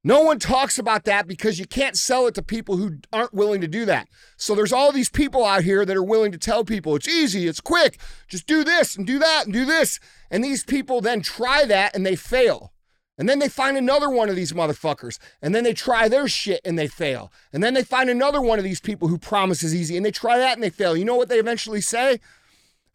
No 0.03 0.21
one 0.21 0.39
talks 0.39 0.79
about 0.79 1.05
that 1.05 1.27
because 1.27 1.59
you 1.59 1.65
can't 1.65 1.95
sell 1.95 2.25
it 2.25 2.33
to 2.35 2.41
people 2.41 2.77
who 2.77 2.97
aren't 3.13 3.35
willing 3.35 3.61
to 3.61 3.67
do 3.67 3.85
that. 3.85 4.07
So 4.35 4.55
there's 4.55 4.73
all 4.73 4.91
these 4.91 5.09
people 5.09 5.45
out 5.45 5.63
here 5.63 5.85
that 5.85 5.95
are 5.95 6.03
willing 6.03 6.31
to 6.31 6.39
tell 6.39 6.65
people 6.65 6.95
it's 6.95 7.07
easy, 7.07 7.47
it's 7.47 7.61
quick, 7.61 7.99
just 8.27 8.47
do 8.47 8.63
this 8.63 8.95
and 8.95 9.05
do 9.05 9.19
that 9.19 9.45
and 9.45 9.53
do 9.53 9.63
this. 9.63 9.99
And 10.31 10.43
these 10.43 10.63
people 10.63 11.01
then 11.01 11.21
try 11.21 11.65
that 11.65 11.95
and 11.95 12.03
they 12.03 12.15
fail. 12.15 12.73
And 13.17 13.29
then 13.29 13.37
they 13.37 13.49
find 13.49 13.77
another 13.77 14.09
one 14.09 14.29
of 14.29 14.35
these 14.35 14.53
motherfuckers. 14.53 15.19
And 15.39 15.53
then 15.53 15.63
they 15.63 15.73
try 15.73 16.07
their 16.07 16.27
shit 16.27 16.61
and 16.65 16.79
they 16.79 16.87
fail. 16.87 17.31
And 17.53 17.63
then 17.63 17.75
they 17.75 17.83
find 17.83 18.09
another 18.09 18.41
one 18.41 18.57
of 18.57 18.63
these 18.63 18.81
people 18.81 19.09
who 19.09 19.19
promises 19.19 19.75
easy 19.75 19.95
and 19.97 20.03
they 20.03 20.11
try 20.11 20.39
that 20.39 20.55
and 20.55 20.63
they 20.63 20.71
fail. 20.71 20.97
You 20.97 21.05
know 21.05 21.15
what 21.15 21.29
they 21.29 21.37
eventually 21.37 21.81
say? 21.81 22.19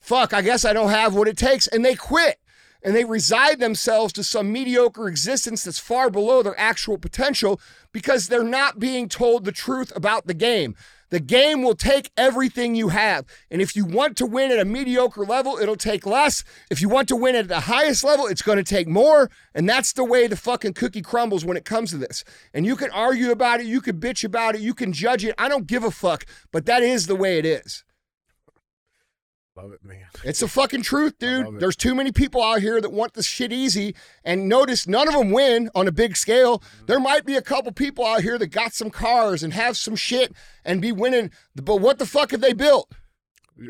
Fuck, 0.01 0.35
I 0.35 0.43
guess 0.43 0.65
I 0.65 0.73
don't 0.73 0.91
have 0.91 1.15
what 1.15 1.29
it 1.29 1.37
takes. 1.37 1.69
And 1.69 1.85
they 1.85 1.95
quit 1.95 2.41
and 2.87 2.95
they 2.95 3.05
reside 3.05 3.59
themselves 3.59 4.13
to 4.13 4.23
some 4.23 4.53
mediocre 4.53 5.09
existence 5.09 5.65
that's 5.65 5.81
far 5.81 6.09
below 6.09 6.41
their 6.41 6.59
actual 6.59 6.97
potential 6.97 7.61
because 7.91 8.29
they're 8.29 8.45
not 8.45 8.79
being 8.79 9.09
told 9.09 9.45
the 9.45 9.51
truth 9.51 9.93
about 9.97 10.29
the 10.29 10.35
game. 10.35 10.77
The 11.09 11.19
game 11.19 11.63
will 11.63 11.75
take 11.75 12.13
everything 12.17 12.77
you 12.77 12.91
have. 12.91 13.27
And 13.51 13.61
if 13.61 13.75
you 13.75 13.85
want 13.85 14.17
to 14.19 14.27
win 14.27 14.53
at 14.53 14.61
a 14.61 14.65
mediocre 14.65 15.25
level, 15.25 15.59
it'll 15.59 15.75
take 15.75 16.07
less. 16.07 16.45
If 16.71 16.81
you 16.81 16.89
want 16.89 17.09
to 17.09 17.17
win 17.17 17.35
at 17.35 17.49
the 17.49 17.61
highest 17.61 18.05
level, 18.05 18.29
it's 18.29 18.43
going 18.43 18.59
to 18.59 18.65
take 18.65 18.87
more. 18.87 19.33
And 19.53 19.69
that's 19.69 19.93
the 19.93 20.05
way 20.05 20.29
the 20.29 20.37
fucking 20.37 20.75
cookie 20.75 21.03
crumbles 21.03 21.45
when 21.45 21.57
it 21.57 21.65
comes 21.65 21.91
to 21.91 21.99
this. 21.99 22.23
And 22.55 22.65
you 22.65 22.77
can 22.77 22.93
argue 22.93 23.33
about 23.33 23.59
it, 23.59 23.67
you 23.67 23.81
can 23.81 23.99
bitch 23.99 24.23
about 24.23 24.55
it, 24.55 24.61
you 24.61 24.75
can 24.75 24.93
judge 24.93 25.25
it. 25.25 25.35
I 25.39 25.49
don't 25.49 25.67
give 25.67 25.83
a 25.83 25.91
fuck, 25.91 26.25
but 26.53 26.67
that 26.67 26.85
is 26.85 27.09
the 27.09 27.17
way 27.17 27.39
it 27.39 27.47
is. 27.47 27.83
Love 29.57 29.73
it, 29.73 29.85
man. 29.85 30.05
It's 30.25 30.41
the 30.41 30.49
fucking 30.49 30.83
truth, 30.83 31.19
dude. 31.19 31.61
There's 31.61 31.77
too 31.77 31.95
many 31.95 32.11
people 32.11 32.43
out 32.43 32.61
here 32.61 32.81
that 32.81 32.91
want 32.91 33.15
this 33.15 33.27
shit 33.27 33.53
easy. 33.53 33.95
And 34.25 34.49
notice 34.49 34.87
none 34.87 35.09
of 35.09 35.15
them 35.15 35.31
win 35.31 35.71
on 35.75 35.87
a 35.87 35.93
big 35.93 36.17
scale. 36.17 36.59
Mm-hmm. 36.59 36.87
There 36.87 37.01
might 37.01 37.25
be 37.25 37.37
a 37.37 37.43
couple 37.43 37.73
people 37.73 38.05
out 38.05 38.23
here 38.23 38.39
that 38.39 38.49
got 38.49 38.75
some 38.75 38.91
cars 38.91 39.43
and 39.43 39.53
have 39.53 39.77
some 39.77 39.95
shit 39.95 40.33
and 40.65 40.83
be 40.83 40.93
winning. 40.93 41.31
But 41.55 41.77
what 41.77 41.99
the 41.99 42.07
fuck 42.07 42.33
have 42.33 42.41
they 42.41 42.53
built? 42.53 42.93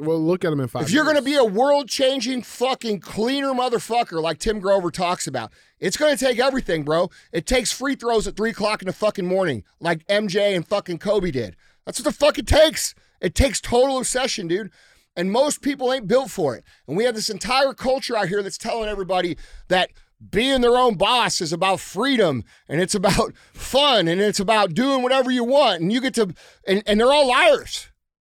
Well, 0.01 0.19
look 0.19 0.45
at 0.45 0.51
them 0.51 0.61
in 0.61 0.69
five. 0.69 0.83
If 0.83 0.91
you're 0.91 1.05
going 1.05 1.17
to 1.17 1.23
be 1.23 1.37
a 1.37 1.45
world 1.45 1.89
changing 1.89 2.43
fucking 2.43 3.01
cleaner 3.01 3.53
motherfucker 3.53 4.21
like 4.21 4.39
Tim 4.39 4.59
Grover 4.59 4.91
talks 4.91 5.29
about, 5.29 5.53
it's 5.79 5.97
going 5.97 6.17
to 6.17 6.25
take 6.25 6.41
everything, 6.41 6.83
bro. 6.83 7.11
It 7.33 7.47
takes 7.47 7.71
free 7.71 7.95
throws 7.95 8.27
at 8.27 8.37
three 8.37 8.51
o'clock 8.51 8.83
in 8.83 8.87
the 8.87 8.93
fucking 8.93 9.27
morning 9.27 9.63
like 9.79 10.05
MJ 10.09 10.57
and 10.57 10.67
fucking 10.67 10.99
Kobe 10.99 11.31
did. 11.31 11.55
That's 11.85 12.01
what 12.01 12.05
the 12.05 12.19
fuck 12.19 12.39
it 12.39 12.49
takes. 12.49 12.95
It 13.21 13.35
takes 13.35 13.61
total 13.61 13.99
obsession, 13.99 14.49
dude. 14.49 14.73
And 15.17 15.33
most 15.33 15.63
people 15.63 15.93
ain't 15.93 16.07
built 16.07 16.31
for 16.31 16.55
it. 16.57 16.65
And 16.87 16.97
we 16.97 17.05
have 17.05 17.15
this 17.15 17.31
entire 17.31 17.73
culture 17.73 18.17
out 18.17 18.29
here 18.29 18.43
that's 18.43 18.59
telling 18.59 18.89
everybody 18.89 19.37
that 19.69 19.91
being 20.31 20.61
their 20.61 20.77
own 20.77 20.97
boss 20.97 21.41
is 21.41 21.53
about 21.53 21.81
freedom 21.81 22.45
and 22.69 22.81
it's 22.81 22.95
about 22.95 23.35
fun 23.53 24.09
and 24.09 24.21
it's 24.21 24.41
about 24.41 24.75
doing 24.75 25.03
whatever 25.03 25.31
you 25.31 25.45
want. 25.45 25.81
And 25.81 25.93
you 25.93 26.01
get 26.01 26.15
to, 26.15 26.35
and, 26.67 26.83
and 26.87 27.01
they're 27.01 27.13
all 27.13 27.29
liars. 27.29 27.89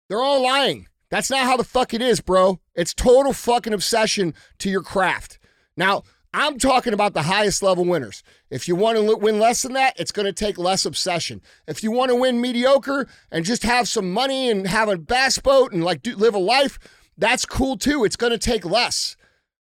They're 0.09 0.23
all 0.23 0.43
lying. 0.43 0.87
That's 1.11 1.31
not 1.31 1.45
how 1.45 1.57
the 1.57 1.65
fuck 1.65 1.95
it 1.95 2.03
is, 2.03 2.21
bro. 2.21 2.61
It's 2.75 2.95
total 2.95 3.33
fucking 3.33 3.73
obsession 3.73 4.35
to 4.59 4.71
your 4.71 4.83
craft. 4.83 5.39
Now, 5.77 6.03
I'm 6.35 6.59
talking 6.59 6.93
about 6.93 7.15
the 7.15 7.23
highest 7.23 7.63
level 7.63 7.85
winners. 7.85 8.23
If 8.51 8.67
you 8.67 8.77
want 8.77 8.97
to 8.97 9.17
win 9.17 9.39
less 9.39 9.63
than 9.63 9.75
that, 9.75 9.99
it's 10.01 10.13
going 10.13 10.27
to 10.27 10.33
take 10.33 10.57
less 10.57 10.87
obsession. 10.87 11.43
If 11.67 11.83
you 11.83 11.91
want 11.91 12.11
to 12.11 12.17
win 12.17 12.41
mediocre 12.41 13.07
and 13.31 13.45
just 13.45 13.63
have 13.63 13.89
some 13.89 14.11
money 14.11 14.51
and 14.51 14.67
have 14.67 14.89
a 14.89 14.97
bass 14.97 15.39
boat 15.39 15.73
and 15.73 15.85
like 15.85 16.03
do, 16.03 16.17
live 16.17 16.35
a 16.35 16.39
life, 16.39 16.79
that's 17.17 17.45
cool 17.45 17.77
too. 17.77 18.05
It's 18.05 18.17
going 18.17 18.33
to 18.33 18.39
take 18.39 18.65
less. 18.65 19.17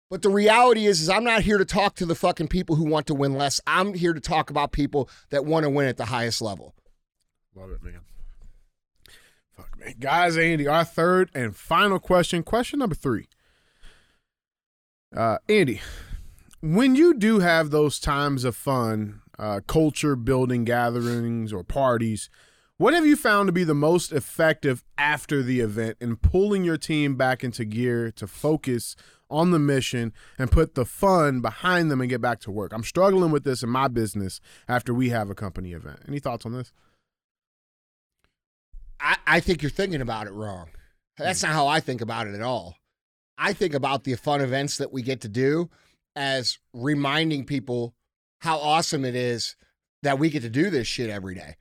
But 0.09 0.21
the 0.21 0.29
reality 0.29 0.85
is, 0.85 1.01
is 1.01 1.09
I'm 1.09 1.23
not 1.23 1.41
here 1.41 1.57
to 1.57 1.65
talk 1.65 1.95
to 1.95 2.05
the 2.05 2.15
fucking 2.15 2.47
people 2.47 2.75
who 2.75 2.85
want 2.85 3.07
to 3.07 3.13
win 3.13 3.33
less. 3.33 3.59
I'm 3.67 3.93
here 3.93 4.13
to 4.13 4.21
talk 4.21 4.49
about 4.49 4.71
people 4.71 5.09
that 5.31 5.43
want 5.43 5.63
to 5.63 5.69
win 5.69 5.87
at 5.87 5.97
the 5.97 6.05
highest 6.05 6.41
level. 6.41 6.75
Love 7.55 7.71
it, 7.71 7.83
man. 7.83 8.01
Fuck, 9.49 9.77
man. 9.79 9.95
Guys, 9.99 10.37
Andy, 10.37 10.67
our 10.67 10.85
third 10.85 11.31
and 11.33 11.55
final 11.55 11.99
question. 11.99 12.43
Question 12.43 12.79
number 12.79 12.95
three. 12.95 13.27
Uh, 15.15 15.39
Andy, 15.49 15.81
when 16.61 16.95
you 16.95 17.13
do 17.13 17.39
have 17.39 17.69
those 17.69 17.99
times 17.99 18.43
of 18.43 18.55
fun, 18.55 19.21
uh, 19.37 19.61
culture 19.67 20.15
building 20.15 20.63
gatherings 20.63 21.53
or 21.53 21.63
parties, 21.63 22.29
what 22.77 22.93
have 22.93 23.05
you 23.05 23.15
found 23.15 23.47
to 23.47 23.53
be 23.53 23.63
the 23.63 23.73
most 23.73 24.11
effective 24.11 24.83
after 24.97 25.41
the 25.41 25.59
event 25.61 25.97
in 25.99 26.15
pulling 26.15 26.63
your 26.63 26.77
team 26.77 27.15
back 27.15 27.43
into 27.43 27.65
gear 27.65 28.11
to 28.11 28.27
focus 28.27 28.95
on 29.29 29.51
the 29.51 29.59
mission 29.59 30.13
and 30.37 30.51
put 30.51 30.75
the 30.75 30.85
fun 30.85 31.41
behind 31.41 31.89
them 31.89 32.01
and 32.01 32.09
get 32.09 32.21
back 32.21 32.39
to 32.41 32.51
work? 32.51 32.71
I'm 32.73 32.83
struggling 32.83 33.31
with 33.31 33.43
this 33.43 33.63
in 33.63 33.69
my 33.69 33.87
business 33.87 34.39
after 34.67 34.93
we 34.93 35.09
have 35.09 35.29
a 35.29 35.35
company 35.35 35.73
event. 35.73 36.01
Any 36.07 36.19
thoughts 36.19 36.45
on 36.45 36.53
this? 36.53 36.71
I, 38.99 39.17
I 39.25 39.39
think 39.39 39.61
you're 39.61 39.71
thinking 39.71 40.01
about 40.01 40.27
it 40.27 40.33
wrong. 40.33 40.69
That's 41.17 41.41
not 41.41 41.51
how 41.53 41.67
I 41.67 41.79
think 41.79 42.01
about 42.01 42.27
it 42.27 42.35
at 42.35 42.41
all. 42.41 42.75
I 43.39 43.53
think 43.53 43.73
about 43.73 44.03
the 44.03 44.15
fun 44.15 44.41
events 44.41 44.77
that 44.77 44.91
we 44.91 45.01
get 45.01 45.21
to 45.21 45.27
do 45.27 45.69
as 46.17 46.57
reminding 46.73 47.45
people 47.45 47.93
how 48.39 48.57
awesome 48.57 49.05
it 49.05 49.15
is 49.15 49.55
that 50.03 50.19
we 50.19 50.29
get 50.29 50.41
to 50.41 50.49
do 50.49 50.69
this 50.69 50.87
shit 50.87 51.09
every 51.09 51.35
day. 51.35 51.55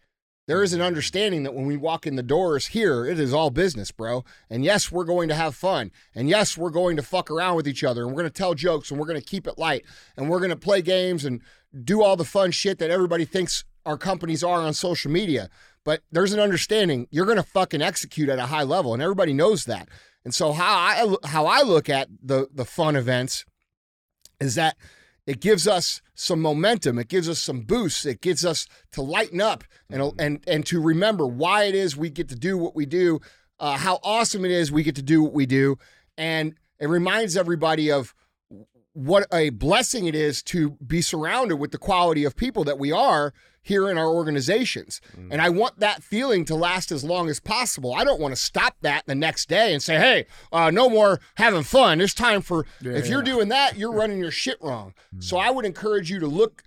There 0.46 0.62
is 0.62 0.72
an 0.72 0.80
mm. 0.80 0.86
understanding 0.86 1.42
that 1.42 1.54
when 1.54 1.66
we 1.66 1.76
walk 1.76 2.06
in 2.06 2.16
the 2.16 2.22
doors 2.22 2.68
here, 2.68 3.04
it 3.04 3.18
is 3.18 3.32
all 3.32 3.50
business, 3.50 3.90
bro. 3.90 4.24
And 4.48 4.64
yes, 4.64 4.92
we're 4.92 5.04
going 5.04 5.28
to 5.28 5.34
have 5.34 5.54
fun. 5.54 5.90
And 6.14 6.28
yes, 6.28 6.56
we're 6.56 6.70
going 6.70 6.96
to 6.96 7.02
fuck 7.02 7.30
around 7.30 7.56
with 7.56 7.68
each 7.68 7.84
other 7.84 8.02
and 8.02 8.10
we're 8.10 8.22
going 8.22 8.32
to 8.32 8.38
tell 8.38 8.54
jokes 8.54 8.90
and 8.90 8.98
we're 8.98 9.06
going 9.06 9.20
to 9.20 9.26
keep 9.26 9.46
it 9.46 9.58
light 9.58 9.84
and 10.16 10.30
we're 10.30 10.38
going 10.38 10.50
to 10.50 10.56
play 10.56 10.82
games 10.82 11.24
and 11.24 11.42
do 11.84 12.02
all 12.02 12.16
the 12.16 12.24
fun 12.24 12.50
shit 12.52 12.78
that 12.78 12.90
everybody 12.90 13.24
thinks 13.24 13.64
our 13.84 13.98
companies 13.98 14.42
are 14.42 14.60
on 14.60 14.72
social 14.72 15.10
media. 15.10 15.50
But 15.84 16.02
there's 16.10 16.32
an 16.32 16.40
understanding 16.40 17.06
you're 17.10 17.26
going 17.26 17.36
to 17.36 17.42
fucking 17.42 17.82
execute 17.82 18.28
at 18.28 18.38
a 18.38 18.46
high 18.46 18.64
level 18.64 18.94
and 18.94 19.02
everybody 19.02 19.32
knows 19.32 19.64
that. 19.66 19.88
And 20.24 20.34
so 20.34 20.52
how 20.52 20.64
I 20.64 21.28
how 21.28 21.46
I 21.46 21.62
look 21.62 21.88
at 21.88 22.08
the 22.20 22.48
the 22.52 22.64
fun 22.64 22.96
events 22.96 23.44
is 24.40 24.54
that 24.54 24.76
it 25.26 25.40
gives 25.40 25.66
us 25.66 26.00
some 26.14 26.40
momentum. 26.40 26.98
It 26.98 27.08
gives 27.08 27.28
us 27.28 27.40
some 27.40 27.62
boosts. 27.62 28.06
It 28.06 28.20
gives 28.20 28.44
us 28.44 28.66
to 28.92 29.02
lighten 29.02 29.40
up 29.40 29.64
and 29.90 30.12
and 30.18 30.42
and 30.46 30.64
to 30.66 30.80
remember 30.80 31.26
why 31.26 31.64
it 31.64 31.74
is 31.74 31.96
we 31.96 32.10
get 32.10 32.28
to 32.28 32.36
do 32.36 32.56
what 32.56 32.76
we 32.76 32.86
do, 32.86 33.20
uh, 33.58 33.76
how 33.76 33.98
awesome 34.02 34.44
it 34.44 34.50
is 34.50 34.70
we 34.70 34.82
get 34.82 34.94
to 34.96 35.02
do 35.02 35.22
what 35.22 35.32
we 35.32 35.46
do, 35.46 35.76
and 36.16 36.54
it 36.78 36.88
reminds 36.88 37.36
everybody 37.36 37.90
of 37.90 38.14
what 38.92 39.26
a 39.32 39.50
blessing 39.50 40.06
it 40.06 40.14
is 40.14 40.42
to 40.42 40.70
be 40.86 41.02
surrounded 41.02 41.56
with 41.56 41.70
the 41.70 41.78
quality 41.78 42.24
of 42.24 42.34
people 42.34 42.64
that 42.64 42.78
we 42.78 42.92
are 42.92 43.34
here 43.66 43.90
in 43.90 43.98
our 43.98 44.06
organizations. 44.08 45.00
Mm. 45.16 45.32
And 45.32 45.42
I 45.42 45.48
want 45.48 45.80
that 45.80 46.04
feeling 46.04 46.44
to 46.44 46.54
last 46.54 46.92
as 46.92 47.02
long 47.02 47.28
as 47.28 47.40
possible. 47.40 47.94
I 47.94 48.04
don't 48.04 48.20
want 48.20 48.30
to 48.30 48.40
stop 48.40 48.76
that 48.82 49.04
the 49.06 49.14
next 49.16 49.48
day 49.48 49.72
and 49.72 49.82
say, 49.82 49.96
hey, 49.96 50.26
uh, 50.52 50.70
no 50.70 50.88
more 50.88 51.20
having 51.34 51.64
fun. 51.64 52.00
It's 52.00 52.14
time 52.14 52.42
for, 52.42 52.64
yeah, 52.80 52.92
if 52.92 53.08
you're 53.08 53.22
doing 53.22 53.48
that, 53.48 53.76
you're 53.76 53.92
running 53.92 54.20
your 54.20 54.30
shit 54.30 54.56
wrong. 54.62 54.94
Mm. 55.12 55.24
So 55.24 55.36
I 55.36 55.50
would 55.50 55.64
encourage 55.64 56.10
you 56.10 56.20
to 56.20 56.28
look 56.28 56.62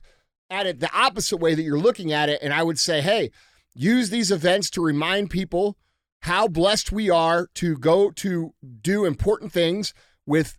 at 0.50 0.68
it 0.68 0.82
the 0.82 0.94
opposite 0.94 1.38
way 1.38 1.56
that 1.56 1.64
you're 1.64 1.80
looking 1.80 2.12
at 2.12 2.28
it. 2.28 2.40
And 2.42 2.54
I 2.54 2.64
would 2.64 2.80
say, 2.80 3.00
hey, 3.00 3.32
use 3.74 4.10
these 4.10 4.30
events 4.30 4.70
to 4.72 4.84
remind 4.84 5.30
people 5.30 5.78
how 6.24 6.50
blessed 6.50 6.92
we 6.92 7.10
are 7.10 7.48
to 7.56 7.78
go 7.78 8.12
to 8.12 8.54
do 8.82 9.06
important 9.06 9.54
things 9.54 9.94
with 10.26 10.58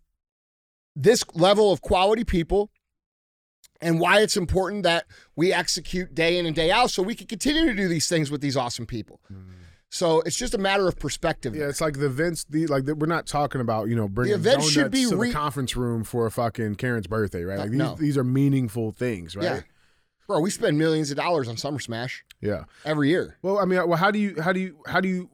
this 0.96 1.22
level 1.34 1.70
of 1.70 1.82
quality 1.82 2.24
people 2.24 2.70
and 3.80 4.00
why 4.00 4.20
it's 4.20 4.36
important 4.36 4.82
that 4.82 5.06
we 5.36 5.52
execute 5.52 6.14
day 6.14 6.38
in 6.38 6.46
and 6.46 6.54
day 6.54 6.70
out 6.70 6.90
so 6.90 7.02
we 7.02 7.14
can 7.14 7.26
continue 7.26 7.66
to 7.66 7.74
do 7.74 7.88
these 7.88 8.08
things 8.08 8.30
with 8.30 8.40
these 8.40 8.56
awesome 8.56 8.86
people. 8.86 9.20
Mm. 9.32 9.44
So 9.90 10.20
it's 10.20 10.36
just 10.36 10.54
a 10.54 10.58
matter 10.58 10.86
of 10.86 10.98
perspective. 10.98 11.54
Yeah, 11.54 11.68
it's 11.68 11.80
like 11.80 11.98
the 11.98 12.06
events. 12.06 12.44
The 12.48 12.68
like 12.68 12.84
the, 12.84 12.94
we're 12.94 13.06
not 13.08 13.26
talking 13.26 13.60
about 13.60 13.88
you 13.88 13.96
know 13.96 14.08
bringing 14.08 14.40
the 14.40 14.50
event 14.50 14.62
should 14.62 14.92
be 14.92 15.04
to 15.08 15.16
the 15.16 15.32
conference 15.32 15.76
room 15.76 16.04
for 16.04 16.26
a 16.26 16.30
fucking 16.30 16.76
Karen's 16.76 17.08
birthday, 17.08 17.42
right? 17.42 17.58
Like 17.58 17.70
these, 17.70 17.78
no. 17.78 17.96
these 17.96 18.16
are 18.16 18.24
meaningful 18.24 18.92
things, 18.92 19.34
right? 19.34 19.44
Yeah. 19.44 19.60
Bro, 20.28 20.40
we 20.40 20.50
spend 20.50 20.78
millions 20.78 21.10
of 21.10 21.16
dollars 21.16 21.48
on 21.48 21.56
Summer 21.56 21.80
Smash. 21.80 22.24
Yeah, 22.40 22.64
every 22.84 23.08
year. 23.08 23.36
Well, 23.42 23.58
I 23.58 23.64
mean, 23.64 23.84
well, 23.88 23.98
how 23.98 24.12
do 24.12 24.20
you 24.20 24.40
how 24.40 24.52
do 24.52 24.60
you 24.60 24.76
how 24.86 25.00
do 25.00 25.08
you 25.08 25.28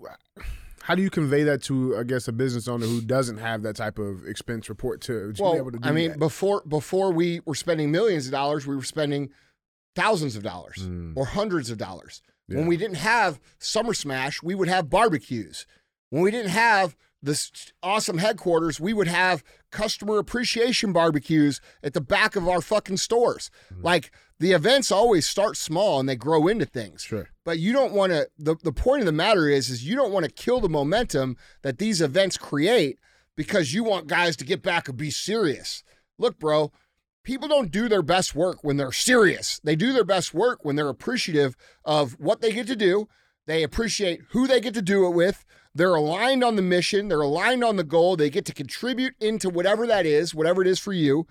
how 0.87 0.95
do 0.95 1.03
you 1.03 1.11
convey 1.11 1.43
that 1.43 1.65
to 1.65 1.97
I 1.97 2.05
guess 2.05 2.29
a 2.29 2.33
business 2.33 2.69
owner 2.69 2.87
who 2.87 3.01
doesn't 3.01 3.39
have 3.39 3.63
that 3.63 3.75
type 3.75 3.99
of 3.99 4.25
expense 4.25 4.69
report 4.69 5.01
to, 5.03 5.33
to 5.33 5.43
well, 5.43 5.53
be 5.55 5.59
able 5.59 5.73
to 5.73 5.79
do 5.81 5.89
I 5.89 5.91
mean, 5.91 6.11
that? 6.11 6.21
before 6.21 6.63
before 6.67 7.11
we 7.11 7.41
were 7.45 7.57
spending 7.57 7.91
millions 7.91 8.27
of 8.27 8.33
dollars, 8.33 8.69
we 8.69 8.77
were 8.77 8.85
spending 8.85 9.31
thousands 9.97 10.37
of 10.37 10.45
dollars 10.45 10.77
mm. 10.79 11.13
or 11.17 11.27
hundreds 11.27 11.71
of 11.71 11.79
dollars. 11.79 12.23
Yeah. 12.47 12.59
When 12.59 12.69
we 12.69 12.77
didn't 12.77 12.99
have 12.99 13.41
Summer 13.59 13.95
Smash, 13.95 14.45
we 14.45 14.55
would 14.55 14.69
have 14.69 14.89
barbecues. 14.89 15.67
When 16.11 16.23
we 16.23 16.31
didn't 16.31 16.53
have 16.53 16.95
this 17.21 17.51
awesome 17.83 18.19
headquarters, 18.19 18.79
we 18.79 18.93
would 18.93 19.09
have 19.09 19.43
customer 19.73 20.19
appreciation 20.19 20.93
barbecues 20.93 21.61
at 21.83 21.95
the 21.95 22.01
back 22.01 22.37
of 22.37 22.47
our 22.47 22.61
fucking 22.61 22.99
stores. 22.99 23.51
Mm. 23.75 23.83
Like 23.83 24.13
the 24.39 24.53
events 24.53 24.93
always 24.93 25.27
start 25.27 25.57
small 25.57 25.99
and 25.99 26.09
they 26.09 26.17
grow 26.17 26.47
into 26.47 26.67
things. 26.67 27.03
Sure. 27.03 27.29
But 27.45 27.59
you 27.59 27.73
don't 27.73 27.93
want 27.93 28.13
to 28.13 28.29
the, 28.39 28.57
the 28.63 28.73
point 28.73 29.01
of 29.01 29.07
the 29.07 29.13
matter 29.13 29.49
is 29.49 29.71
is 29.71 29.87
you 29.87 29.97
don't 29.97 30.13
want 30.13 30.25
to 30.25 30.31
kill 30.31 30.61
the 30.61 30.69
momentum 30.69 31.37
that 31.63 31.79
these 31.79 32.01
events 32.01 32.37
create 32.37 32.99
because 33.37 33.73
you 33.73 33.85
want 33.85 34.07
guys 34.07 34.37
to 34.37 34.45
get 34.45 34.63
back 34.63 34.89
and 34.89 34.97
be 34.97 35.11
serious. 35.11 35.83
Look, 36.19 36.39
bro, 36.39 36.73
people 37.23 37.49
don't 37.49 37.71
do 37.71 37.89
their 37.89 38.03
best 38.03 38.35
work 38.35 38.63
when 38.63 38.77
they're 38.77 38.93
serious. 38.93 39.61
They 39.63 39.77
do 39.77 39.93
their 39.93 40.05
best 40.05 40.35
work 40.35 40.65
when 40.65 40.77
they're 40.77 40.89
appreciative 40.89 41.57
of 41.85 42.13
what 42.19 42.41
they 42.41 42.53
get 42.53 42.67
to 42.69 42.77
do. 42.77 43.09
They 43.47 43.63
appreciate 43.63 44.23
who 44.31 44.47
they 44.47 44.61
get 44.61 44.75
to 44.75 44.83
do 44.83 45.07
it 45.07 45.11
with. 45.11 45.45
They're 45.75 45.95
aligned 45.95 46.43
on 46.43 46.57
the 46.57 46.63
mission, 46.63 47.09
they're 47.09 47.21
aligned 47.21 47.63
on 47.63 47.77
the 47.77 47.85
goal. 47.85 48.17
They 48.17 48.31
get 48.31 48.47
to 48.47 48.55
contribute 48.55 49.15
into 49.21 49.51
whatever 49.51 49.87
that 49.87 50.07
is, 50.07 50.35
whatever 50.35 50.63
it 50.63 50.69
is 50.69 50.79
for 50.79 50.93
you. 50.93 51.27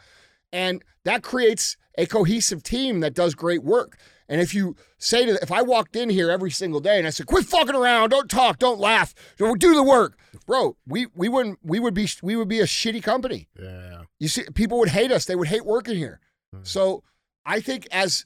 And 0.53 0.83
that 1.03 1.23
creates 1.23 1.77
a 1.97 2.05
cohesive 2.05 2.63
team 2.63 2.99
that 2.99 3.13
does 3.13 3.35
great 3.35 3.63
work. 3.63 3.97
And 4.27 4.41
if 4.41 4.53
you 4.53 4.75
say 4.97 5.25
to, 5.25 5.33
if 5.41 5.51
I 5.51 5.61
walked 5.61 5.95
in 5.95 6.09
here 6.09 6.31
every 6.31 6.49
single 6.51 6.79
day 6.79 6.97
and 6.97 7.05
I 7.05 7.11
said, 7.11 7.27
"Quit 7.27 7.45
fucking 7.45 7.75
around, 7.75 8.09
don't 8.09 8.29
talk, 8.29 8.57
don't 8.57 8.79
laugh, 8.79 9.13
don't 9.37 9.61
do 9.61 9.75
the 9.75 9.83
work," 9.83 10.17
bro, 10.47 10.77
we 10.87 11.07
we 11.15 11.29
wouldn't, 11.29 11.59
we 11.63 11.79
would 11.79 11.93
be, 11.93 12.07
we 12.23 12.35
would 12.35 12.47
be 12.47 12.59
a 12.59 12.65
shitty 12.65 13.03
company. 13.03 13.47
Yeah. 13.59 14.03
You 14.19 14.27
see, 14.27 14.43
people 14.53 14.79
would 14.79 14.89
hate 14.89 15.11
us. 15.11 15.25
They 15.25 15.35
would 15.35 15.49
hate 15.49 15.65
working 15.65 15.95
here. 15.95 16.19
Mm-hmm. 16.53 16.65
So 16.65 17.03
I 17.45 17.59
think 17.59 17.87
as 17.91 18.25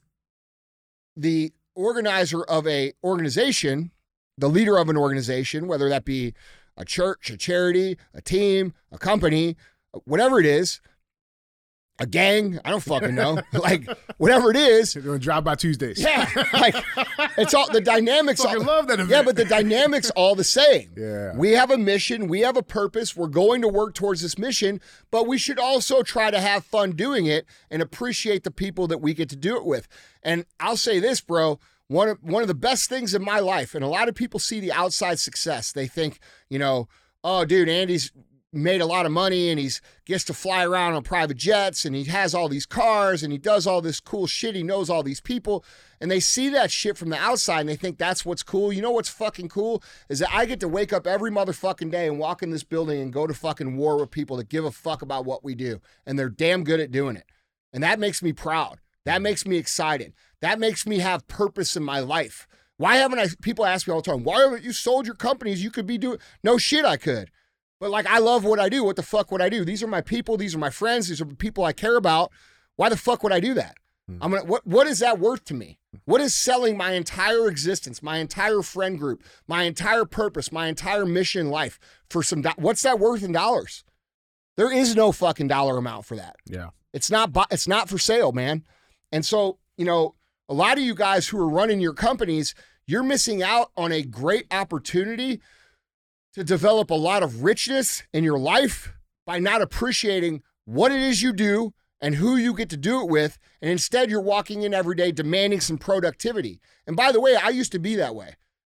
the 1.17 1.51
organizer 1.75 2.43
of 2.43 2.65
a 2.65 2.93
organization, 3.03 3.91
the 4.37 4.49
leader 4.49 4.77
of 4.77 4.87
an 4.89 4.97
organization, 4.97 5.67
whether 5.67 5.89
that 5.89 6.05
be 6.05 6.33
a 6.77 6.85
church, 6.85 7.29
a 7.29 7.35
charity, 7.37 7.97
a 8.13 8.21
team, 8.21 8.73
a 8.91 8.97
company, 8.97 9.57
whatever 10.05 10.39
it 10.39 10.45
is, 10.45 10.79
a 11.99 12.05
gang. 12.05 12.59
I 12.63 12.71
don't 12.71 12.83
fucking 12.83 13.15
know. 13.15 13.39
like 13.53 13.87
whatever 14.17 14.49
it 14.49 14.55
is. 14.55 14.95
You're 14.95 15.03
gonna 15.03 15.19
drive 15.19 15.43
by 15.43 15.55
Tuesdays. 15.55 16.01
Yeah. 16.01 16.29
Like 16.53 16.75
it's 17.37 17.53
all 17.53 17.71
the 17.71 17.81
dynamics. 17.81 18.43
I 18.43 18.55
love 18.55 18.87
that 18.87 18.95
event. 18.99 19.09
Yeah, 19.09 19.23
but 19.23 19.35
the 19.35 19.45
dynamics 19.45 20.09
all 20.11 20.35
the 20.35 20.43
same. 20.43 20.91
Yeah. 20.99 21.35
We 21.35 21.51
have 21.51 21.71
a 21.71 21.77
mission. 21.77 22.27
We 22.27 22.41
have 22.41 22.57
a 22.57 22.63
purpose. 22.63 23.15
We're 23.15 23.27
going 23.27 23.61
to 23.61 23.67
work 23.67 23.93
towards 23.93 24.21
this 24.21 24.37
mission, 24.37 24.81
but 25.11 25.27
we 25.27 25.37
should 25.37 25.57
also 25.57 26.03
try 26.03 26.29
to 26.29 26.39
have 26.41 26.65
fun 26.65 26.91
doing 26.91 27.25
it 27.25 27.45
and 27.71 27.81
appreciate 27.81 28.43
the 28.43 28.51
people 28.51 28.85
that 28.87 28.97
we 28.99 29.13
get 29.13 29.29
to 29.29 29.35
do 29.35 29.55
it 29.55 29.65
with. 29.65 29.87
And 30.21 30.45
I'll 30.59 30.77
say 30.77 30.99
this, 30.99 31.21
bro. 31.21 31.59
One 31.87 32.09
of 32.09 32.17
one 32.21 32.41
of 32.41 32.47
the 32.47 32.53
best 32.53 32.89
things 32.89 33.15
in 33.15 33.23
my 33.23 33.39
life, 33.39 33.73
and 33.73 33.83
a 33.83 33.87
lot 33.87 34.09
of 34.09 34.15
people 34.15 34.39
see 34.39 34.59
the 34.59 34.71
outside 34.71 35.19
success. 35.19 35.71
They 35.71 35.87
think, 35.87 36.19
you 36.49 36.59
know, 36.59 36.87
oh, 37.23 37.45
dude, 37.45 37.69
Andy's 37.69 38.11
made 38.51 38.81
a 38.81 38.85
lot 38.85 39.05
of 39.05 39.11
money 39.11 39.49
and 39.49 39.59
he's 39.59 39.81
gets 40.05 40.23
to 40.23 40.33
fly 40.33 40.65
around 40.65 40.93
on 40.93 41.03
private 41.03 41.37
jets 41.37 41.85
and 41.85 41.95
he 41.95 42.05
has 42.05 42.33
all 42.33 42.49
these 42.49 42.65
cars 42.65 43.21
and 43.21 43.31
he 43.31 43.37
does 43.37 43.67
all 43.67 43.81
this 43.81 43.99
cool 43.99 44.25
shit. 44.25 44.55
He 44.55 44.63
knows 44.63 44.89
all 44.89 45.03
these 45.03 45.21
people 45.21 45.63
and 46.01 46.09
they 46.09 46.19
see 46.19 46.49
that 46.49 46.71
shit 46.71 46.97
from 46.97 47.09
the 47.09 47.17
outside 47.17 47.61
and 47.61 47.69
they 47.69 47.75
think 47.75 47.97
that's 47.97 48.25
what's 48.25 48.41
cool. 48.41 48.73
You 48.73 48.81
know 48.81 48.91
what's 48.91 49.09
fucking 49.09 49.49
cool 49.49 49.83
is 50.09 50.19
that 50.19 50.33
I 50.33 50.45
get 50.45 50.59
to 50.61 50.67
wake 50.67 50.91
up 50.91 51.05
every 51.05 51.29
motherfucking 51.29 51.91
day 51.91 52.07
and 52.07 52.17
walk 52.17 52.41
in 52.41 52.49
this 52.49 52.63
building 52.63 53.01
and 53.01 53.13
go 53.13 53.27
to 53.27 53.33
fucking 53.33 53.77
war 53.77 53.99
with 53.99 54.11
people 54.11 54.37
that 54.37 54.49
give 54.49 54.65
a 54.65 54.71
fuck 54.71 55.01
about 55.01 55.25
what 55.25 55.43
we 55.43 55.53
do 55.53 55.79
and 56.05 56.17
they're 56.17 56.29
damn 56.29 56.63
good 56.63 56.79
at 56.79 56.91
doing 56.91 57.15
it. 57.15 57.25
And 57.71 57.83
that 57.83 57.99
makes 57.99 58.23
me 58.23 58.33
proud. 58.33 58.79
That 59.05 59.21
makes 59.21 59.45
me 59.45 59.57
excited. 59.57 60.13
That 60.41 60.59
makes 60.59 60.87
me 60.87 60.99
have 60.99 61.27
purpose 61.27 61.75
in 61.75 61.83
my 61.83 61.99
life. 61.99 62.47
Why 62.77 62.95
haven't 62.95 63.19
I? 63.19 63.27
People 63.41 63.65
ask 63.65 63.87
me 63.87 63.93
all 63.93 64.01
the 64.01 64.09
time, 64.09 64.23
why 64.23 64.39
haven't 64.39 64.63
you 64.63 64.71
sold 64.71 65.05
your 65.05 65.15
companies? 65.15 65.63
You 65.63 65.69
could 65.69 65.85
be 65.85 65.97
doing, 65.97 66.17
no 66.43 66.57
shit, 66.57 66.85
I 66.85 66.95
could. 66.95 67.29
But 67.79 67.91
like, 67.91 68.05
I 68.07 68.19
love 68.19 68.43
what 68.43 68.59
I 68.59 68.69
do. 68.69 68.83
What 68.83 68.95
the 68.95 69.03
fuck 69.03 69.31
would 69.31 69.41
I 69.41 69.49
do? 69.49 69.63
These 69.63 69.81
are 69.83 69.87
my 69.87 70.01
people. 70.01 70.37
These 70.37 70.53
are 70.55 70.59
my 70.59 70.69
friends. 70.69 71.07
These 71.07 71.21
are 71.21 71.25
the 71.25 71.35
people 71.35 71.63
I 71.63 71.71
care 71.73 71.95
about. 71.95 72.31
Why 72.75 72.89
the 72.89 72.97
fuck 72.97 73.23
would 73.23 73.31
I 73.31 73.39
do 73.39 73.53
that? 73.55 73.75
Hmm. 74.07 74.17
I'm 74.21 74.31
gonna. 74.31 74.45
What 74.45 74.65
What 74.67 74.87
is 74.87 74.99
that 74.99 75.19
worth 75.19 75.45
to 75.45 75.53
me? 75.53 75.79
What 76.05 76.21
is 76.21 76.35
selling 76.35 76.77
my 76.77 76.91
entire 76.91 77.47
existence, 77.47 78.03
my 78.03 78.17
entire 78.17 78.61
friend 78.61 78.99
group, 78.99 79.23
my 79.47 79.63
entire 79.63 80.05
purpose, 80.05 80.51
my 80.51 80.67
entire 80.67 81.05
mission 81.05 81.41
in 81.47 81.49
life 81.49 81.79
for 82.09 82.21
some? 82.21 82.41
Do- 82.41 82.51
What's 82.57 82.81
that 82.83 82.99
worth 82.99 83.23
in 83.23 83.31
dollars? 83.31 83.83
There 84.57 84.71
is 84.71 84.95
no 84.95 85.11
fucking 85.11 85.47
dollar 85.47 85.77
amount 85.77 86.05
for 86.05 86.15
that. 86.17 86.35
Yeah. 86.45 86.69
It's 86.93 87.09
not. 87.09 87.31
It's 87.49 87.67
not 87.67 87.87
for 87.89 87.97
sale, 87.97 88.31
man. 88.33 88.63
And 89.11 89.25
so 89.25 89.57
you 89.77 89.85
know, 89.85 90.15
a 90.49 90.53
lot 90.53 90.77
of 90.77 90.83
you 90.83 90.93
guys 90.95 91.29
who 91.29 91.39
are 91.39 91.47
running 91.49 91.79
your 91.79 91.93
companies, 91.93 92.53
you're 92.85 93.03
missing 93.03 93.41
out 93.41 93.71
on 93.77 93.91
a 93.93 94.01
great 94.03 94.45
opportunity 94.51 95.39
to 96.33 96.43
develop 96.43 96.89
a 96.89 96.95
lot 96.95 97.23
of 97.23 97.43
richness 97.43 98.03
in 98.13 98.23
your 98.23 98.39
life 98.39 98.93
by 99.25 99.39
not 99.39 99.61
appreciating 99.61 100.41
what 100.65 100.91
it 100.91 100.99
is 100.99 101.21
you 101.21 101.33
do 101.33 101.73
and 102.01 102.15
who 102.15 102.35
you 102.35 102.53
get 102.53 102.69
to 102.69 102.77
do 102.77 103.01
it 103.01 103.09
with. 103.09 103.37
And 103.61 103.71
instead, 103.71 104.09
you're 104.09 104.21
walking 104.21 104.61
in 104.61 104.73
every 104.73 104.95
day 104.95 105.11
demanding 105.11 105.59
some 105.59 105.77
productivity. 105.77 106.61
And 106.87 106.95
by 106.95 107.11
the 107.11 107.21
way, 107.21 107.35
I 107.35 107.49
used 107.49 107.71
to 107.73 107.79
be 107.79 107.95
that 107.95 108.15
way. 108.15 108.35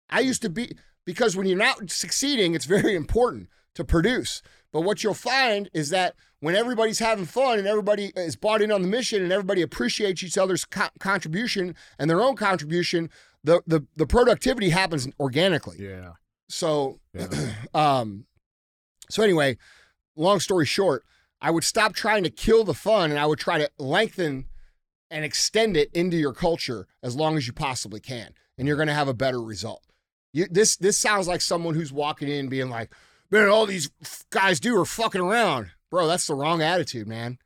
I 0.10 0.20
used 0.20 0.41
to 0.41 0.49
be, 0.49 0.76
because 1.06 1.36
when 1.36 1.47
you're 1.47 1.58
not 1.58 1.89
succeeding, 1.89 2.56
it's 2.56 2.66
very 2.66 2.95
important 3.04 3.49
to 3.76 3.84
produce. 3.84 4.41
But 4.72 4.82
what 4.82 5.04
you'll 5.04 5.14
find 5.14 5.70
is 5.74 5.89
that 5.91 6.16
when 6.39 6.56
everybody's 6.56 6.99
having 6.99 7.26
fun 7.26 7.60
and 7.60 7.68
everybody 7.68 8.12
is 8.16 8.36
bought 8.36 8.62
in 8.62 8.72
on 8.72 8.82
the 8.82 8.88
mission 8.88 9.24
and 9.24 9.32
everybody 9.32 9.62
appreciates 9.62 10.24
each 10.24 10.38
other's 10.38 10.66
co- 10.66 10.89
contribution 10.99 11.76
and 11.97 12.10
their 12.10 12.22
own 12.22 12.36
contribution, 12.36 13.10
the, 13.43 13.62
the, 13.66 13.86
the 13.95 14.08
productivity 14.08 14.70
happens 14.70 15.08
organically. 15.20 15.78
Yeah. 15.80 16.14
So, 16.54 16.99
Yeah. 17.14 17.28
um, 17.74 18.26
so 19.10 19.24
anyway, 19.24 19.58
long 20.16 20.39
story 20.39 20.66
short, 20.66 21.04
I 21.41 21.51
would 21.51 21.64
stop 21.64 21.93
trying 21.93 22.24
to 22.24 22.30
kill 22.30 22.64
the 22.64 22.74
fun 22.74 23.12
and 23.12 23.20
I 23.20 23.26
would 23.26 23.39
try 23.39 23.58
to 23.58 23.70
lengthen 23.78 24.45
and 25.12 25.26
extend 25.26 25.76
it 25.78 25.89
into 25.93 26.18
your 26.18 26.34
culture 26.34 26.88
as 27.04 27.16
long 27.16 27.38
as 27.38 27.45
you 27.47 27.54
possibly 27.54 27.99
can, 27.99 28.34
and 28.58 28.68
you're 28.68 28.78
going 28.78 28.88
to 28.88 28.93
have 28.93 29.08
a 29.08 29.14
better 29.14 29.41
result. 29.41 29.84
You, 30.32 30.47
this 30.49 30.76
this 30.78 30.97
sounds 30.97 31.28
like 31.28 31.41
someone 31.41 31.76
who's 31.76 31.93
walking 31.93 32.28
in 32.28 32.47
being 32.49 32.70
like, 32.70 32.91
"Man, 33.30 33.47
all 33.49 33.68
these 33.68 33.91
f- 34.01 34.24
guys 34.32 34.60
do 34.60 34.76
are 34.80 34.86
fucking 34.86 35.22
around, 35.22 35.70
bro." 35.91 36.08
That's 36.08 36.26
the 36.26 36.34
wrong 36.34 36.64
attitude, 36.64 37.08
man. 37.08 37.38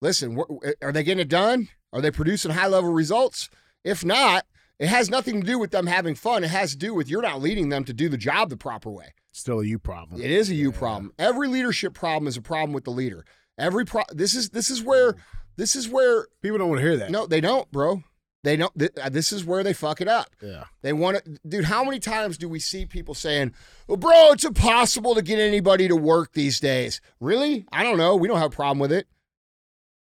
Listen, 0.00 0.36
wh- 0.36 0.68
are 0.82 0.92
they 0.92 1.02
getting 1.02 1.20
it 1.22 1.28
done? 1.28 1.68
Are 1.92 2.00
they 2.00 2.12
producing 2.12 2.52
high 2.52 2.68
level 2.68 2.92
results? 2.92 3.48
If 3.82 4.04
not, 4.04 4.44
it 4.80 4.88
has 4.88 5.08
nothing 5.08 5.40
to 5.40 5.46
do 5.46 5.58
with 5.60 5.70
them 5.70 5.86
having 5.86 6.16
fun. 6.16 6.42
It 6.42 6.50
has 6.50 6.72
to 6.72 6.76
do 6.76 6.92
with 6.94 7.08
you're 7.08 7.22
not 7.22 7.40
leading 7.40 7.68
them 7.68 7.84
to 7.84 7.92
do 7.92 8.08
the 8.08 8.16
job 8.16 8.50
the 8.50 8.56
proper 8.56 8.90
way. 8.90 9.12
Still 9.30 9.60
a 9.60 9.64
you 9.64 9.78
problem. 9.78 10.20
It 10.20 10.32
is 10.32 10.50
a 10.50 10.54
you 10.56 10.72
Yeah. 10.72 10.78
problem. 10.78 11.12
Every 11.18 11.46
leadership 11.46 11.94
problem 11.94 12.26
is 12.26 12.36
a 12.36 12.42
problem 12.42 12.72
with 12.72 12.82
the 12.84 12.90
leader. 12.90 13.24
Every 13.56 13.84
pro 13.84 14.02
this 14.12 14.34
is 14.34 14.50
this 14.50 14.70
is 14.70 14.82
where 14.82 15.14
this 15.56 15.76
is 15.76 15.88
where 15.88 16.26
People 16.42 16.58
don't 16.58 16.68
want 16.70 16.80
to 16.80 16.86
hear 16.86 16.96
that. 16.96 17.10
no 17.12 17.26
they 17.26 17.40
don't, 17.40 17.70
bro. 17.70 18.02
They 18.42 18.56
don't. 18.56 18.76
th- 18.78 18.92
uh, 19.00 19.10
this 19.10 19.32
is 19.32 19.44
where 19.44 19.62
they 19.62 19.74
fuck 19.74 20.00
it 20.00 20.08
up. 20.08 20.30
Yeah. 20.42 20.64
They 20.80 20.94
want 20.94 21.22
to, 21.22 21.38
dude. 21.46 21.66
How 21.66 21.84
many 21.84 21.98
times 21.98 22.38
do 22.38 22.48
we 22.48 22.58
see 22.58 22.86
people 22.86 23.12
saying, 23.14 23.52
"Well, 23.86 23.98
bro, 23.98 24.32
it's 24.32 24.44
impossible 24.46 25.14
to 25.14 25.20
get 25.20 25.38
anybody 25.38 25.88
to 25.88 25.94
work 25.94 26.32
these 26.32 26.58
days"? 26.58 27.02
Really? 27.20 27.66
I 27.70 27.82
don't 27.82 27.98
know. 27.98 28.16
We 28.16 28.28
don't 28.28 28.38
have 28.38 28.50
a 28.50 28.56
problem 28.56 28.78
with 28.78 28.92
it. 28.92 29.06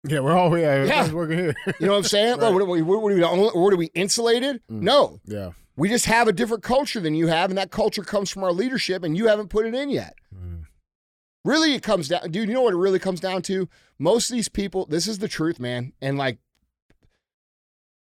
Yeah, 0.07 0.21
we're 0.21 0.37
all 0.37 0.57
yeah, 0.59 0.85
Yeah. 0.85 1.13
working 1.13 1.39
here. 1.39 1.55
You 1.81 1.87
know 1.87 1.93
what 1.93 1.99
I'm 1.99 2.05
saying? 2.05 2.39
Well, 2.41 2.53
what, 2.53 2.63
are 2.63 2.67
we, 2.67 2.83
what, 2.83 2.97
are 2.97 3.15
we, 3.15 3.21
what 3.21 3.73
are 3.73 3.77
we 3.77 3.87
insulated? 3.95 4.61
Mm. 4.71 4.83
No, 4.83 5.21
yeah. 5.25 5.53
we 5.77 5.89
just 5.89 6.07
have 6.07 6.29
a 6.29 6.33
different 6.33 6.63
culture 6.63 7.01
than 7.01 7.15
you 7.15 7.29
have, 7.29 7.51
and 7.51 7.59
that 7.59 7.71
culture 7.71 8.03
comes 8.03 8.31
from 8.31 8.45
our 8.45 8.53
leadership, 8.53 9.03
and 9.03 9.17
you 9.17 9.29
haven't 9.29 9.49
put 9.49 9.67
it 9.67 9.75
in 9.75 9.89
yet. 9.91 10.15
Mm. 10.35 10.65
Really, 11.45 11.75
it 11.75 11.83
comes 11.83 12.09
down, 12.09 12.31
dude. 12.31 12.49
You 12.49 12.55
know 12.55 12.63
what 12.63 12.75
it 12.75 12.79
really 12.79 12.99
comes 12.99 13.21
down 13.21 13.43
to? 13.43 13.69
Most 13.99 14.31
of 14.31 14.37
these 14.37 14.49
people, 14.49 14.87
this 14.87 15.07
is 15.07 15.19
the 15.19 15.29
truth, 15.29 15.59
man. 15.59 15.93
And 16.03 16.19
like, 16.19 16.39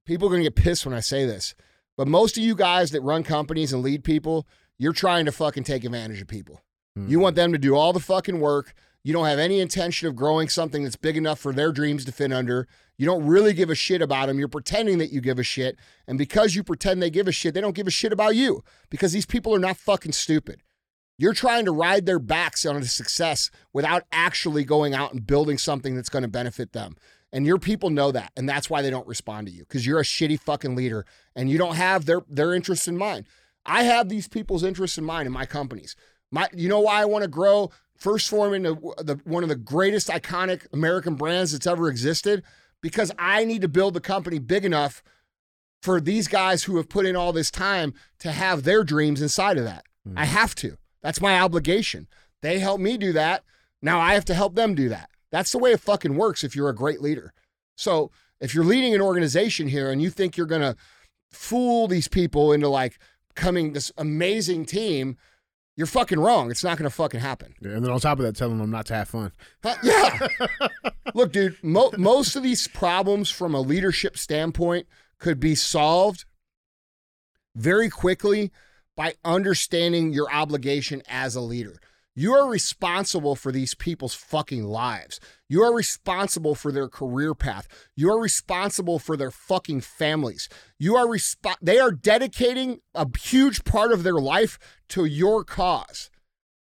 people 0.05 0.27
are 0.27 0.31
gonna 0.31 0.43
get 0.43 0.55
pissed 0.55 0.85
when 0.85 0.95
I 0.95 0.99
say 1.01 1.25
this, 1.25 1.55
but 1.95 2.07
most 2.07 2.38
of 2.38 2.43
you 2.43 2.55
guys 2.55 2.91
that 2.91 3.01
run 3.01 3.23
companies 3.23 3.71
and 3.73 3.81
lead 3.83 4.03
people, 4.03 4.47
you're 4.77 4.93
trying 4.93 5.25
to 5.25 5.31
fucking 5.31 5.63
take 5.63 5.83
advantage 5.83 6.21
of 6.21 6.27
people. 6.27 6.61
You 7.07 7.19
want 7.19 7.35
them 7.35 7.51
to 7.51 7.59
do 7.59 7.75
all 7.75 7.93
the 7.93 7.99
fucking 7.99 8.39
work. 8.39 8.73
You 9.08 9.14
don't 9.14 9.28
have 9.28 9.39
any 9.39 9.62
intention 9.62 10.10
of 10.10 10.18
growing 10.18 10.49
something 10.49 10.84
that's 10.84 10.97
big 10.97 11.16
enough 11.16 11.39
for 11.39 11.53
their 11.53 11.72
dreams 11.72 12.03
to 12.03 12.12
fit 12.12 12.34
under. 12.34 12.68
You 12.97 13.05
don't 13.05 13.26
really 13.26 13.53
give 13.53 13.70
a 13.70 13.76
shit 13.76 14.01
about 14.01 14.26
them. 14.26 14.38
You're 14.38 14.49
pretending 14.49 14.97
that 14.97 15.14
you 15.14 15.22
give 15.22 15.39
a 15.39 15.43
shit. 15.43 15.78
And 16.10 16.18
because 16.18 16.55
you 16.55 16.62
pretend 16.62 17.01
they 17.01 17.10
give 17.10 17.26
a 17.26 17.32
shit, 17.32 17.53
they 17.53 17.62
don't 17.62 17.74
give 17.74 17.88
a 17.88 17.89
shit 17.89 18.12
about 18.12 18.36
you 18.36 18.66
because 18.89 19.14
these 19.14 19.26
people 19.26 19.55
are 19.55 19.60
not 19.60 19.78
fucking 19.78 20.12
stupid. 20.12 20.62
You're 21.18 21.32
trying 21.32 21.64
to 21.64 21.72
ride 21.72 22.05
their 22.05 22.20
backs 22.20 22.66
on 22.66 22.82
to 22.82 22.86
success 22.86 23.49
without 23.72 24.03
actually 24.12 24.66
going 24.66 24.93
out 24.93 25.14
and 25.14 25.26
building 25.26 25.58
something 25.58 25.95
that's 25.95 26.10
going 26.10 26.24
to 26.24 26.28
benefit 26.28 26.74
them. 26.74 26.97
And 27.32 27.45
your 27.45 27.60
people 27.60 27.89
know 27.89 28.12
that, 28.12 28.34
and 28.36 28.49
that's 28.49 28.70
why 28.70 28.82
they 28.82 28.89
don't 28.89 29.08
respond 29.08 29.47
to 29.47 29.53
you 29.53 29.62
because 29.62 29.86
you're 29.86 30.01
a 30.01 30.03
shitty 30.03 30.41
fucking 30.41 30.76
leader 30.76 31.05
and 31.34 31.49
you 31.49 31.58
don't 31.58 31.76
have 31.78 32.08
their 32.08 32.24
their 32.28 32.53
interests 32.53 32.89
in 32.89 32.97
mind. 32.97 33.26
I 33.66 33.84
have 33.84 34.10
these 34.10 34.28
people's 34.28 34.66
interests 34.66 34.97
in 34.97 35.05
mind 35.05 35.28
in 35.28 35.32
my 35.32 35.45
companies. 35.45 35.95
My, 36.30 36.49
you 36.53 36.68
know 36.68 36.82
why 36.82 37.01
I 37.01 37.05
want 37.05 37.24
to 37.24 37.30
grow 37.30 37.72
1st 38.01 38.29
Phorm 38.29 38.53
into 38.53 38.75
the 38.97 39.19
one 39.23 39.43
of 39.43 39.49
the 39.49 39.55
greatest 39.55 40.07
iconic 40.09 40.71
American 40.73 41.15
brands 41.15 41.51
that's 41.51 41.67
ever 41.67 41.89
existed 41.89 42.43
because 42.81 43.11
I 43.17 43.43
need 43.43 43.61
to 43.61 43.67
build 43.67 43.93
the 43.93 44.01
company 44.01 44.39
big 44.39 44.65
enough 44.65 45.03
for 45.81 45.99
these 46.01 46.27
guys 46.27 46.63
who 46.63 46.77
have 46.77 46.89
put 46.89 47.05
in 47.05 47.15
all 47.15 47.33
this 47.33 47.51
time 47.51 47.93
to 48.19 48.31
have 48.31 48.63
their 48.63 48.83
dreams 48.83 49.21
inside 49.21 49.57
of 49.57 49.63
that. 49.63 49.85
I 50.15 50.25
mm. 50.25 50.29
have 50.29 50.55
to. 50.55 50.77
That's 51.01 51.21
my 51.21 51.39
obligation. 51.39 52.07
They 52.41 52.59
help 52.59 52.79
me 52.79 52.97
do 52.97 53.13
that. 53.13 53.43
Now 53.81 53.99
I 53.99 54.13
have 54.13 54.25
to 54.25 54.33
help 54.33 54.55
them 54.55 54.75
do 54.75 54.89
that. 54.89 55.09
That's 55.31 55.51
the 55.51 55.57
way 55.57 55.71
it 55.71 55.79
fucking 55.79 56.15
works 56.15 56.43
if 56.43 56.55
you're 56.55 56.69
a 56.69 56.75
great 56.75 57.01
leader. 57.01 57.33
So 57.75 58.11
if 58.39 58.53
you're 58.53 58.63
leading 58.63 58.93
an 58.95 59.01
organization 59.01 59.67
here 59.67 59.91
and 59.91 60.01
you 60.01 60.09
think 60.09 60.37
you're 60.37 60.45
going 60.45 60.61
to 60.61 60.75
fool 61.31 61.87
these 61.87 62.07
people 62.07 62.53
into 62.53 62.69
like 62.69 62.99
coming 63.35 63.73
this 63.73 63.91
amazing 63.97 64.65
team, 64.65 65.17
you're 65.78 65.88
fucking 65.88 66.19
wrong. 66.19 66.49
It's 66.49 66.63
not 66.63 66.78
going 66.78 66.89
to 66.89 66.95
fucking 66.95 67.19
happen. 67.19 67.53
Yeah, 67.61 67.71
and 67.71 67.86
then 67.86 67.91
on 67.91 67.99
top 67.99 68.17
of 68.17 68.25
that, 68.25 68.36
telling 68.36 68.57
them 68.57 68.71
not 68.71 68.88
to 68.88 68.95
have 68.95 69.07
fun. 69.07 69.32
Huh? 69.63 69.75
Yeah. 69.84 70.28
Look, 71.13 71.32
dude, 71.32 71.55
mo- 71.63 71.91
most 71.97 72.36
of 72.36 72.41
these 72.41 72.67
problems 72.67 73.30
from 73.30 73.53
a 73.53 73.61
leadership 73.61 74.17
standpoint 74.17 74.88
could 75.19 75.39
be 75.39 75.53
solved 75.53 76.25
very 77.55 77.89
quickly 77.89 78.51
by 78.95 79.13
understanding 79.23 80.11
your 80.11 80.32
obligation 80.34 81.03
as 81.07 81.36
a 81.36 81.41
leader. 81.41 81.80
You 82.20 82.34
are 82.34 82.49
responsible 82.49 83.36
for 83.36 83.51
these 83.51 83.76
people's 83.76 84.15
fucking 84.15 84.63
lives. 84.63 85.20
You 85.47 85.61
are 85.61 85.72
responsible 85.72 86.55
for 86.55 86.72
their 86.72 86.89
career 86.89 87.36
path. 87.36 87.68
You 87.95 88.11
are 88.11 88.20
responsible 88.20 88.97
for 88.97 89.15
their 89.15 89.30
fucking 89.30 89.82
families. 89.82 90.49
You 90.80 90.95
are 90.95 91.05
resp- 91.05 91.57
they 91.61 91.78
are 91.78 91.91
dedicating 91.91 92.80
a 92.95 93.05
huge 93.20 93.65
part 93.65 93.91
of 93.91 94.01
their 94.01 94.15
life 94.15 94.57
to 94.89 95.05
your 95.05 95.43
cause. 95.43 96.09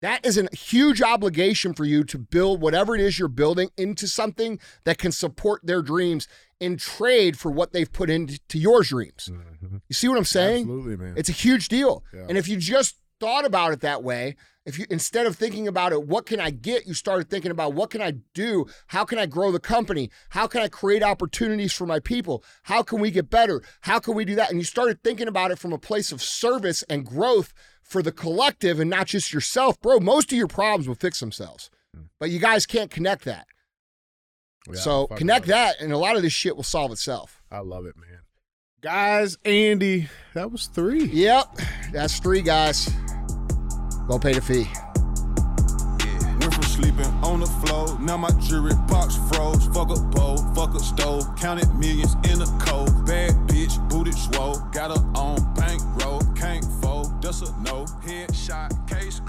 That 0.03 0.24
is 0.24 0.38
a 0.38 0.46
huge 0.55 1.03
obligation 1.03 1.74
for 1.74 1.84
you 1.84 2.05
to 2.05 2.16
build 2.16 2.61
whatever 2.61 2.94
it 2.94 3.01
is 3.01 3.18
you're 3.18 3.26
building 3.26 3.70
into 3.76 4.07
something 4.07 4.61
that 4.84 4.98
can 4.98 5.11
support 5.11 5.66
their 5.66 5.82
dreams 5.82 6.28
in 6.61 6.76
trade 6.76 7.36
for 7.36 7.51
what 7.51 7.72
they've 7.72 7.92
put 7.92 8.09
into 8.09 8.38
your 8.55 8.84
dreams. 8.84 9.28
Mm-hmm. 9.32 9.78
You 9.88 9.94
see 9.94 10.07
what 10.07 10.16
I'm 10.16 10.24
saying? 10.24 10.62
Absolutely, 10.62 10.96
man. 10.96 11.14
It's 11.16 11.28
a 11.28 11.32
huge 11.32 11.66
deal. 11.66 12.05
Yeah. 12.14 12.26
And 12.28 12.38
if 12.38 12.46
you 12.46 12.57
just 12.57 12.98
thought 13.18 13.44
about 13.44 13.72
it 13.72 13.80
that 13.80 14.05
way, 14.05 14.36
if 14.66 14.78
you 14.78 14.86
instead 14.90 15.26
of 15.26 15.36
thinking 15.36 15.66
about 15.66 15.92
it, 15.92 16.06
what 16.06 16.26
can 16.26 16.40
I 16.40 16.50
get, 16.50 16.86
you 16.86 16.94
started 16.94 17.30
thinking 17.30 17.50
about 17.50 17.72
what 17.72 17.90
can 17.90 18.02
I 18.02 18.12
do? 18.34 18.66
How 18.88 19.04
can 19.04 19.18
I 19.18 19.26
grow 19.26 19.50
the 19.50 19.61
company? 19.61 20.11
How 20.30 20.46
can 20.46 20.61
I 20.61 20.68
create 20.68 21.02
opportunities 21.02 21.72
for 21.72 21.86
my 21.86 21.98
people? 21.98 22.44
How 22.64 22.82
can 22.82 23.00
we 23.00 23.11
get 23.11 23.30
better? 23.30 23.62
How 23.82 23.98
can 23.98 24.14
we 24.14 24.24
do 24.24 24.34
that? 24.34 24.50
And 24.50 24.58
you 24.58 24.64
started 24.64 25.02
thinking 25.02 25.28
about 25.28 25.50
it 25.50 25.58
from 25.58 25.72
a 25.72 25.78
place 25.78 26.12
of 26.12 26.22
service 26.22 26.82
and 26.90 27.06
growth 27.06 27.54
for 27.82 28.02
the 28.02 28.12
collective 28.12 28.78
and 28.78 28.90
not 28.90 29.06
just 29.06 29.32
yourself, 29.32 29.80
bro. 29.80 29.98
Most 29.98 30.30
of 30.30 30.38
your 30.38 30.46
problems 30.46 30.86
will 30.86 30.94
fix 30.94 31.20
themselves. 31.20 31.70
Hmm. 31.94 32.02
But 32.18 32.30
you 32.30 32.38
guys 32.38 32.66
can't 32.66 32.90
connect 32.90 33.24
that. 33.24 33.46
Yeah, 34.68 34.78
so 34.78 35.06
connect 35.06 35.46
that 35.46 35.80
and 35.80 35.90
a 35.90 35.98
lot 35.98 36.16
of 36.16 36.22
this 36.22 36.34
shit 36.34 36.54
will 36.54 36.62
solve 36.62 36.92
itself. 36.92 37.42
I 37.50 37.61
love 37.61 37.86
it, 37.86 37.96
man. 37.96 38.20
Guys, 38.82 39.36
Andy, 39.44 40.08
that 40.34 40.52
was 40.52 40.66
three. 40.66 41.04
Yep. 41.04 41.56
That's 41.92 42.18
three 42.18 42.42
guys. 42.42 42.90
Go 44.11 44.18
pay 44.18 44.32
the 44.32 44.40
fee. 44.40 44.66
Yeah. 46.04 46.36
went 46.38 46.52
from 46.52 46.64
sleeping 46.64 47.06
on 47.22 47.38
the 47.38 47.46
floor. 47.46 47.96
Now 48.00 48.16
my 48.16 48.30
jewelry 48.40 48.74
box 48.88 49.14
froze. 49.30 49.64
Fuck 49.68 49.96
a 49.96 50.00
bowl, 50.00 50.38
fuck 50.52 50.74
a 50.74 50.80
stove. 50.80 51.24
Counted 51.36 51.72
millions 51.76 52.14
in 52.24 52.42
a 52.42 52.46
cold. 52.58 53.06
Bad 53.06 53.30
bitch, 53.46 53.78
booted 53.88 54.14
swole. 54.14 54.58
Got 54.72 54.90
her 54.90 55.04
on 55.14 55.54
bankroll. 55.54 56.22
Can't 56.34 56.64
fold, 56.82 57.22
that's 57.22 57.42
a 57.42 57.52
no. 57.61 57.84
Headshot, 58.04 58.88
case. 58.88 59.20